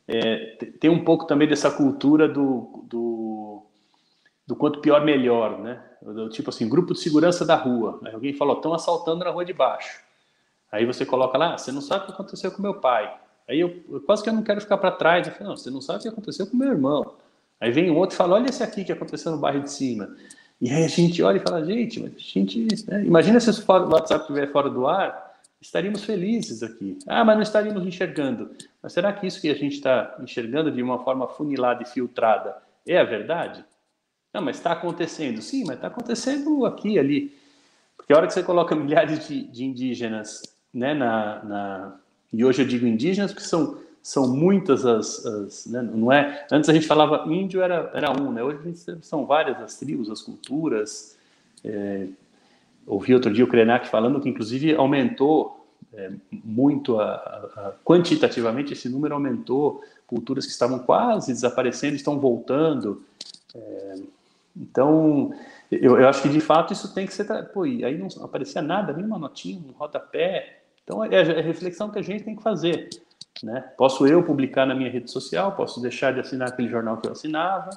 [0.07, 3.63] é, tem um pouco também dessa cultura do, do,
[4.45, 5.83] do quanto pior, melhor, né?
[6.31, 7.99] Tipo assim, grupo de segurança da rua.
[8.05, 9.99] Aí alguém falou, estão assaltando na rua de baixo.
[10.71, 13.13] Aí você coloca lá, você não sabe o que aconteceu com meu pai.
[13.47, 15.27] Aí eu, eu quase que eu não quero ficar para trás.
[15.27, 17.15] Eu falo, não, você não sabe o que aconteceu com meu irmão.
[17.59, 20.15] Aí vem um outro e fala, olha esse aqui que aconteceu no bairro de cima.
[20.59, 23.03] E aí a gente olha e fala, gente, mas a gente, né?
[23.03, 26.97] imagina se o WhatsApp estiver fora do ar, estaríamos felizes aqui.
[27.07, 28.51] Ah, mas não estaríamos enxergando.
[28.81, 32.57] Mas será que isso que a gente está enxergando de uma forma funilada e filtrada
[32.87, 33.63] é a verdade?
[34.33, 35.41] Não, mas está acontecendo.
[35.41, 37.35] Sim, mas está acontecendo aqui ali.
[37.95, 40.41] Porque a hora que você coloca milhares de, de indígenas,
[40.73, 41.99] né, na, na,
[42.31, 46.47] e hoje eu digo indígenas porque são, são muitas as, as né, não é?
[46.49, 48.41] Antes a gente falava índio era, era um, né?
[48.41, 51.17] Hoje são várias as tribos, as culturas.
[51.61, 52.07] É,
[52.85, 58.87] ouvi outro dia o Krenak falando que inclusive aumentou é, muito a, a, quantitativamente esse
[58.87, 63.03] número aumentou culturas que estavam quase desaparecendo estão voltando
[63.53, 63.95] é,
[64.55, 65.33] então
[65.69, 68.93] eu, eu, acho que de fato isso tem que ser pô, aí não aparecia nada
[68.93, 72.89] nenhuma notinha um rodapé então é, é a reflexão que a gente tem que fazer
[73.43, 77.07] né posso eu publicar na minha rede social posso deixar de assinar aquele jornal que
[77.07, 77.69] eu assinava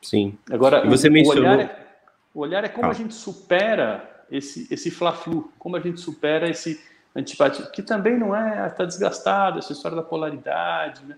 [0.00, 1.42] sim agora você o, mencionou...
[1.42, 1.86] olhar é,
[2.34, 2.90] o olhar é como ah.
[2.90, 6.80] a gente supera esse esse fla-flu como a gente supera esse
[7.14, 11.04] antipatia, que também não é, está desgastado, essa história da polaridade.
[11.04, 11.16] Né?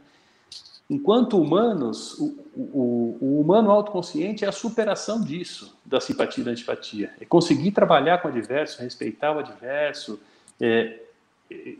[0.90, 6.50] Enquanto humanos, o, o, o, humano autoconsciente é a superação disso, da simpatia e da
[6.50, 7.12] antipatia.
[7.20, 10.20] É conseguir trabalhar com o adverso, respeitar o adverso.
[10.60, 11.00] É,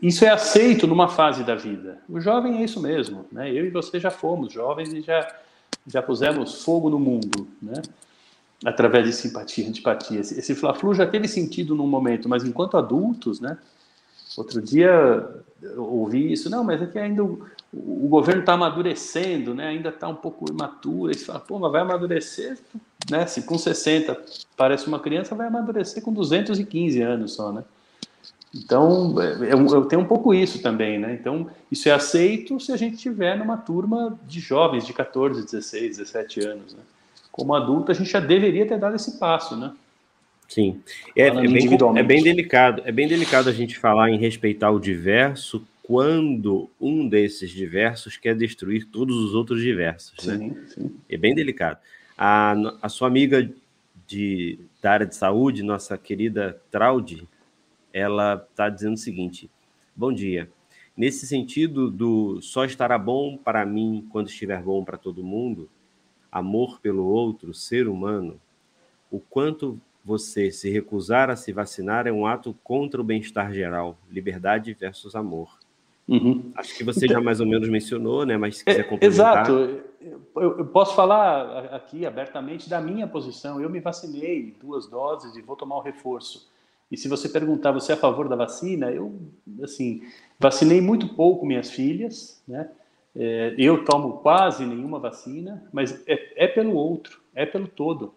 [0.01, 1.99] isso é aceito numa fase da vida.
[2.09, 3.25] O jovem é isso mesmo.
[3.31, 3.51] Né?
[3.51, 5.27] Eu e você já fomos jovens e já,
[5.87, 7.47] já pusemos fogo no mundo.
[7.61, 7.81] Né?
[8.63, 10.21] através de simpatia, antipatia.
[10.21, 13.59] Esse, esse fla-flu já teve sentido num momento, mas enquanto adultos, né,
[14.37, 15.27] Outro dia
[15.77, 19.67] ouvi isso, não, mas é que ainda o, o governo está amadurecendo, né?
[19.67, 21.09] ainda está um pouco imaturo.
[21.09, 22.57] Aí você fala, pô, mas vai amadurecer,
[23.09, 23.25] né?
[23.25, 24.17] Se com 60
[24.57, 27.63] parece uma criança, vai amadurecer com 215 anos só, né?
[28.55, 31.17] Então, é, eu, eu tenho um pouco isso também, né?
[31.19, 35.97] Então, isso é aceito se a gente tiver numa turma de jovens de 14, 16,
[35.97, 36.79] 17 anos, né?
[37.31, 39.73] Como adulto, a gente já deveria ter dado esse passo, né?
[40.47, 40.81] Sim.
[41.15, 41.67] É, é, bem,
[41.97, 42.81] é bem delicado.
[42.85, 48.35] É bem delicado a gente falar em respeitar o diverso quando um desses diversos quer
[48.35, 50.25] destruir todos os outros diversos.
[50.25, 50.37] Né?
[50.37, 50.95] Sim, sim.
[51.09, 51.77] É bem delicado.
[52.17, 53.49] A, a sua amiga
[54.07, 57.27] de, da área de saúde, nossa querida Traude,
[57.95, 59.49] ela está dizendo o seguinte:
[59.95, 60.51] Bom dia.
[60.97, 65.69] Nesse sentido do só estará bom para mim quando estiver bom para todo mundo,
[66.31, 68.39] amor pelo outro, ser humano,
[69.09, 73.97] o quanto você se recusar a se vacinar é um ato contra o bem-estar geral,
[74.11, 75.57] liberdade versus amor.
[76.07, 76.51] Uhum.
[76.55, 78.37] Acho que você então, já mais ou menos mencionou, né?
[78.37, 79.43] Mas se quiser é, complementar...
[79.43, 79.51] Exato.
[79.99, 83.59] Eu, eu, posso falar aqui abertamente da minha posição.
[83.59, 86.47] Eu me vacinei duas doses e vou tomar o reforço.
[86.95, 88.89] E se você perguntar, você é a favor da vacina?
[88.89, 89.13] Eu,
[89.61, 90.01] assim,
[90.39, 92.69] vacinei muito pouco minhas filhas, né?
[93.13, 98.13] É, eu tomo quase nenhuma vacina, mas é, é pelo outro, é pelo todo.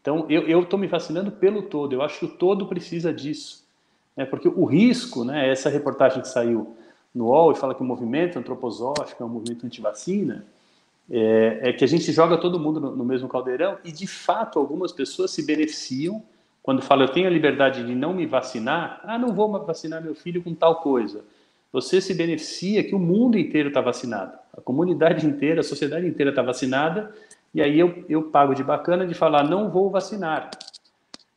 [0.00, 1.92] Então, eu estou me vacinando pelo todo.
[1.92, 3.62] Eu acho que o todo precisa disso.
[4.16, 4.24] Né?
[4.24, 6.74] Porque o risco, né, essa reportagem que saiu
[7.14, 10.46] no UOL e fala que o movimento antroposófico é um movimento anti-vacina,
[11.10, 14.58] é, é, que a gente joga todo mundo no, no, mesmo caldeirão e, de fato,
[14.58, 16.22] algumas pessoas se beneficiam
[16.64, 20.14] quando falam, eu tenho a liberdade de não me vacinar, ah, não vou vacinar meu
[20.14, 21.22] filho com tal coisa.
[21.70, 26.30] Você se beneficia que o mundo inteiro está vacinado, a comunidade inteira, a sociedade inteira
[26.30, 27.14] está vacinada
[27.52, 30.48] e aí eu, eu pago de bacana de falar, não vou vacinar.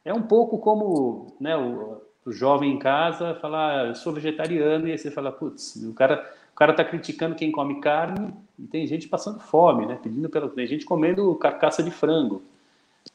[0.05, 4.93] É um pouco como né, o, o jovem em casa falar, eu sou vegetariano, e
[4.93, 8.87] aí você fala, putz, o cara o cara está criticando quem come carne e tem
[8.87, 9.99] gente passando fome, né?
[10.01, 12.41] Pedindo pela, tem gente comendo carcaça de frango.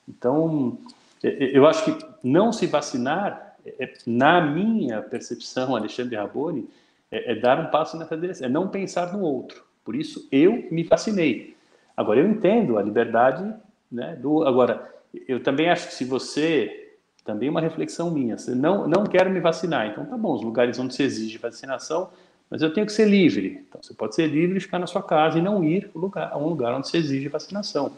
[0.09, 0.79] Então,
[1.23, 6.69] eu acho que não se vacinar, é, na minha percepção, Alexandre Raboni,
[7.11, 9.63] é, é dar um passo nessa direção, é não pensar no outro.
[9.85, 11.57] Por isso, eu me vacinei.
[11.97, 13.53] Agora, eu entendo a liberdade,
[13.91, 14.91] né, do, agora,
[15.29, 16.91] eu também acho que se você,
[17.25, 20.79] também uma reflexão minha, você não, não quer me vacinar, então tá bom, os lugares
[20.79, 22.11] onde se exige vacinação,
[22.49, 23.65] mas eu tenho que ser livre.
[23.69, 26.49] Então, você pode ser livre e ficar na sua casa e não ir a um
[26.49, 27.93] lugar onde se exige vacinação.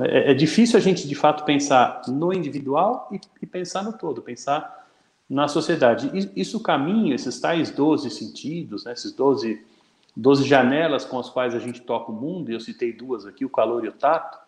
[0.00, 4.20] É, é, difícil a gente, de fato, pensar no individual e, e pensar no todo,
[4.20, 4.86] pensar
[5.28, 6.10] na sociedade.
[6.36, 9.62] Isso caminha, esses tais 12 sentidos, né, esses 12,
[10.16, 13.44] 12 janelas com as quais a gente toca o mundo, e eu citei duas aqui,
[13.44, 14.38] o calor e o tato,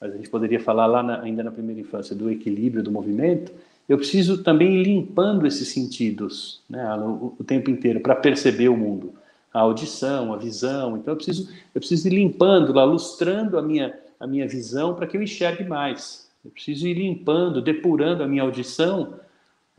[0.00, 3.52] mas a gente poderia falar lá na, ainda na primeira infância do equilíbrio do movimento,
[3.88, 8.76] eu preciso também ir limpando esses sentidos né, o, o tempo inteiro para perceber o
[8.76, 9.14] mundo.
[9.52, 10.98] A audição, a visão.
[10.98, 15.16] Então eu preciso, eu preciso ir limpando, lustrando a minha, a minha visão para que
[15.16, 16.28] eu enxergue mais.
[16.44, 19.14] Eu preciso ir limpando, depurando a minha audição.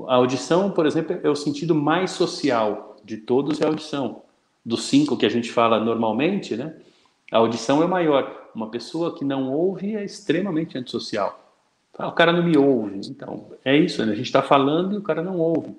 [0.07, 4.21] A audição, por exemplo, é o sentido mais social de todos é a audição.
[4.63, 6.75] Dos cinco que a gente fala normalmente, né?
[7.31, 8.49] A audição é o maior.
[8.53, 11.49] Uma pessoa que não ouve é extremamente antissocial.
[11.97, 13.01] Ah, o cara não me ouve.
[13.09, 14.13] Então, é isso, né?
[14.13, 15.75] a gente está falando e o cara não ouve.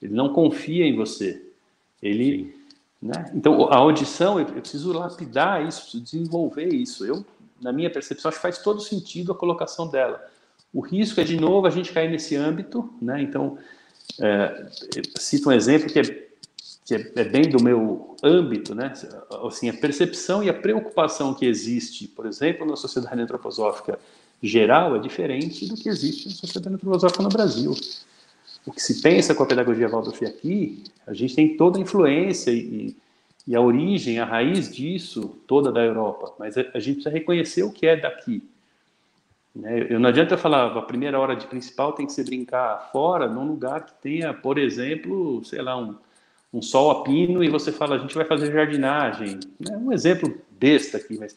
[0.00, 1.42] Ele não confia em você.
[2.02, 2.54] Ele,
[3.00, 3.30] né?
[3.34, 7.06] Então, a audição, eu preciso lapidar isso, preciso desenvolver isso.
[7.06, 7.24] Eu,
[7.62, 10.22] na minha percepção, acho que faz todo sentido a colocação dela.
[10.72, 13.22] O risco é, de novo, a gente cair nesse âmbito, né?
[13.22, 13.58] Então,
[14.20, 14.66] é,
[15.16, 16.02] cito um exemplo que, é,
[16.84, 18.92] que é, é, bem do meu âmbito, né?
[19.46, 23.98] Assim, a percepção e a preocupação que existe, por exemplo, na sociedade antroposófica
[24.42, 27.74] geral é diferente do que existe na sociedade filosófica no Brasil.
[28.66, 32.50] O que se pensa com a pedagogia Waldorf aqui, a gente tem toda a influência
[32.50, 32.96] e, e
[33.50, 37.86] a origem, a raiz disso toda da Europa, mas a, gente precisa reconhecer o que
[37.86, 38.42] é daqui.
[39.54, 39.86] Né?
[39.90, 43.46] Eu não adianta falar, a primeira hora de principal tem que se brincar fora, num
[43.46, 45.96] lugar que tenha, por exemplo, sei lá, um,
[46.52, 49.40] um sol a pino e você fala, a gente vai fazer jardinagem.
[49.68, 51.36] É um exemplo besta aqui, mas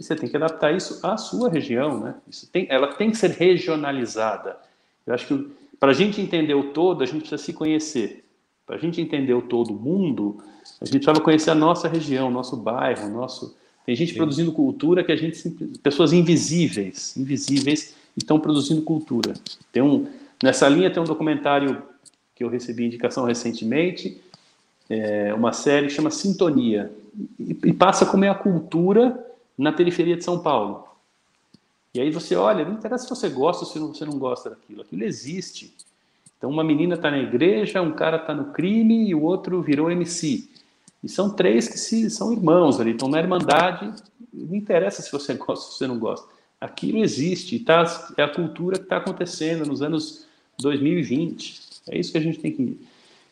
[0.00, 2.14] e você tem que adaptar isso à sua região, né?
[2.26, 4.56] Isso tem, ela tem que ser regionalizada.
[5.06, 8.24] Eu acho que para a gente entender o todo, a gente precisa se conhecer.
[8.66, 10.42] Para a gente entender o todo, mundo,
[10.80, 13.54] a gente precisava conhecer a nossa região, nosso bairro, nosso.
[13.84, 14.16] Tem gente Sim.
[14.16, 15.50] produzindo cultura que a gente
[15.82, 19.34] pessoas invisíveis, invisíveis, estão produzindo cultura.
[19.72, 20.06] Tem um
[20.42, 21.82] nessa linha tem um documentário
[22.34, 24.18] que eu recebi indicação recentemente,
[24.88, 26.90] é, uma série que chama Sintonia
[27.38, 29.26] e, e passa como é a cultura
[29.56, 30.88] na periferia de São Paulo.
[31.92, 34.82] E aí você olha, não interessa se você gosta ou se você não gosta daquilo,
[34.82, 35.74] aquilo existe.
[36.38, 39.90] Então uma menina está na igreja, um cara está no crime e o outro virou
[39.90, 40.48] MC.
[41.02, 43.92] E são três que se, são irmãos ali, estão na irmandade.
[44.32, 46.28] Não interessa se você gosta ou se você não gosta.
[46.60, 50.26] Aquilo existe, tá, é a cultura que está acontecendo nos anos
[50.58, 51.60] 2020.
[51.88, 52.78] É isso que a gente tem que,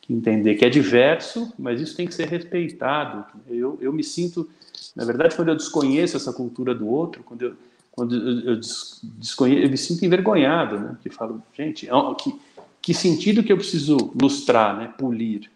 [0.00, 3.26] que, entender, que é diverso, mas isso tem que ser respeitado.
[3.46, 4.48] Eu, eu me sinto
[4.94, 7.54] na verdade, quando eu desconheço essa cultura do outro, quando eu,
[7.92, 10.96] quando eu, desconheço, eu me sinto envergonhado, né?
[11.02, 12.34] Que falo, gente, é que,
[12.80, 14.92] que sentido que eu preciso lustrar, né?
[14.98, 15.50] Polir.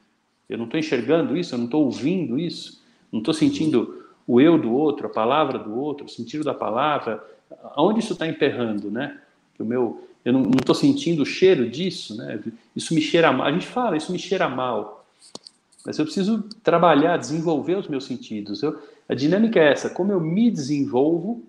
[0.53, 4.59] Eu não estou enxergando isso, eu não estou ouvindo isso, não estou sentindo o eu
[4.59, 7.25] do outro, a palavra do outro, o sentido da palavra.
[7.75, 9.19] Aonde isso está emperrando, né?
[9.59, 12.39] O meu, eu não estou sentindo o cheiro disso, né?
[12.77, 13.47] Isso me cheira mal.
[13.47, 15.07] A gente fala, isso me cheira mal.
[15.87, 18.63] Mas eu preciso trabalhar, desenvolver os meus sentidos.
[18.63, 21.43] Eu, a dinâmica é essa: como eu me desenvolvo,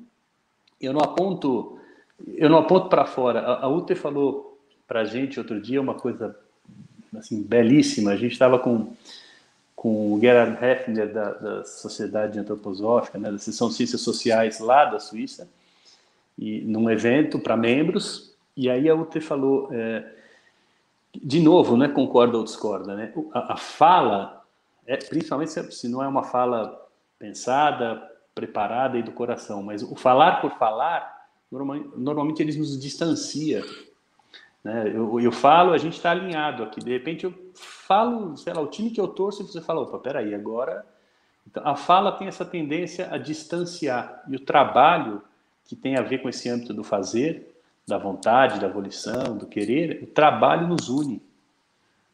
[0.80, 1.78] eu não aponto,
[2.26, 3.42] eu não aponto para fora.
[3.42, 4.58] A, a Ute falou
[4.88, 6.36] para a gente outro dia uma coisa
[7.18, 8.12] assim belíssima.
[8.12, 8.94] A gente estava com
[9.84, 14.98] com o Gerhard Hefner da, da Sociedade Antroposófica, né, da de Ciências Sociais lá da
[14.98, 15.50] Suíça,
[16.38, 18.34] e num evento para membros.
[18.56, 20.10] E aí a Ute falou, é,
[21.14, 23.14] de novo, né, concorda ou discorda, né?
[23.34, 24.46] A, a fala,
[24.88, 26.82] é, principalmente se não é uma fala
[27.20, 29.62] pensada, preparada e do coração.
[29.62, 33.62] Mas o falar por falar, normalmente eles nos distancia.
[34.64, 34.92] Né?
[34.94, 36.80] Eu, eu falo, a gente está alinhado aqui.
[36.80, 39.98] De repente eu falo, sei lá, o time que eu torço e você fala, opa,
[40.00, 40.86] peraí, agora...
[41.46, 44.24] Então, a fala tem essa tendência a distanciar.
[44.30, 45.22] E o trabalho,
[45.66, 47.54] que tem a ver com esse âmbito do fazer,
[47.86, 51.22] da vontade, da volição, do querer, o trabalho nos une.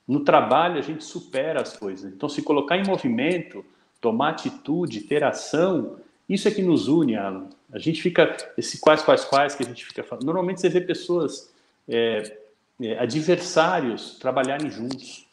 [0.08, 2.12] No trabalho a gente supera as coisas.
[2.12, 3.64] Então, se colocar em movimento
[4.02, 5.98] tomar atitude, ter ação,
[6.28, 7.50] isso é que nos une, Alan.
[7.72, 10.26] A gente fica, esse quais, quais, quais que a gente fica falando.
[10.26, 11.54] Normalmente você vê pessoas,
[11.90, 12.38] é,
[12.82, 15.28] é, adversários, trabalharem juntos.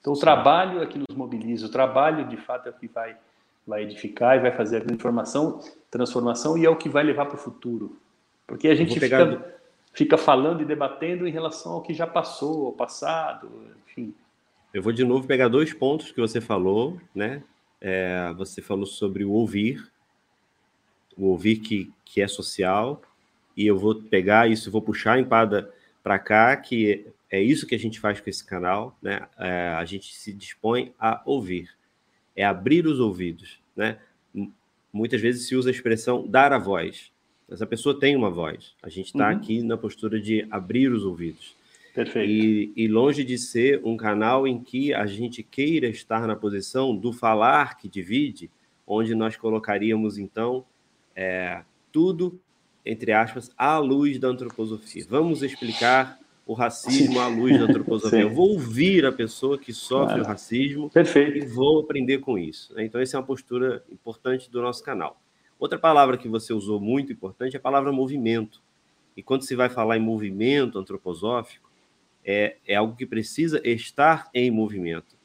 [0.00, 3.16] Então o trabalho é que nos mobiliza, o trabalho de fato é o que vai,
[3.66, 5.60] vai edificar e vai fazer a transformação,
[5.90, 7.96] transformação e é o que vai levar para o futuro.
[8.46, 9.26] Porque a gente pegar...
[9.26, 9.54] fica,
[9.92, 13.48] fica falando e debatendo em relação ao que já passou, ao passado,
[13.86, 14.12] enfim.
[14.74, 17.42] Eu vou de novo pegar dois pontos que você falou, né?
[17.80, 19.90] É, você falou sobre o ouvir,
[21.16, 23.02] o ouvir que, que é social,
[23.56, 25.70] e eu vou pegar isso, vou puxar a empada
[26.02, 29.26] para cá, que é isso que a gente faz com esse canal, né?
[29.38, 31.70] É, a gente se dispõe a ouvir,
[32.36, 33.98] é abrir os ouvidos, né?
[34.92, 37.10] Muitas vezes se usa a expressão dar a voz.
[37.50, 38.74] Essa pessoa tem uma voz.
[38.82, 39.36] A gente está uhum.
[39.36, 41.54] aqui na postura de abrir os ouvidos.
[41.94, 42.30] Perfeito.
[42.30, 46.96] E, e, longe de ser um canal em que a gente queira estar na posição
[46.96, 48.50] do falar que divide,
[48.86, 50.64] onde nós colocaríamos, então,
[51.14, 52.40] é, tudo,
[52.84, 55.04] entre aspas, à luz da antroposofia.
[55.08, 58.20] Vamos explicar o racismo à luz da antroposofia.
[58.22, 60.22] Eu vou ouvir a pessoa que sofre claro.
[60.22, 61.38] o racismo Perfeito.
[61.38, 62.74] e vou aprender com isso.
[62.74, 62.84] Né?
[62.84, 65.20] Então, essa é uma postura importante do nosso canal.
[65.58, 68.60] Outra palavra que você usou muito importante é a palavra movimento.
[69.16, 71.70] E quando se vai falar em movimento antroposófico,
[72.24, 75.16] é, é algo que precisa estar em movimento.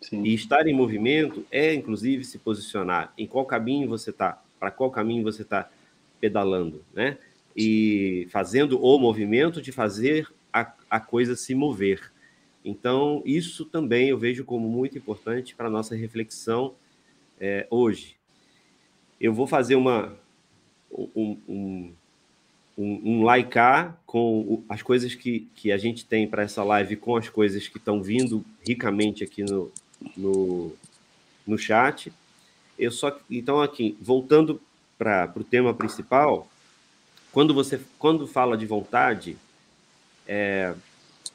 [0.00, 0.22] Sim.
[0.22, 4.90] E estar em movimento é, inclusive, se posicionar em qual caminho você está, para qual
[4.90, 5.70] caminho você está
[6.20, 7.18] pedalando, né?
[7.56, 12.12] E fazendo o movimento de fazer a, a coisa se mover.
[12.64, 16.74] Então, isso também eu vejo como muito importante para a nossa reflexão
[17.40, 18.16] é, hoje.
[19.20, 20.14] Eu vou fazer uma,
[20.92, 21.92] um, um,
[22.76, 27.16] um, um likear com as coisas que, que a gente tem para essa live, com
[27.16, 29.72] as coisas que estão vindo ricamente aqui no,
[30.16, 30.72] no,
[31.46, 32.12] no chat.
[32.78, 34.60] Eu só, então, aqui, voltando
[35.00, 36.46] para o tema principal,
[37.32, 39.38] quando você quando fala de vontade,
[40.28, 40.74] é,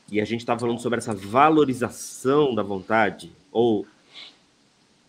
[0.08, 3.88] e a gente está falando sobre essa valorização da vontade, ou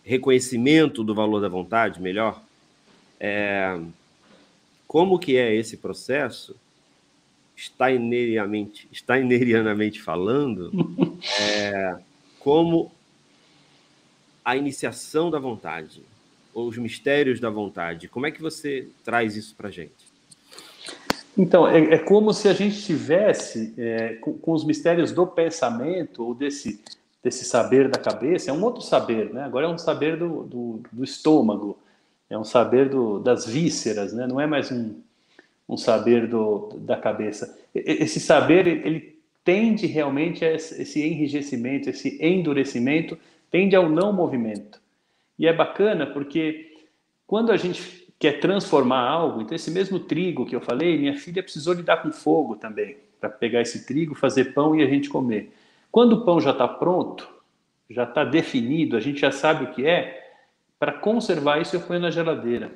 [0.03, 2.41] reconhecimento do valor da vontade, melhor,
[3.19, 3.79] é,
[4.87, 6.55] como que é esse processo,
[7.55, 10.71] steinerianamente, steinerianamente falando,
[11.39, 11.99] é,
[12.39, 12.91] como
[14.43, 16.01] a iniciação da vontade,
[16.65, 18.07] os mistérios da vontade.
[18.07, 20.07] Como é que você traz isso para a gente?
[21.37, 26.23] Então, é, é, como se a gente tivesse é, com, com, os mistérios do pensamento,
[26.23, 26.81] ou desse,
[27.23, 29.43] desse saber da cabeça, é um outro saber, né?
[29.43, 31.77] Agora é um saber do, do, do estômago,
[32.27, 34.25] é um saber do, das vísceras, né?
[34.25, 34.95] Não é mais um,
[35.69, 37.55] um saber do, da cabeça.
[37.73, 43.15] Esse saber, ele tende realmente a esse enrijecimento, esse endurecimento
[43.51, 44.81] tende ao não movimento.
[45.37, 46.85] E é bacana porque
[47.25, 51.43] quando a gente quer transformar algo, então esse mesmo trigo que eu falei, minha filha
[51.43, 55.53] precisou lidar com fogo também, para pegar esse trigo, fazer pão e a gente comer.
[55.91, 57.27] Quando o pão já está pronto,
[57.89, 60.31] já está definido, a gente já sabe o que é,
[60.79, 62.71] para conservar isso eu ponho na geladeira.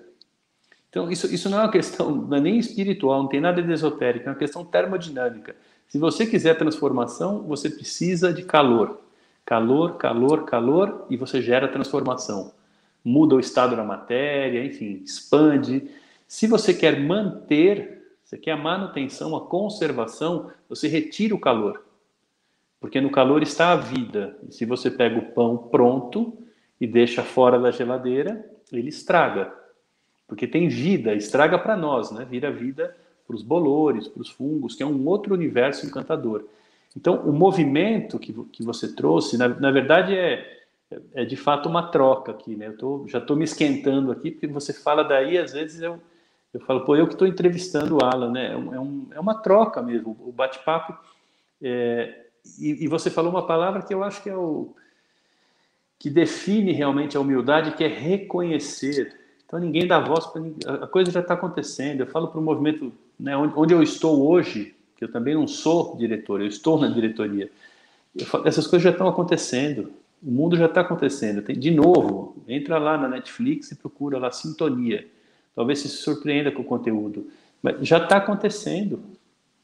[0.90, 3.72] Então, isso, isso não é uma questão não é nem espiritual, não tem nada de
[3.72, 5.56] esotérico, é uma questão termodinâmica.
[5.88, 9.00] Se você quiser transformação, você precisa de calor.
[9.46, 12.54] Calor, calor, calor, e você gera transformação.
[13.04, 15.90] Muda o estado da matéria, enfim, expande.
[16.28, 21.84] Se você quer manter, você quer a manutenção, a conservação, você retira o calor.
[22.80, 24.38] Porque no calor está a vida.
[24.48, 26.38] E se você pega o pão pronto
[26.80, 29.54] e deixa fora da geladeira, ele estraga.
[30.28, 32.26] Porque tem vida, estraga para nós, né?
[32.26, 32.96] Vira vida
[33.28, 36.46] para os bolores, para os fungos, que é um outro universo encantador.
[36.96, 40.62] Então, o movimento que, que você trouxe, na, na verdade, é,
[41.14, 42.68] é de fato uma troca aqui, né?
[42.68, 46.02] Eu tô, já estou me esquentando aqui, porque você fala daí, às vezes eu,
[46.54, 48.52] eu falo, pô, eu que estou entrevistando o Alan, né?
[48.52, 50.98] É, um, é, é uma troca mesmo, o bate-papo.
[51.62, 52.26] É,
[52.60, 54.74] e, e, você falou uma palavra que eu acho que é o
[55.98, 59.16] que define realmente a humildade, que é reconhecer.
[59.46, 60.42] Então ninguém dá voz para
[60.84, 62.00] a coisa já está acontecendo.
[62.00, 65.48] Eu falo para o movimento, né, onde, onde eu estou hoje, que eu também não
[65.48, 67.49] sou diretor, eu estou na diretoria.
[68.23, 69.91] Falo, essas coisas já estão acontecendo,
[70.22, 71.41] o mundo já está acontecendo.
[71.41, 75.07] Tem, de novo, entra lá na Netflix e procura lá Sintonia.
[75.56, 77.32] Talvez se surpreenda com o conteúdo.
[77.64, 78.99] Mas já está acontecendo.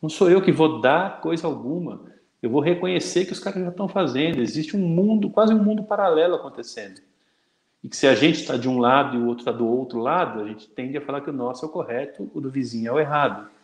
[0.01, 2.01] Não sou eu que vou dar coisa alguma.
[2.41, 4.41] Eu vou reconhecer que os caras já estão fazendo.
[4.41, 6.99] Existe um mundo, quase um mundo paralelo acontecendo.
[7.83, 9.99] E que se a gente está de um lado e o outro está do outro
[9.99, 12.89] lado, a gente tende a falar que o nosso é o correto, o do vizinho
[12.89, 13.55] é o errado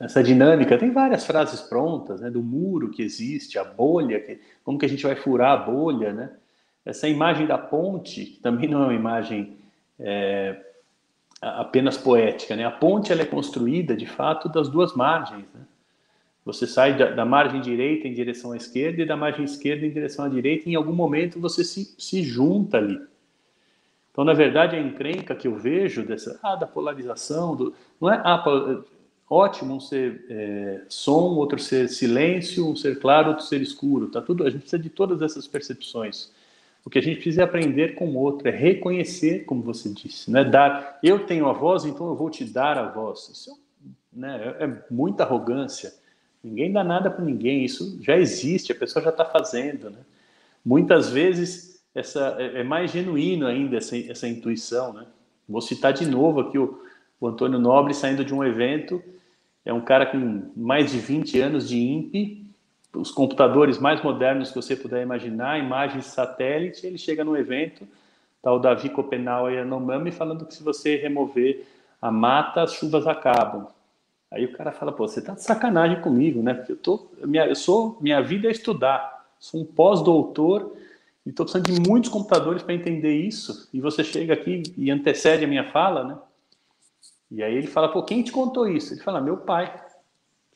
[0.00, 0.78] essa dinâmica.
[0.78, 4.88] Tem várias frases prontas, né, do muro que existe, a bolha, que, como que a
[4.88, 6.30] gente vai furar a bolha, né?
[6.84, 9.58] Essa imagem da ponte, que também não é uma imagem
[9.98, 10.56] é,
[11.42, 12.64] apenas poética, né?
[12.64, 15.60] A ponte ela é construída, de fato, das duas margens, né?
[16.42, 19.90] Você sai da, da, margem direita em direção à esquerda e da margem esquerda em
[19.90, 22.98] direção à direita, e em algum momento você se, se junta ali.
[24.10, 28.20] Então, na verdade, a encrenca que eu vejo dessa ah, da polarização, do, não é
[28.24, 28.42] ah,
[29.30, 34.08] ótimo um ser é, som, outro ser silêncio, um ser claro, outro ser escuro.
[34.08, 36.32] Tá tudo, a gente precisa de todas essas percepções.
[36.84, 40.30] O que a gente precisa é aprender com o outro, é reconhecer, como você disse,
[40.30, 40.42] né?
[40.42, 43.28] Dar, eu tenho a voz, então eu vou te dar a voz.
[43.32, 43.56] Isso
[44.12, 45.94] né, é muita arrogância.
[46.42, 47.64] Ninguém dá nada para ninguém.
[47.64, 49.98] Isso já existe, a pessoa já está fazendo, né?
[50.64, 55.06] Muitas vezes essa é, é mais genuíno ainda essa, essa intuição, né?
[55.48, 56.82] Vou citar de novo aqui o,
[57.20, 59.02] o Antônio Nobre saindo de um evento
[59.64, 62.46] é um cara com mais de 20 anos de INPE,
[62.94, 67.86] os computadores mais modernos que você puder imaginar, imagens satélite, ele chega no evento,
[68.42, 71.66] tá o Davi Copenau e a Nomami falando que se você remover
[72.00, 73.68] a mata, as chuvas acabam.
[74.30, 76.54] Aí o cara fala, pô, você tá de sacanagem comigo, né?
[76.54, 80.74] Porque eu tô, minha, eu sou, minha vida é estudar, sou um pós-doutor
[81.26, 83.68] e estou precisando de muitos computadores para entender isso.
[83.72, 86.16] E você chega aqui e antecede a minha fala, né?
[87.30, 88.92] E aí ele fala, pô, quem te contou isso?
[88.92, 89.72] Ele fala, meu pai.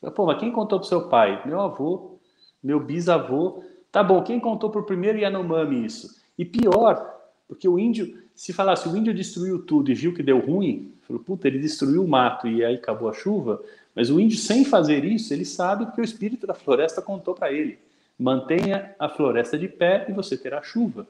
[0.01, 1.41] Fala, pô, mas quem contou pro seu pai?
[1.45, 2.17] Meu avô,
[2.61, 3.63] meu bisavô.
[3.91, 6.21] Tá bom, quem contou pro primeiro Yanomami isso?
[6.37, 7.15] E pior,
[7.47, 11.23] porque o índio, se falasse, o índio destruiu tudo e viu que deu ruim, falou,
[11.23, 13.63] puta, ele destruiu o mato e aí acabou a chuva,
[13.95, 17.53] mas o índio, sem fazer isso, ele sabe que o espírito da floresta contou para
[17.53, 17.79] ele.
[18.19, 21.07] Mantenha a floresta de pé e você terá chuva.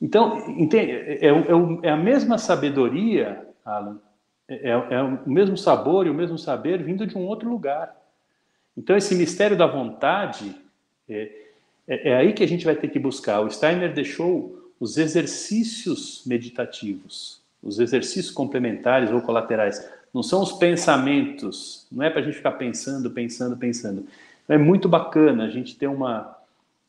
[0.00, 0.92] Então, entende?
[0.92, 3.98] É, é, é, é a mesma sabedoria Alan,
[4.48, 7.94] é, é, é o mesmo sabor e o mesmo saber vindo de um outro lugar.
[8.76, 10.54] Então, esse mistério da vontade,
[11.08, 11.32] é,
[11.86, 13.40] é, é, aí que a gente vai ter que buscar.
[13.40, 19.90] O Steiner deixou os exercícios meditativos, os exercícios complementares ou colaterais.
[20.14, 24.06] Não são os pensamentos, não é para a gente ficar pensando, pensando, pensando.
[24.48, 26.36] É muito bacana a gente ter uma.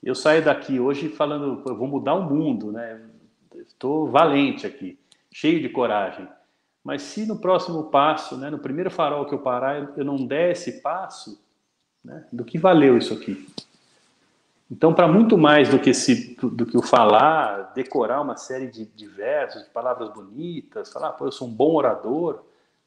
[0.01, 3.01] Eu saio daqui hoje falando, eu vou mudar o mundo, né?
[3.56, 4.97] Estou valente aqui,
[5.31, 6.27] cheio de coragem.
[6.84, 10.51] Mas se no próximo passo, né, no primeiro farol que eu parar, eu não der
[10.51, 11.41] esse passo,
[12.03, 13.47] né, do que valeu isso aqui?
[14.72, 18.85] Então, para muito mais do que, se, do que o falar, decorar uma série de,
[18.85, 22.43] de versos, de palavras bonitas, falar, pô, eu sou um bom orador,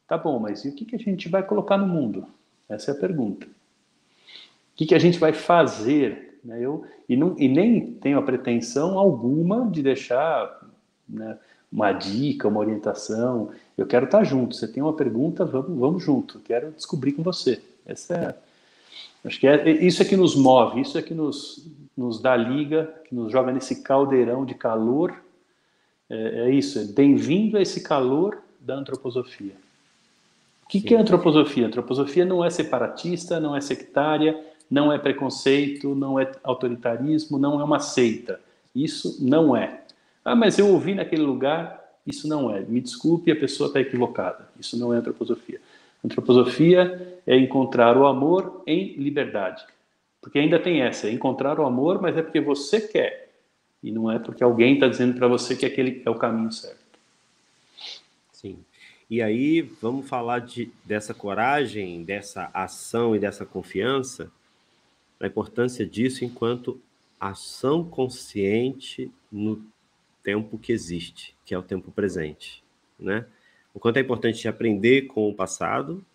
[0.07, 2.25] tá bom, mas e o que, que a gente vai colocar no mundo?
[2.69, 3.45] Essa é a pergunta.
[3.45, 6.39] O que, que a gente vai fazer?
[6.43, 6.61] Né?
[6.61, 10.61] Eu, e, não, e nem tenho a pretensão alguma de deixar
[11.07, 11.37] né,
[11.73, 13.49] uma dica, uma orientação.
[13.75, 14.55] Eu quero estar junto.
[14.55, 16.39] Você tem uma pergunta, vamos, vamos junto.
[16.39, 17.59] Quero descobrir com você.
[17.83, 18.35] Essa é,
[19.27, 21.65] acho que é, isso é que nos move, isso é que nos,
[21.97, 25.15] nos dá liga, que nos joga nesse caldeirão de calor.
[26.07, 26.77] É, é isso.
[26.77, 29.55] É bem-vindo a esse calor da antroposofia.
[30.63, 31.67] O que, que é antroposofia?
[31.67, 34.39] Antroposofia não é separatista, não é sectária,
[34.69, 38.39] não é preconceito, não é autoritarismo, não é uma seita.
[38.73, 39.82] Isso não é.
[40.23, 42.61] Ah, mas eu ouvi naquele lugar, isso não é.
[42.61, 44.47] Me desculpe, a pessoa está equivocada.
[44.59, 45.59] Isso não é antroposofia.
[46.03, 49.65] Antroposofia é encontrar o amor em liberdade.
[50.21, 53.33] Porque ainda tem essa, é encontrar o amor, mas é porque você quer.
[53.81, 56.79] E não é porque alguém está dizendo para você que aquele é o caminho certo.
[58.31, 58.57] Sim.
[59.09, 64.31] E aí, vamos falar de, dessa coragem, dessa ação e dessa confiança,
[65.19, 66.79] a importância disso enquanto
[67.19, 69.61] ação consciente no
[70.23, 72.63] tempo que existe, que é o tempo presente,
[72.99, 73.25] né?
[73.73, 76.05] O quanto é importante aprender com o passado,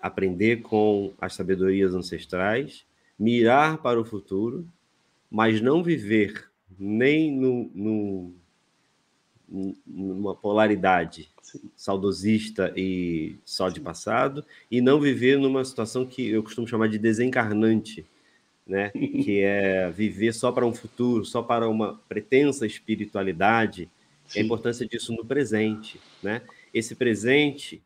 [0.00, 2.84] aprender com as sabedorias ancestrais,
[3.18, 4.66] mirar para o futuro,
[5.30, 8.34] mas não viver nem no, no
[9.86, 11.70] numa polaridade Sim.
[11.76, 16.98] saudosista e só de passado, e não viver numa situação que eu costumo chamar de
[16.98, 18.04] desencarnante,
[18.66, 18.90] né?
[18.90, 23.88] que é viver só para um futuro, só para uma pretensa espiritualidade,
[24.26, 24.40] Sim.
[24.40, 26.42] a importância disso no presente, né?
[26.74, 27.80] Esse presente,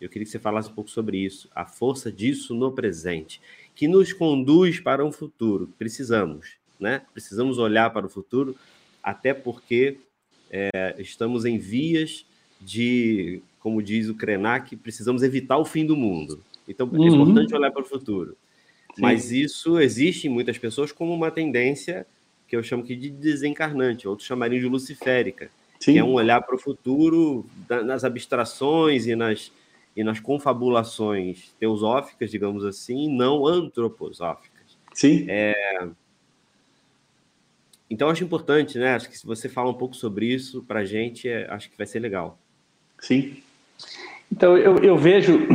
[0.00, 3.40] eu queria que você falasse um pouco sobre isso, a força disso no presente,
[3.74, 5.68] que nos conduz para um futuro.
[5.78, 7.02] Precisamos, né?
[7.12, 8.56] Precisamos olhar para o futuro,
[9.02, 9.98] até porque
[10.50, 12.24] é, estamos em vias
[12.60, 16.40] de, como diz o Krenak, precisamos evitar o fim do mundo.
[16.66, 17.06] Então, é uhum.
[17.08, 18.36] importante olhar para o futuro.
[18.98, 22.06] Mas isso existe em muitas pessoas como uma tendência
[22.46, 25.50] que eu chamo aqui de desencarnante, outros chamariam de luciférica,
[25.80, 25.94] Sim.
[25.94, 29.50] que é um olhar para o futuro nas abstrações e nas,
[29.96, 34.78] e nas confabulações teosóficas, digamos assim, não antroposóficas.
[34.92, 35.26] Sim.
[35.28, 35.88] É...
[37.90, 38.94] Então, acho importante, né?
[38.94, 41.50] Acho que se você fala um pouco sobre isso para a gente, é...
[41.50, 42.38] acho que vai ser legal.
[43.00, 43.42] Sim.
[44.30, 45.46] Então, eu, eu vejo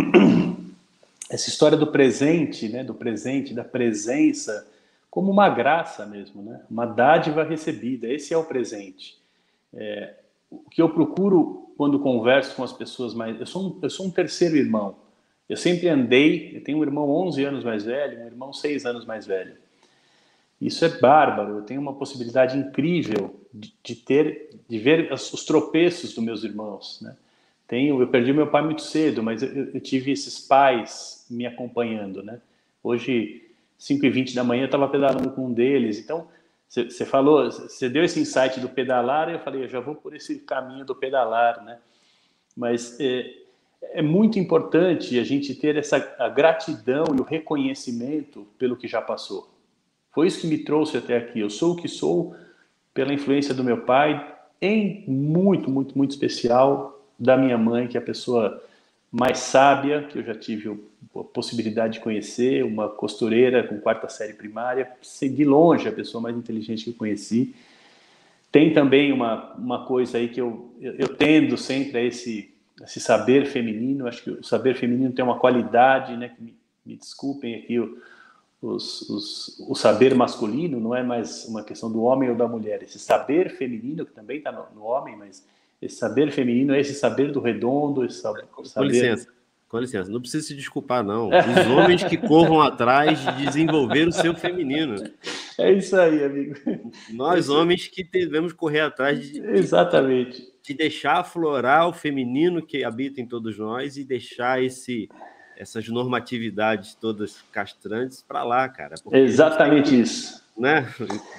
[1.30, 4.68] essa história do presente, né, do presente, da presença,
[5.12, 8.08] como uma graça mesmo, né, uma dádiva recebida.
[8.08, 9.18] Esse é o presente.
[9.74, 10.16] É,
[10.50, 13.40] o que eu procuro quando converso com as pessoas mais.
[13.40, 14.96] Eu sou um, eu sou um terceiro irmão.
[15.48, 16.58] Eu sempre andei.
[16.58, 19.54] Eu tenho um irmão 11 anos mais velho, um irmão 6 anos mais velho.
[20.60, 21.58] Isso é bárbaro.
[21.58, 27.00] Eu tenho uma possibilidade incrível de, de ter, de ver os tropeços dos meus irmãos,
[27.02, 27.16] né?
[27.68, 32.24] Tenho, eu perdi meu pai muito cedo, mas eu, eu tive esses pais me acompanhando,
[32.24, 32.42] né?
[32.84, 36.00] Hoje, 5 e 20 da manhã, eu estava pedalando com um deles.
[36.00, 36.28] Então,
[36.68, 40.16] você falou, você deu esse insight do pedalar, e eu falei, eu já vou por
[40.16, 41.80] esse caminho do pedalar, né?
[42.56, 43.34] Mas é,
[43.82, 46.00] é muito importante a gente ter essa
[46.30, 49.50] gratidão e o reconhecimento pelo que já passou.
[50.12, 51.40] Foi isso que me trouxe até aqui.
[51.40, 52.36] Eu sou o que sou
[52.94, 58.02] pela influência do meu pai, em muito, muito, muito especial da minha mãe, que é
[58.02, 58.62] a pessoa
[59.12, 64.34] mais sábia que eu já tive a possibilidade de conhecer, uma costureira com quarta série
[64.34, 64.92] primária,
[65.22, 67.56] de longe a pessoa mais inteligente que eu conheci.
[68.52, 72.54] Tem também uma, uma coisa aí que eu, eu, eu tendo sempre a esse,
[72.84, 76.56] esse saber feminino, acho que o saber feminino tem uma qualidade, né, que me,
[76.86, 77.98] me desculpem aqui o,
[78.62, 82.84] os, os, o saber masculino, não é mais uma questão do homem ou da mulher,
[82.84, 85.46] esse saber feminino, que também está no, no homem, mas
[85.82, 88.46] esse saber feminino é esse saber do redondo, esse saber...
[88.48, 89.28] Com licença,
[89.68, 91.30] com licença, não precisa se desculpar, não.
[91.30, 94.96] Os homens que corram atrás de desenvolver o seu feminino.
[95.58, 96.56] É isso aí, amigo.
[97.14, 99.40] Nós, é homens, que devemos correr atrás de...
[99.40, 100.52] Exatamente.
[100.64, 105.08] De deixar aflorar o feminino que habita em todos nós e deixar esse
[105.60, 108.96] essas normatividades todas castrantes para lá, cara.
[109.12, 110.42] Exatamente que, isso.
[110.58, 110.88] Né?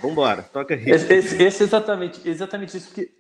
[0.02, 0.90] Vambora, toca aí.
[0.90, 3.10] Esse, esse, esse, exatamente, exatamente isso, porque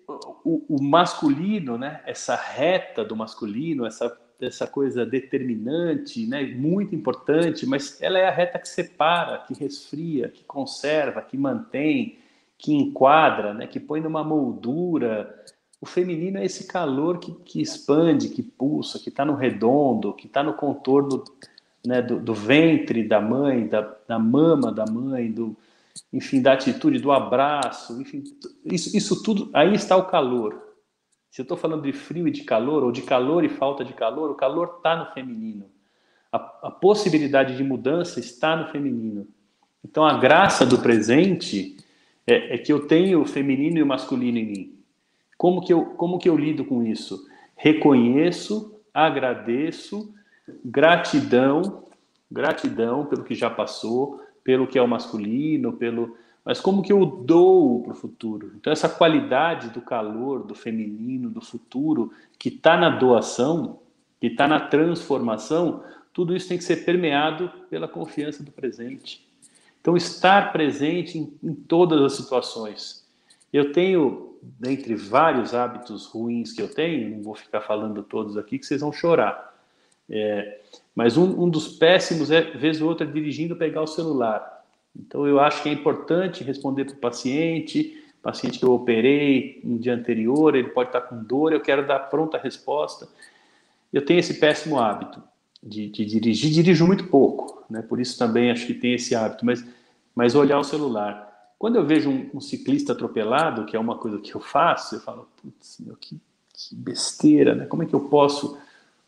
[0.44, 2.00] o, o, masculino, né?
[2.06, 6.42] essa reta do masculino, essa, essa coisa determinante, né?
[6.42, 12.18] muito importante, mas ela é a reta que separa, que resfria, que conserva, que mantém,
[12.56, 13.66] que enquadra, né?
[13.66, 15.34] que põe numa moldura,
[15.80, 20.26] o feminino é esse calor que, que expande, que pulsa, que está no redondo, que
[20.26, 21.24] está no contorno
[21.86, 25.56] né, do, do, ventre da mãe, da, da mama da mãe, do,
[26.12, 28.24] enfim, da atitude, do abraço, enfim,
[28.64, 30.70] isso, isso tudo, aí está o calor.
[31.30, 33.92] Se eu estou falando de frio e de calor, ou de calor e falta de
[33.92, 35.66] calor, o calor está no feminino.
[36.32, 39.28] A, a, possibilidade de mudança está no feminino.
[39.84, 41.76] Então, a graça do presente
[42.26, 44.78] é, é que eu tenho o feminino e o masculino em mim.
[45.38, 47.26] Como que eu, como que eu lido com isso?
[47.56, 50.12] Reconheço, agradeço,
[50.64, 51.84] gratidão,
[52.30, 57.04] gratidão pelo que já passou, pelo que é o masculino, pelo mas como que eu
[57.04, 58.52] dou para o futuro?
[58.56, 63.80] Então essa qualidade do calor, do feminino, do futuro que está na doação,
[64.18, 69.26] que está na transformação, tudo isso tem que ser permeado pela confiança do presente.
[69.80, 73.06] Então estar presente em, em todas as situações.
[73.52, 78.58] Eu tenho dentre vários hábitos ruins que eu tenho, não vou ficar falando todos aqui,
[78.58, 79.49] que vocês vão chorar.
[80.10, 80.60] É,
[80.94, 84.64] mas um, um, dos péssimos é, vez ou outra, dirigindo, pegar o celular.
[84.94, 89.78] Então, eu acho que é importante responder para o paciente, paciente que eu operei no
[89.78, 93.08] dia anterior, ele pode estar com dor, eu quero dar pronta resposta.
[93.92, 95.22] Eu tenho esse péssimo hábito
[95.62, 97.82] de, de dirigir, dirijo muito pouco, né?
[97.82, 99.64] por isso também acho que tem esse hábito, mas,
[100.14, 101.28] mas olhar o celular.
[101.58, 105.00] Quando eu vejo um, um, ciclista atropelado, que é uma coisa que eu faço, eu
[105.00, 106.18] falo, putz, meu, que,
[106.54, 107.66] que, besteira, né?
[107.66, 108.56] Como é que eu posso.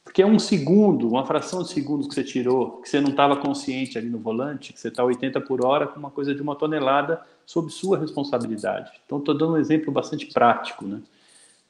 [0.05, 3.37] Porque é um segundo, uma fração de segundos que você tirou, que você não estava
[3.37, 6.57] consciente ali no volante, que você está 80 por hora com uma coisa de uma
[6.57, 8.91] tonelada sob sua responsabilidade.
[9.07, 11.01] Então, estou dando um exemplo bastante prático, né?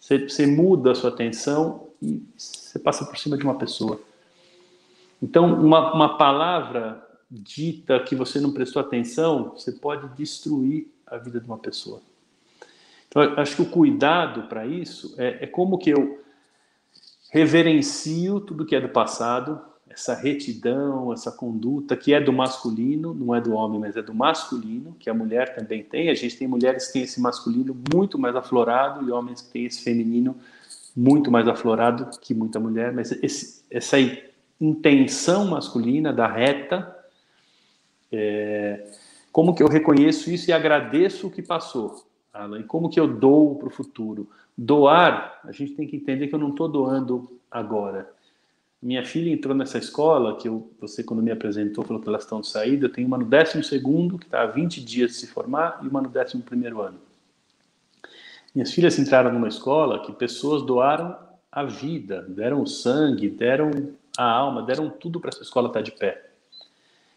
[0.01, 4.01] Você, você muda a sua atenção e você passa por cima de uma pessoa.
[5.23, 11.39] Então, uma, uma palavra dita que você não prestou atenção, você pode destruir a vida
[11.39, 12.01] de uma pessoa.
[13.07, 16.21] Então, acho que o cuidado para isso é, é, como que eu
[17.33, 23.35] reverencio tudo que é do passado, essa retidão, essa conduta que é do masculino, não
[23.35, 26.11] é do homem, mas é do masculino, que a mulher também tem.
[26.11, 29.65] A gente tem mulheres que têm esse masculino muito mais aflorado e homens que têm
[29.65, 30.37] esse feminino
[30.95, 33.97] muito mais aflorado que muita mulher, mas esse, essa
[34.61, 36.95] intenção masculina da reta
[38.13, 38.89] é,
[39.33, 42.05] como que eu reconheço isso e agradeço o que passou?
[42.33, 44.29] Alan, e como que eu dou para o futuro?
[44.57, 48.11] Doar, a gente tem que entender que eu não estou doando agora.
[48.83, 52.41] Minha filha entrou nessa escola, que eu, você quando me apresentou falou que elas estão
[52.41, 55.27] de saída, eu tenho uma no 12 segundo, que está há 20 dias de se
[55.29, 56.99] formar, e uma no 11 primeiro ano.
[58.55, 61.17] Minhas filhas entraram numa escola que pessoas doaram
[61.51, 63.71] a vida, deram o sangue, deram
[64.17, 66.32] a alma, deram tudo para essa escola estar tá de pé.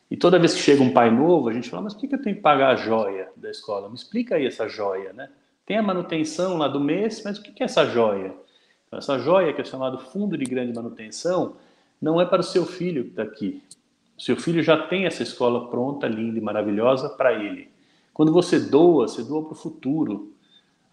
[0.10, 2.22] E toda vez que chega um pai novo, a gente fala, mas por que eu
[2.22, 3.90] tenho que pagar a joia da escola?
[3.90, 5.30] Me explica aí essa joia, né?
[5.65, 8.36] Tem a manutenção lá do mês, mas o que é essa joia?
[8.86, 11.56] Então, essa joia, que é chamado Fundo de Grande Manutenção,
[11.99, 13.64] não é para o seu filho que está aqui.
[14.15, 17.72] O seu filho já tem essa escola pronta, linda e maravilhosa para ele.
[18.14, 20.32] Quando você doa, você doa para o futuro.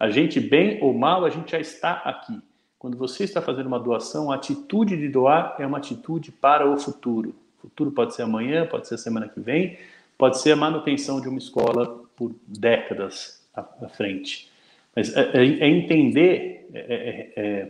[0.00, 2.40] A gente, bem ou mal, a gente já está aqui.
[2.78, 6.78] Quando você está fazendo uma doação, a atitude de doar é uma atitude para o
[6.78, 9.78] futuro futuro pode ser amanhã, pode ser semana que vem,
[10.18, 14.50] pode ser a manutenção de uma escola por décadas à, frente.
[14.94, 17.68] Mas é, é, é entender, é, é, é,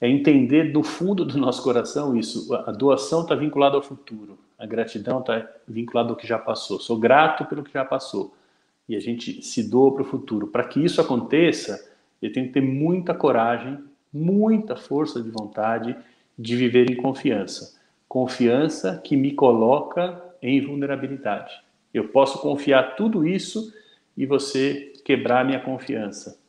[0.00, 2.52] é entender do fundo do nosso coração isso.
[2.54, 6.80] A doação está vinculada ao futuro, a gratidão está vinculada ao que já passou.
[6.80, 8.34] Sou grato pelo que já passou.
[8.88, 10.46] E a gente se doa para o futuro.
[10.46, 11.92] Para que isso aconteça,
[12.22, 13.78] eu tenho que ter muita coragem,
[14.12, 15.94] muita força de vontade
[16.38, 17.77] de viver em confiança.
[18.08, 21.52] Confiança que me coloca em vulnerabilidade.
[21.92, 23.72] Eu posso confiar tudo isso
[24.16, 26.40] e você quebrar minha confiança.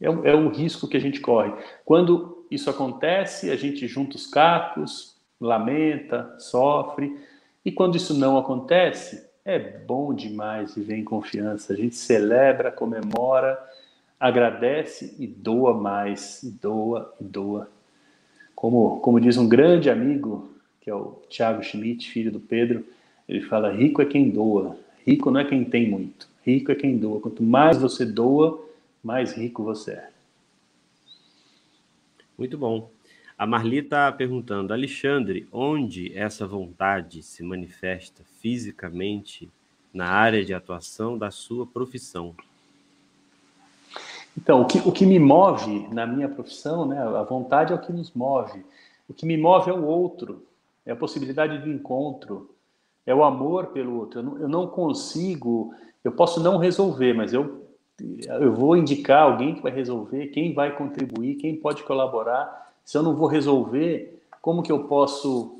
[0.00, 1.52] É o, é o risco que a gente corre.
[1.84, 7.18] Quando isso acontece, a gente junta os cacos, lamenta, sofre.
[7.64, 11.72] E quando isso não acontece, é bom demais viver em confiança.
[11.72, 13.58] A gente celebra, comemora,
[14.18, 17.70] agradece e doa mais, e doa, e doa.
[18.58, 22.84] Como, como diz um grande amigo, que é o Tiago Schmidt, filho do Pedro,
[23.28, 24.76] ele fala: rico é quem doa,
[25.06, 27.20] rico não é quem tem muito, rico é quem doa.
[27.20, 28.60] Quanto mais você doa,
[29.00, 30.10] mais rico você é.
[32.36, 32.90] Muito bom.
[33.38, 39.48] A Marli está perguntando, Alexandre, onde essa vontade se manifesta fisicamente
[39.94, 42.34] na área de atuação da sua profissão?
[44.38, 47.80] Então, o que, o que me move na minha profissão, né, a vontade é o
[47.80, 48.64] que nos move.
[49.08, 50.44] O que me move é o outro,
[50.86, 52.48] é a possibilidade de encontro,
[53.04, 54.20] é o amor pelo outro.
[54.20, 55.74] Eu não, eu não consigo,
[56.04, 57.66] eu posso não resolver, mas eu
[58.40, 62.72] eu vou indicar alguém que vai resolver, quem vai contribuir, quem pode colaborar.
[62.84, 65.56] Se eu não vou resolver, como que eu posso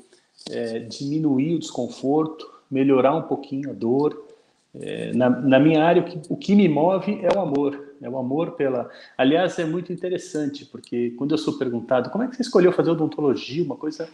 [0.49, 4.28] é, diminuir o desconforto, melhorar um pouquinho a dor?
[4.75, 7.93] É, na, na, minha área, o que, o que me move é o amor.
[8.01, 8.89] É o amor pela.
[9.17, 12.91] Aliás, é muito interessante, porque quando eu sou perguntado como é que você escolheu fazer
[12.91, 14.09] odontologia, uma coisa.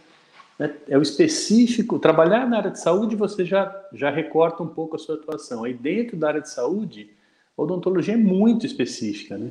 [0.58, 1.98] Né, é o específico.
[1.98, 5.64] Trabalhar na área de saúde, você já, já recorta um pouco a sua atuação.
[5.64, 7.10] Aí, dentro da área de saúde,
[7.56, 9.50] a odontologia é muito específica, né?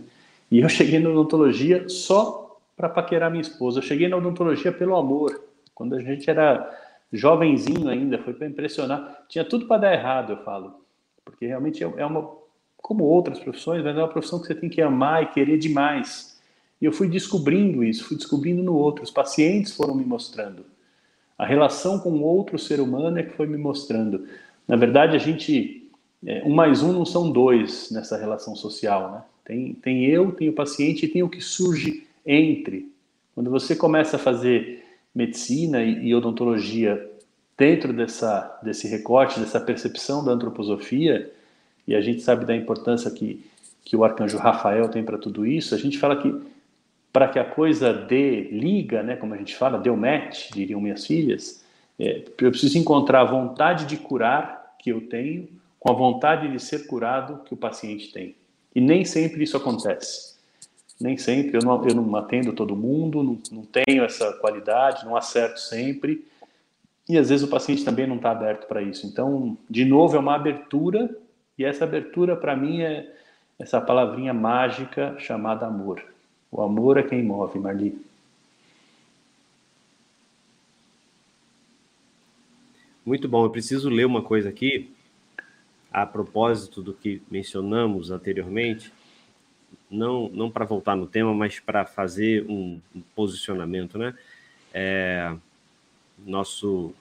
[0.49, 3.79] E eu cheguei na odontologia só para paquerar minha esposa.
[3.79, 5.43] Eu cheguei na odontologia pelo amor.
[5.73, 6.69] Quando a gente era
[7.11, 9.25] jovenzinho ainda, foi para impressionar.
[9.29, 10.84] Tinha tudo para dar errado, eu falo.
[11.25, 12.31] Porque realmente é, é uma,
[12.77, 16.39] como outras profissões, mas é uma profissão que você tem que amar e querer demais.
[16.79, 19.03] E eu fui descobrindo isso, fui descobrindo no outro.
[19.03, 20.65] Os pacientes foram me mostrando.
[21.37, 24.27] A relação com outro ser humano é que foi me mostrando.
[24.67, 25.85] Na verdade, a gente
[26.25, 29.21] é, um mais um não são dois nessa relação social, né?
[29.43, 32.91] Tem, tem eu, tem o paciente e tem o que surge entre.
[33.35, 34.83] Quando você começa a fazer
[35.13, 37.11] medicina e, e odontologia
[37.57, 41.31] dentro dessa, desse recorte, dessa percepção da antroposofia,
[41.87, 43.45] e a gente sabe da importância que,
[43.83, 46.33] que o arcanjo Rafael tem para tudo isso, a gente fala que
[47.13, 51.05] para que a coisa dê liga, né, como a gente fala, deu match, diriam minhas
[51.05, 51.63] filhas,
[51.97, 55.47] é, eu preciso encontrar a vontade de curar que eu tenho
[55.79, 58.35] com a vontade de ser curado que o paciente tem.
[58.75, 60.35] E nem sempre isso acontece.
[60.99, 65.15] Nem sempre, eu não, eu não atendo todo mundo, não, não tenho essa qualidade, não
[65.15, 66.25] acerto sempre.
[67.07, 69.05] E às vezes o paciente também não está aberto para isso.
[69.05, 71.15] Então, de novo, é uma abertura,
[71.57, 73.13] e essa abertura para mim é
[73.59, 76.03] essa palavrinha mágica chamada amor.
[76.51, 77.97] O amor é quem move, Marli.
[83.05, 84.91] Muito bom, eu preciso ler uma coisa aqui
[85.95, 88.91] a propósito do que mencionamos anteriormente,
[89.89, 94.13] não, não para voltar no tema, mas para fazer um, um, posicionamento, né?
[94.73, 95.33] É,
[96.17, 96.93] nosso,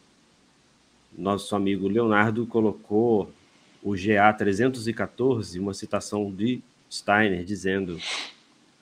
[1.17, 3.31] nosso amigo Leonardo colocou
[3.83, 7.99] o GA 314, uma citação de Steiner, dizendo,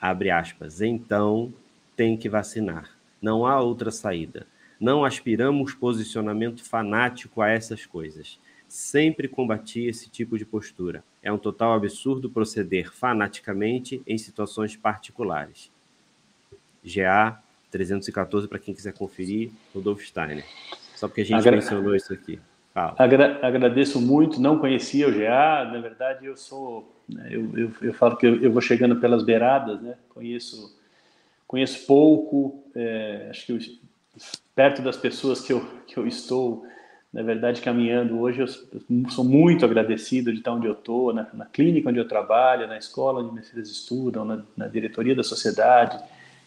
[0.01, 1.53] abre aspas, então
[1.97, 2.91] tem que vacinar.
[3.21, 4.47] Não há outra saída.
[4.81, 8.39] Não aspiramos posicionamento fanático a essas coisas
[8.73, 11.05] sempre combati esse tipo de postura.
[11.23, 15.71] É um total absurdo proceder fanaticamente em situações particulares.
[16.83, 17.39] GA
[17.73, 20.44] 314, para quem quiser conferir, Rudolf Steiner.
[20.94, 21.57] Só porque a gente Agra...
[21.57, 22.39] mencionou isso aqui.
[22.74, 27.93] Agra agradeço muito, não conhecia o GA, na verdade eu sou, né, eu, eu, eu,
[27.93, 29.94] falo que eu, eu, vou chegando pelas beiradas, né?
[30.09, 30.74] conheço,
[31.47, 33.59] conheço pouco, é, acho que eu,
[34.55, 36.65] perto das pessoas que eu, que eu estou,
[37.12, 38.47] na verdade, caminhando hoje, eu
[39.11, 42.78] sou muito agradecido de estar onde eu estou, na, na, clínica onde eu trabalho, na
[42.78, 46.03] escola onde minhas filhas estudam, na, na, diretoria da sociedade.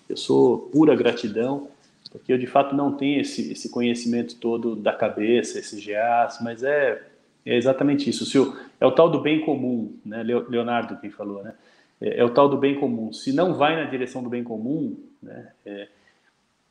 [0.09, 1.67] Eu sou pura gratidão,
[2.11, 6.63] porque eu de fato não tenho esse, esse conhecimento todo da cabeça, esses GAs, mas
[6.63, 7.01] é,
[7.45, 8.25] é exatamente isso.
[8.25, 10.23] Se o, é o tal do bem comum, né?
[10.23, 11.53] Leonardo quem falou, né?
[11.99, 13.11] É, é, o tal do bem comum.
[13.11, 15.51] Se não vai na direção do bem comum, né?
[15.65, 15.87] É,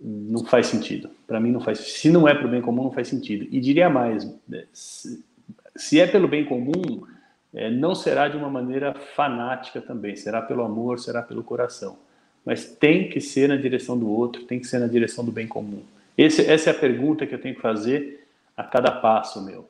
[0.00, 1.10] não faz sentido.
[1.26, 1.78] Para mim não faz.
[1.78, 3.46] Se não é para o bem comum, não faz sentido.
[3.50, 7.06] E diria mais, né, se é pelo bem comum,
[7.52, 10.16] é, não será de uma maneira fanática também.
[10.16, 11.96] Será pelo amor, será pelo coração.
[12.44, 15.46] Mas tem que ser na direção do outro, tem que ser na direção do bem
[15.46, 15.82] comum.
[16.16, 18.26] Esse, essa é a pergunta que eu tenho que fazer
[18.56, 19.68] a cada passo meu.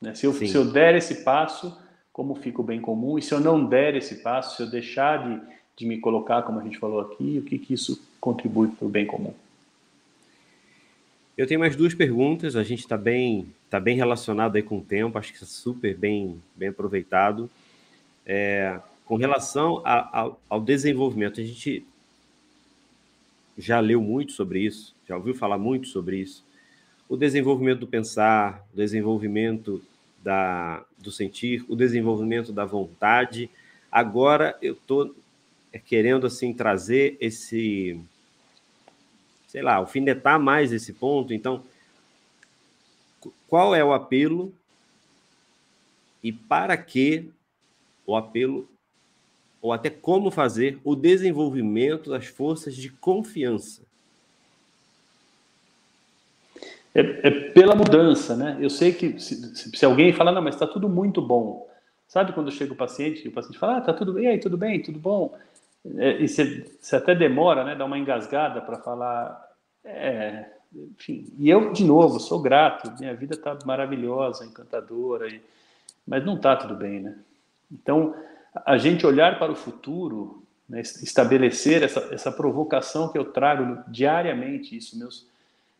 [0.00, 0.14] Né?
[0.14, 1.76] Se, eu, se eu der esse passo,
[2.12, 3.18] como fica o bem comum?
[3.18, 5.40] E se eu não der esse passo, se eu deixar de,
[5.76, 8.90] de me colocar, como a gente falou aqui, o que, que isso contribui para o
[8.90, 9.34] bem comum?
[11.36, 14.82] Eu tenho mais duas perguntas, a gente está bem, tá bem relacionado aí com o
[14.82, 17.50] tempo, acho que é super bem, bem aproveitado.
[18.24, 21.86] É, com relação a, a, ao desenvolvimento, a gente
[23.56, 26.44] já leu muito sobre isso, já ouviu falar muito sobre isso.
[27.08, 29.82] O desenvolvimento do pensar, o desenvolvimento
[30.22, 33.48] da, do sentir, o desenvolvimento da vontade.
[33.90, 35.14] Agora eu estou
[35.84, 38.00] querendo assim trazer esse,
[39.46, 41.32] sei lá, alfinetar mais esse ponto.
[41.32, 41.62] Então,
[43.46, 44.52] qual é o apelo
[46.24, 47.30] e para que
[48.04, 48.68] o apelo
[49.60, 53.82] ou até como fazer o desenvolvimento das forças de confiança.
[56.94, 58.56] É, é pela mudança, né?
[58.58, 61.68] Eu sei que se, se alguém falar, não, mas está tudo muito bom.
[62.08, 64.56] Sabe quando chega o paciente e o paciente fala, ah, tá tudo bem, aí, tudo
[64.56, 65.36] bem, tudo bom.
[65.98, 67.74] É, e você, você até demora, né?
[67.74, 69.50] Dá uma engasgada para falar,
[69.84, 71.26] é, enfim.
[71.38, 75.42] E eu, de novo, sou grato, minha vida está maravilhosa, encantadora, e,
[76.06, 77.14] mas não está tudo bem, né?
[77.70, 78.14] Então,
[78.64, 84.76] a gente olhar para o futuro, né, estabelecer essa, essa provocação que eu trago diariamente,
[84.76, 85.26] isso, meus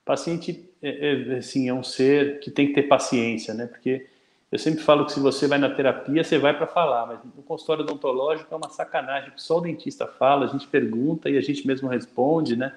[0.04, 3.66] paciente é, é, assim, é um ser que tem que ter paciência, né?
[3.66, 4.06] Porque
[4.52, 7.42] eu sempre falo que se você vai na terapia, você vai para falar, mas no
[7.42, 11.66] consultório odontológico é uma sacanagem, só o dentista fala, a gente pergunta e a gente
[11.66, 12.72] mesmo responde, né?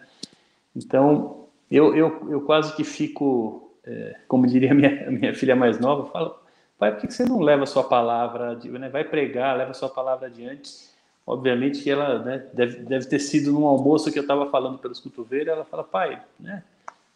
[0.76, 6.10] Então, eu, eu, eu quase que fico, é, como diria minha, minha filha mais nova,
[6.12, 6.36] falo,
[6.80, 8.88] Pai, por que você não leva a sua palavra, né?
[8.88, 10.88] vai pregar, leva a sua palavra adiante?
[11.28, 15.02] Obviamente que ela né, deve, deve ter sido num almoço que eu estava falando pelos
[15.02, 16.64] cotovelos, ela fala, pai, né,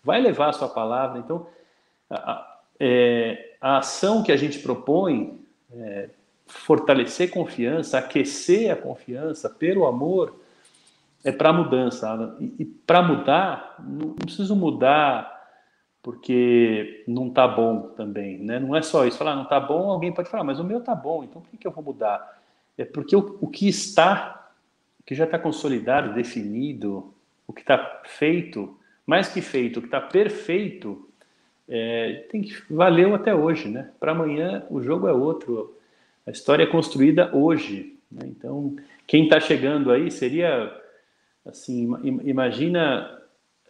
[0.04, 1.18] vai levar a sua palavra.
[1.18, 1.48] Então,
[2.10, 5.40] a, é, a ação que a gente propõe,
[5.74, 6.10] é,
[6.46, 10.36] fortalecer confiança, aquecer a confiança pelo amor,
[11.24, 12.36] é para mudança.
[12.38, 15.33] E, e para mudar, não, não preciso mudar
[16.04, 18.60] porque não está bom também, né?
[18.60, 19.18] Não é só isso.
[19.18, 21.58] Falar não está bom, alguém pode falar, mas o meu está bom, então por que,
[21.58, 22.42] que eu vou mudar?
[22.78, 24.52] É porque o, o que está,
[25.00, 27.14] o que já está consolidado, definido,
[27.48, 28.78] o que está feito,
[29.08, 31.10] mais que feito, o que está perfeito,
[31.70, 33.90] é, tem que valeu até hoje, né?
[33.98, 35.78] Para amanhã o jogo é outro.
[36.28, 37.98] A história é construída hoje.
[38.12, 38.28] Né?
[38.28, 38.76] Então,
[39.08, 40.82] quem está chegando aí seria
[41.46, 41.90] assim,
[42.24, 43.23] imagina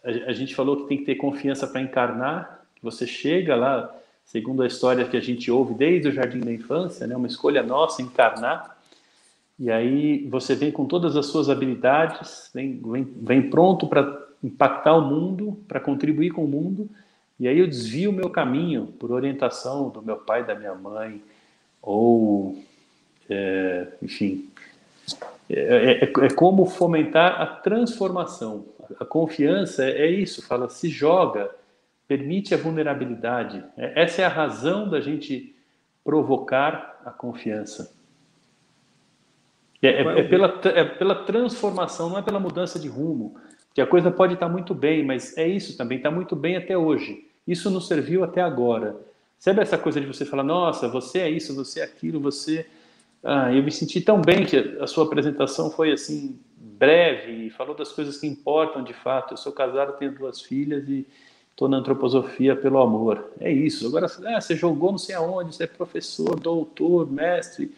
[0.04, 3.94] a, gente falou que tem que ter confiança para encarnar, você chega lá,
[4.24, 7.62] segundo a história que a gente ouve desde o jardim da infância, né, uma escolha
[7.62, 8.76] nossa encarnar,
[9.58, 14.94] e aí você vem com todas as suas habilidades, vem, vem, vem pronto para impactar
[14.94, 16.88] o mundo, para contribuir com o mundo,
[17.40, 21.22] e aí eu desvio o meu caminho por orientação do meu pai, da minha mãe,
[21.80, 22.62] ou,
[23.28, 24.48] é, enfim,
[25.48, 28.64] é, é, é, como fomentar a transformação.
[28.98, 31.50] A confiança é, é isso, fala, se joga,
[32.06, 33.64] permite a vulnerabilidade.
[33.76, 35.54] É, essa é a razão da gente
[36.04, 37.94] provocar a confiança.
[39.82, 43.36] É, é, é, pela, é pela transformação, não é pela mudança de rumo.
[43.74, 46.78] Que a coisa pode estar muito bem, mas é isso também, está muito bem até
[46.78, 47.26] hoje.
[47.46, 48.96] Isso nos serviu até agora.
[49.38, 52.66] Sabe essa coisa de você falar, nossa, você é isso, você é aquilo, você
[53.24, 56.38] ah, eu me senti tão bem que a sua apresentação foi assim
[56.78, 59.34] breve falou das coisas que importam de fato.
[59.34, 61.06] Eu sou casado, tenho duas filhas e
[61.50, 63.30] estou na antroposofia pelo amor.
[63.40, 63.86] É isso.
[63.86, 67.72] Agora, ah, você jogou não sei aonde, você é professor, doutor, mestre.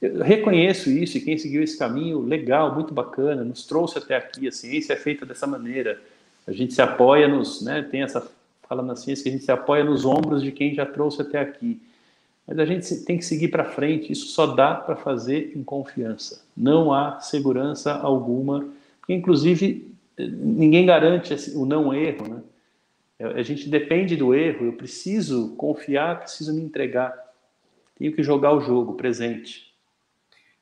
[0.00, 4.48] Eu reconheço isso e quem seguiu esse caminho, legal, muito bacana, nos trouxe até aqui.
[4.48, 6.00] A ciência é feita dessa maneira.
[6.46, 8.26] A gente se apoia nos, né, tem essa
[8.68, 11.38] fala na ciência que a gente se apoia nos ombros de quem já trouxe até
[11.38, 11.80] aqui.
[12.50, 16.44] Mas a gente tem que seguir para frente, isso só dá para fazer em confiança.
[16.56, 18.68] Não há segurança alguma,
[19.08, 22.42] inclusive ninguém garante o não erro, né?
[23.20, 27.14] É, a gente depende do erro, eu preciso confiar, preciso me entregar.
[27.96, 29.72] Tenho que jogar o jogo presente.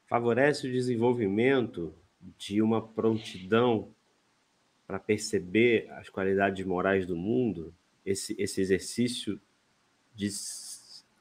[0.06, 1.94] Favorece o desenvolvimento
[2.36, 3.89] de uma prontidão
[4.86, 7.73] para perceber as qualidades morais do mundo,
[8.05, 9.40] esse, esse exercício
[10.15, 10.28] de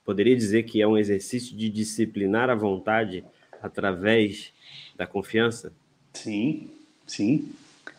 [0.08, 3.26] poderia dizer que é um exercício de disciplinar a vontade
[3.62, 4.54] através
[4.96, 5.74] da confiança?
[6.14, 6.70] Sim,
[7.06, 7.52] sim.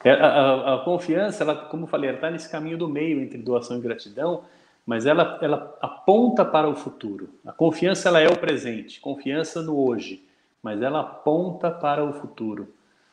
[0.02, 3.36] É, a, a, a confiança, ela, como eu falei, está nesse caminho do meio entre
[3.36, 4.44] doação e gratidão,
[4.86, 7.28] mas ela, ela aponta para o futuro.
[7.44, 10.24] A confiança ela é o presente, confiança no hoje,
[10.62, 12.72] mas ela aponta para o futuro.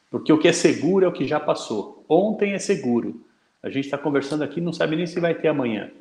[0.10, 2.06] Porque o que é seguro é o que já passou.
[2.08, 3.22] Ontem é seguro.
[3.62, 5.92] A gente está conversando aqui, não sabe nem se vai ter amanhã.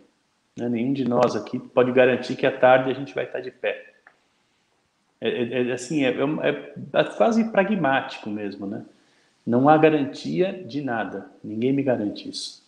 [0.57, 0.69] Né?
[0.69, 3.95] Nenhum de nós aqui pode garantir que à tarde a gente vai estar de pé.
[5.21, 8.85] É, é, é assim, é, é, é, quase pragmático mesmo, né?
[9.47, 11.31] Não há garantia de nada.
[11.43, 12.65] Ninguém me garante isso.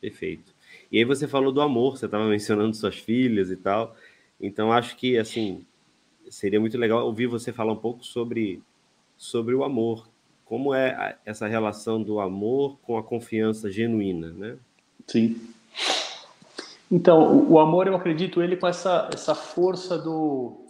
[0.00, 0.54] Perfeito.
[0.90, 3.94] E aí você falou do amor, você estava mencionando suas filhas e tal.
[4.40, 5.64] Então acho que assim
[6.30, 8.62] seria muito legal ouvir você falar um pouco sobre
[9.16, 10.08] sobre o amor.
[10.44, 14.56] Como é essa relação do amor com a confiança genuína, né?
[15.06, 15.38] Sim.
[16.90, 20.66] Então, o, amor, eu acredito ele com essa, essa força do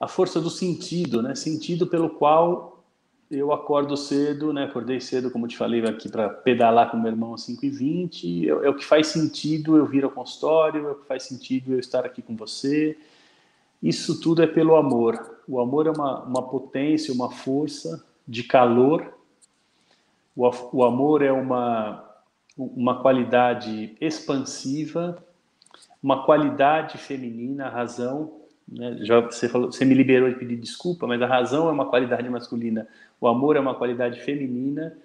[0.00, 1.34] a força do sentido, né?
[1.34, 2.82] Sentido pelo qual
[3.30, 4.64] eu acordo cedo, né?
[4.64, 8.46] Acordei cedo, como te falei, aqui para pedalar com meu irmão às 5h20.
[8.46, 11.72] É, é, o que faz sentido eu vir ao consultório, é o que faz sentido
[11.72, 12.96] eu estar aqui com você.
[13.82, 15.38] Isso tudo é pelo amor.
[15.46, 19.12] O amor é uma, uma potência, uma força de calor.
[20.34, 22.13] O, o amor é uma,
[22.56, 25.22] uma qualidade expansiva,
[26.02, 28.40] uma qualidade feminina, a razão.
[28.68, 28.98] Né?
[29.02, 32.28] Já você, falou, você me liberou de pedir desculpa, mas a razão é uma qualidade
[32.28, 32.86] masculina,
[33.20, 34.96] o amor é uma qualidade feminina.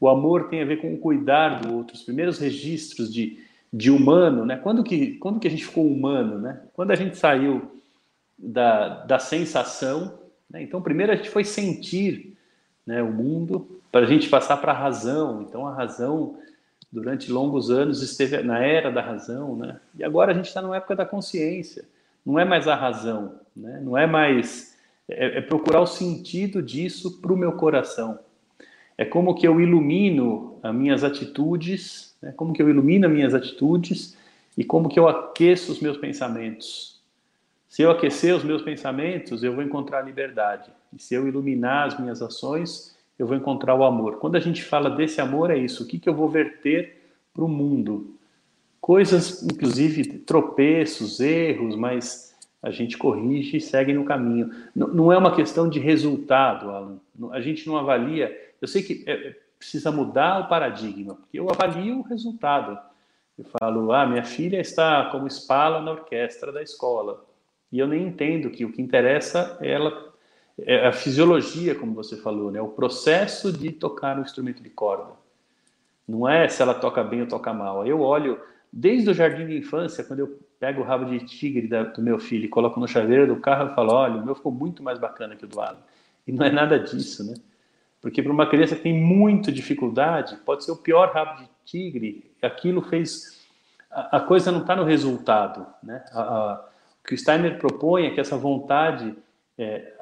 [0.00, 1.94] O amor tem a ver com o cuidar do outro.
[1.94, 3.38] Os primeiros registros de,
[3.72, 4.56] de humano, né?
[4.56, 6.60] Quando que, quando que a gente ficou humano, né?
[6.74, 7.80] Quando a gente saiu
[8.38, 10.18] da, da sensação,
[10.50, 10.62] né?
[10.62, 12.36] Então, primeiro a gente foi sentir
[12.86, 15.42] né, o mundo para a gente passar para a razão.
[15.42, 16.36] Então, a razão
[16.90, 19.80] durante longos anos esteve na era da razão, né?
[19.98, 21.84] E agora a gente está na época da consciência.
[22.24, 23.80] Não é mais a razão, né?
[23.82, 24.76] Não é mais
[25.08, 28.18] é, é procurar o sentido disso para o meu coração.
[28.98, 32.32] É como que eu ilumino as minhas atitudes, né?
[32.32, 34.16] como que eu ilumino as minhas atitudes
[34.56, 36.96] e como que eu aqueço os meus pensamentos.
[37.68, 40.70] Se eu aquecer os meus pensamentos, eu vou encontrar liberdade.
[40.94, 44.18] E se eu iluminar as minhas ações, eu vou encontrar o amor.
[44.18, 45.84] Quando a gente fala desse amor, é isso.
[45.84, 47.02] O que, que eu vou verter
[47.32, 48.14] para o mundo?
[48.80, 54.50] Coisas, inclusive, tropeços, erros, mas a gente corrige e segue no caminho.
[54.74, 56.98] Não, não é uma questão de resultado, Alan.
[57.30, 58.36] A gente não avalia.
[58.60, 62.78] Eu sei que é, é, precisa mudar o paradigma, porque eu avalio o resultado.
[63.38, 67.24] Eu falo, ah, minha filha está como espala na orquestra da escola.
[67.70, 70.05] E eu nem entendo que o que interessa é ela
[70.58, 72.60] é a fisiologia, como você falou, né?
[72.60, 75.12] O processo de tocar um instrumento de corda.
[76.08, 77.86] Não é se ela toca bem ou toca mal.
[77.86, 78.40] Eu olho
[78.72, 82.18] desde o jardim de infância, quando eu pego o rabo de tigre da, do meu
[82.18, 84.98] filho e coloco no chaveiro do carro, eu falo, olha, o meu ficou muito mais
[84.98, 85.78] bacana que o do Alan.
[86.26, 87.34] E não é nada disso, né?
[88.00, 92.30] Porque para uma criança que tem muita dificuldade, pode ser o pior rabo de tigre,
[92.40, 93.44] aquilo fez...
[93.90, 96.04] A, a coisa não está no resultado, né?
[96.12, 96.68] A, a,
[97.02, 99.16] o que o Steiner propõe é que essa vontade
[99.58, 99.92] é,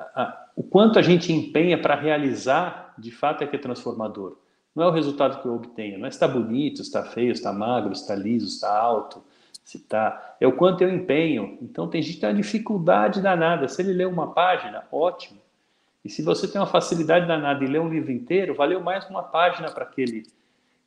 [0.57, 4.37] o quanto a gente empenha para realizar, de fato, é que é transformador.
[4.75, 7.35] Não é o resultado que eu obtenho, não é se está bonito, se está feio,
[7.35, 9.23] se está magro, se está liso, se está alto,
[9.65, 10.37] se está.
[10.41, 11.59] É o quanto eu empenho.
[11.63, 13.69] Então, tem gente que tem uma dificuldade danada.
[13.69, 15.41] Se ele lê uma página, ótimo.
[16.05, 19.23] E se você tem uma facilidade danada e lê um livro inteiro, valeu mais uma
[19.23, 20.25] página para aquele.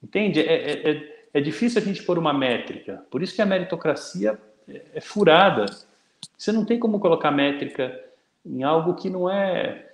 [0.04, 0.42] Entende?
[0.42, 3.04] É, é, é, é, difícil a gente pôr uma métrica.
[3.10, 5.66] Por isso que a meritocracia é, é furada.
[6.38, 8.07] Você não tem como colocar métrica
[8.48, 9.86] em algo que não é,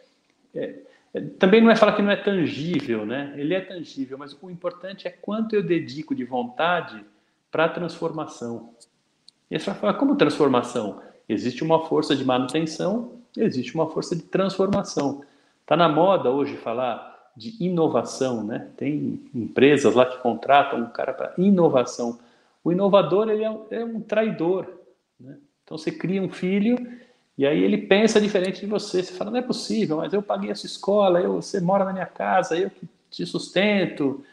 [0.54, 0.76] é,
[1.14, 3.34] é, também não é falar que não é tangível, né?
[3.36, 7.04] Ele é tangível, mas o importante é quanto eu dedico de vontade
[7.52, 8.74] para a transformação.
[9.50, 11.02] E você vai falar, como transformação?
[11.28, 15.24] Existe uma força de manutenção, existe uma força de transformação.
[15.62, 18.70] Está na moda hoje falar de inovação, né?
[18.78, 22.20] Tem empresas lá que contratam um cara para inovação.
[22.64, 24.68] O inovador ele é é um traidor,
[25.20, 25.38] né?
[25.64, 26.78] Então você cria um filho
[27.38, 29.02] e aí ele pensa diferente de você.
[29.02, 32.06] Você fala, não é possível, mas eu paguei essa escola, eu, você mora na minha
[32.06, 34.24] casa, eu que te sustento.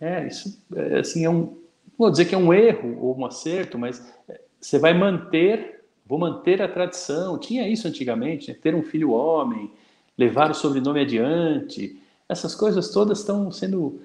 [0.00, 1.58] É, isso é, assim, é um,
[1.96, 6.18] vou dizer que é um erro ou um acerto, mas é, você vai manter, vou
[6.18, 7.38] manter a tradição.
[7.38, 8.56] Tinha isso antigamente, né?
[8.60, 9.70] ter um filho homem,
[10.16, 12.00] levar o sobrenome adiante.
[12.28, 14.00] Essas coisas todas estão sendo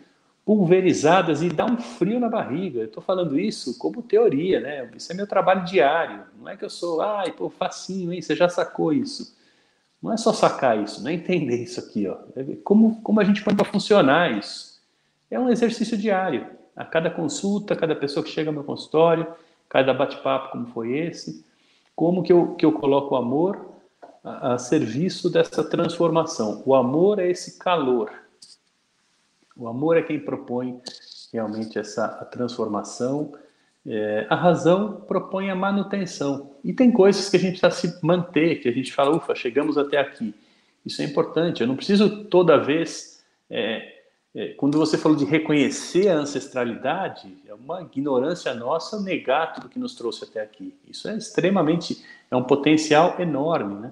[0.45, 2.79] pulverizadas e dá um frio na barriga.
[2.79, 4.89] Eu estou falando isso como teoria, né?
[4.95, 6.23] Isso é meu trabalho diário.
[6.37, 8.21] Não é que eu sou, ai, pô, facinho, hein?
[8.21, 9.35] Você já sacou isso.
[10.01, 12.17] Não é só sacar isso, não é entender isso aqui, ó.
[12.35, 14.81] É como, como a gente põe para funcionar isso.
[15.29, 16.47] É um exercício diário.
[16.75, 19.27] A cada consulta, cada pessoa que chega ao meu consultório,
[19.69, 21.45] cada bate-papo como foi esse,
[21.95, 23.69] como que eu, que eu coloco o amor
[24.23, 26.63] a, a serviço dessa transformação.
[26.65, 28.11] O amor é esse calor
[29.55, 30.81] o amor é quem propõe
[31.31, 33.33] realmente essa transformação.
[33.85, 36.51] É, a razão propõe a manutenção.
[36.63, 39.77] E tem coisas que a gente precisa se manter, que a gente fala, ufa, chegamos
[39.77, 40.33] até aqui.
[40.85, 41.61] Isso é importante.
[41.61, 43.23] Eu não preciso toda vez.
[43.49, 44.01] É,
[44.33, 49.79] é, quando você falou de reconhecer a ancestralidade, é uma ignorância nossa negar tudo que
[49.79, 50.73] nos trouxe até aqui.
[50.87, 52.03] Isso é extremamente.
[52.29, 53.91] É um potencial enorme, né?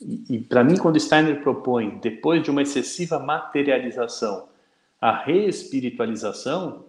[0.00, 4.48] E, e para mim, quando Steiner propõe, depois de uma excessiva materialização,
[5.00, 6.86] a reespiritualização,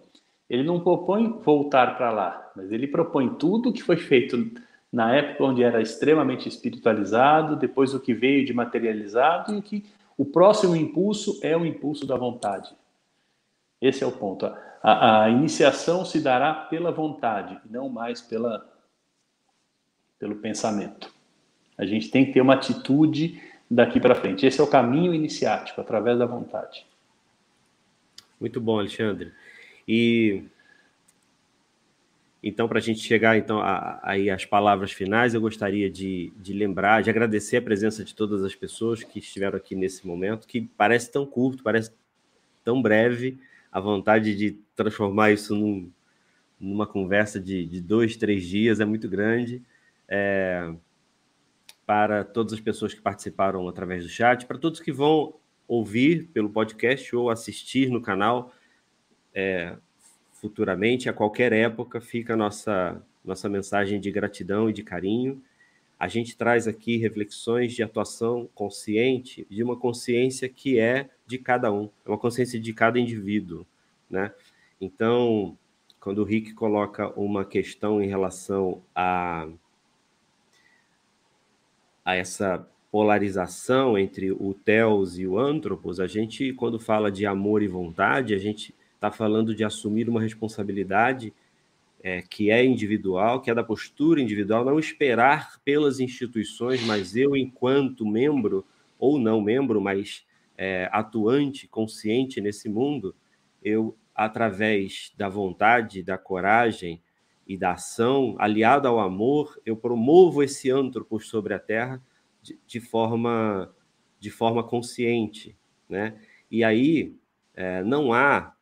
[0.48, 4.50] ele não propõe voltar para lá, mas ele propõe tudo que foi feito
[4.92, 9.84] na época onde era extremamente espiritualizado, depois o que veio de materializado e que
[10.18, 12.74] o próximo impulso é o impulso da vontade.
[13.80, 14.44] Esse é o ponto.
[14.82, 18.68] A, a iniciação se dará pela vontade, não mais pela,
[20.18, 21.10] pelo pensamento.
[21.78, 24.44] A gente tem que ter uma atitude daqui para frente.
[24.44, 26.84] Esse é o caminho iniciático, através da vontade.
[28.40, 29.32] Muito bom, Alexandre.
[29.86, 30.44] E
[32.42, 33.60] então, para a gente chegar então
[34.02, 38.42] aí às palavras finais, eu gostaria de, de lembrar, de agradecer a presença de todas
[38.42, 41.92] as pessoas que estiveram aqui nesse momento, que parece tão curto, parece
[42.64, 43.38] tão breve,
[43.70, 45.90] a vontade de transformar isso num,
[46.58, 49.62] numa conversa de, de, dois, três dias é muito grande.
[50.08, 50.72] É,
[51.84, 55.34] para todas as pessoas que participaram através do chat, para todos que vão
[55.70, 58.52] ouvir pelo podcast ou assistir no canal,
[59.32, 59.76] é,
[60.32, 65.40] futuramente, a qualquer época, fica a nossa, nossa mensagem de gratidão e de carinho.
[65.96, 71.72] A gente traz aqui reflexões de atuação consciente, de uma consciência que é de cada
[71.72, 73.64] um, é uma consciência de cada indivíduo,
[74.10, 74.32] né?
[74.80, 75.56] Então,
[76.00, 79.46] quando o Rick coloca uma questão em relação a,
[82.04, 87.62] a essa polarização entre o Theos e o Antropos, a gente, quando fala de amor
[87.62, 91.32] e vontade, a gente está falando de assumir uma responsabilidade
[92.02, 97.36] é, que é individual, que é da postura individual, não esperar pelas instituições, mas eu,
[97.36, 98.66] enquanto membro,
[98.98, 100.24] ou não membro, mas
[100.58, 103.14] é, atuante, consciente nesse mundo,
[103.62, 107.00] eu, através da vontade, da coragem
[107.46, 112.00] e da ação, aliado ao amor, eu promovo esse antropos sobre a Terra
[112.42, 113.74] de, de forma,
[114.18, 115.56] de forma consciente.
[115.88, 116.20] Né?
[116.50, 117.14] E aí
[117.54, 118.54] é, não há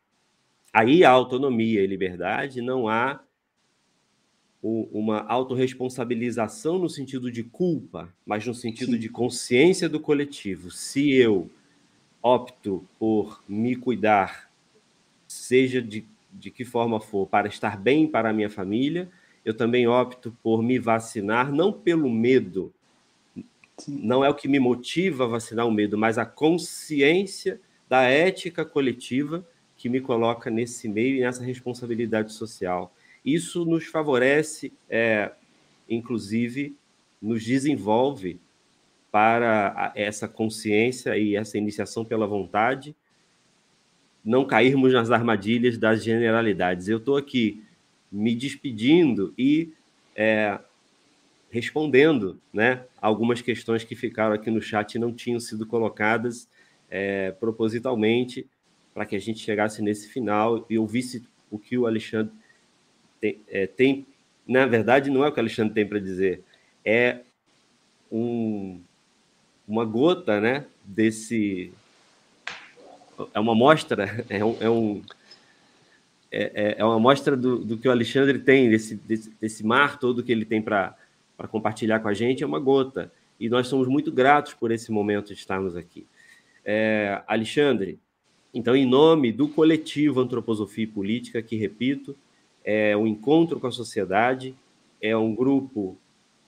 [0.71, 3.21] Aí há autonomia e liberdade, não há
[4.61, 8.99] uma autorresponsabilização no sentido de culpa, mas no sentido Sim.
[8.99, 10.69] de consciência do coletivo.
[10.69, 11.49] Se eu
[12.21, 14.51] opto por me cuidar,
[15.27, 19.09] seja de, de que forma for, para estar bem para a minha família,
[19.45, 22.71] eu também opto por me vacinar, não pelo medo,
[23.87, 28.65] Não é o que me motiva a vacinar o medo, mas a consciência da ética
[28.65, 29.45] coletiva
[29.77, 32.93] que me coloca nesse meio e nessa responsabilidade social.
[33.23, 35.31] Isso nos favorece, é,
[35.89, 36.75] inclusive,
[37.21, 38.39] nos desenvolve
[39.11, 42.95] para essa consciência e essa iniciação pela vontade,
[44.23, 46.87] não cairmos nas armadilhas das generalidades.
[46.87, 47.63] Eu estou aqui
[48.11, 49.71] me despedindo e
[50.15, 50.59] é,
[51.49, 56.47] respondendo né, algumas questões que ficaram aqui no chat e não tinham sido colocadas
[56.89, 58.47] é, propositalmente
[58.93, 62.31] para que a gente chegasse nesse final e ouvisse o que o Alexandre
[63.19, 64.05] tem, é, tem
[64.49, 66.43] na verdade, não é o que o Alexandre tem para dizer,
[66.83, 67.19] é
[68.11, 68.81] um,
[69.67, 71.71] uma gota né, desse.
[73.31, 74.57] É uma amostra, é um.
[74.59, 75.01] É, um,
[76.31, 79.99] é, é, é uma amostra do, do que o Alexandre tem, desse, desse, desse mar
[79.99, 80.95] todo que ele tem para
[81.47, 83.11] compartilhar com a gente, é uma gota.
[83.39, 86.05] E nós somos muito gratos por esse momento de estarmos aqui.
[86.65, 87.99] É, Alexandre,
[88.53, 92.15] então, em nome do coletivo Antroposofia e Política, que, repito,
[92.63, 94.55] é um encontro com a sociedade,
[95.01, 95.97] é um grupo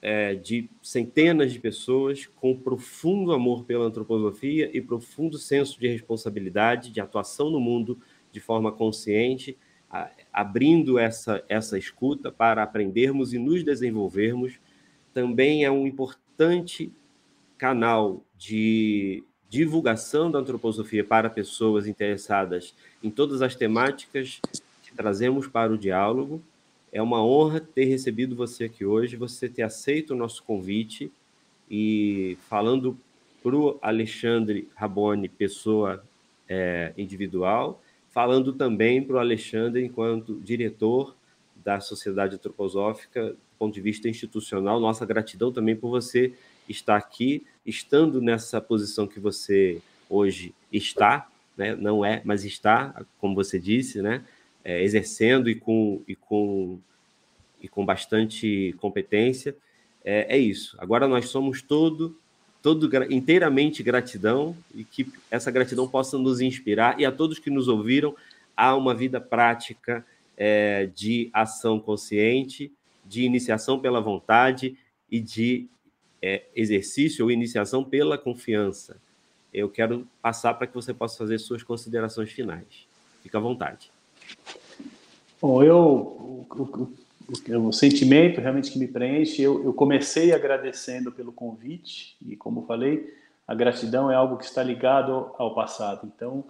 [0.01, 6.91] é, de centenas de pessoas com profundo amor pela antroposofia e profundo senso de responsabilidade,
[6.91, 7.99] de atuação no mundo
[8.31, 9.55] de forma consciente,
[9.89, 14.59] a, abrindo essa, essa escuta para aprendermos e nos desenvolvermos.
[15.13, 16.91] Também é um importante
[17.57, 22.73] canal de divulgação da antroposofia para pessoas interessadas
[23.03, 24.39] em todas as temáticas
[24.81, 26.41] que trazemos para o diálogo.
[26.91, 31.11] É uma honra ter recebido você aqui hoje, você ter aceito o nosso convite
[31.69, 32.97] e falando
[33.43, 36.03] para o Alexandre Raboni, pessoa
[36.47, 41.15] é, individual, falando também para o Alexandre enquanto diretor
[41.63, 44.79] da Sociedade Antroposófica, do ponto de vista institucional.
[44.79, 46.33] Nossa gratidão também por você
[46.67, 51.75] estar aqui, estando nessa posição que você hoje está, né?
[51.75, 54.23] não é, mas está, como você disse, né?
[54.63, 56.79] É, exercendo e com, e, com,
[57.61, 59.55] e com bastante competência.
[60.05, 60.75] É, é isso.
[60.79, 62.15] Agora nós somos todo
[62.61, 67.67] todo inteiramente gratidão e que essa gratidão possa nos inspirar e a todos que nos
[67.67, 68.15] ouviram
[68.55, 70.05] a uma vida prática
[70.37, 72.71] é, de ação consciente,
[73.05, 74.77] de iniciação pela vontade
[75.09, 75.67] e de
[76.21, 78.97] é, exercício ou iniciação pela confiança.
[79.53, 82.87] Eu quero passar para que você possa fazer suas considerações finais.
[83.21, 83.91] Fica à vontade.
[85.41, 86.47] Bom, eu,
[87.49, 93.13] o, sentimento realmente que me preenche, eu, eu comecei agradecendo pelo convite e, como falei,
[93.47, 96.09] a gratidão é algo que está ligado ao passado.
[96.15, 96.45] Então,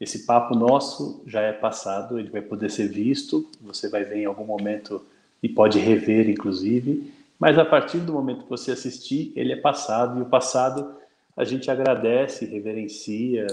[0.00, 4.26] esse papo nosso já é passado, ele vai poder ser visto, você vai ver em
[4.26, 5.04] algum momento
[5.42, 10.18] e pode rever, inclusive, mas a partir do momento que você assistir, ele é passado,
[10.18, 10.94] e o passado
[11.36, 13.46] a gente agradece, reverencia,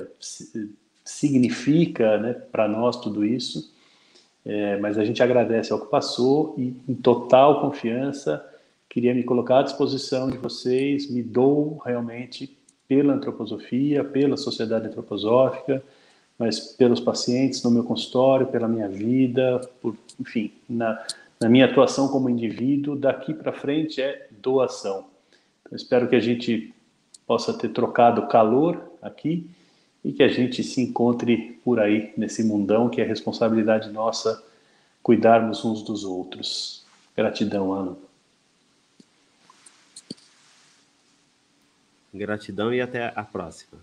[1.03, 3.72] significa né, para nós tudo isso,
[4.43, 8.43] é, mas a gente agradece ao que passou e, em total confiança,
[8.89, 12.55] queria me colocar à disposição de vocês, me dou realmente
[12.88, 15.84] pela antroposofia, pela sociedade antroposófica,
[16.38, 21.06] mas pelos pacientes no meu consultório, pela minha vida, por, enfim, na,
[21.40, 25.06] na minha atuação como indivíduo, daqui para frente é doação.
[25.62, 26.74] Então, espero que a gente
[27.26, 29.49] possa ter trocado calor aqui
[30.03, 34.44] e que a gente se encontre por aí nesse mundão que é responsabilidade nossa
[35.02, 36.84] cuidarmos uns dos outros.
[37.16, 37.95] Gratidão, Ana.
[42.14, 43.80] Gratidão e até a próxima.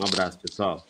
[0.00, 0.84] Um abraço, pessoal.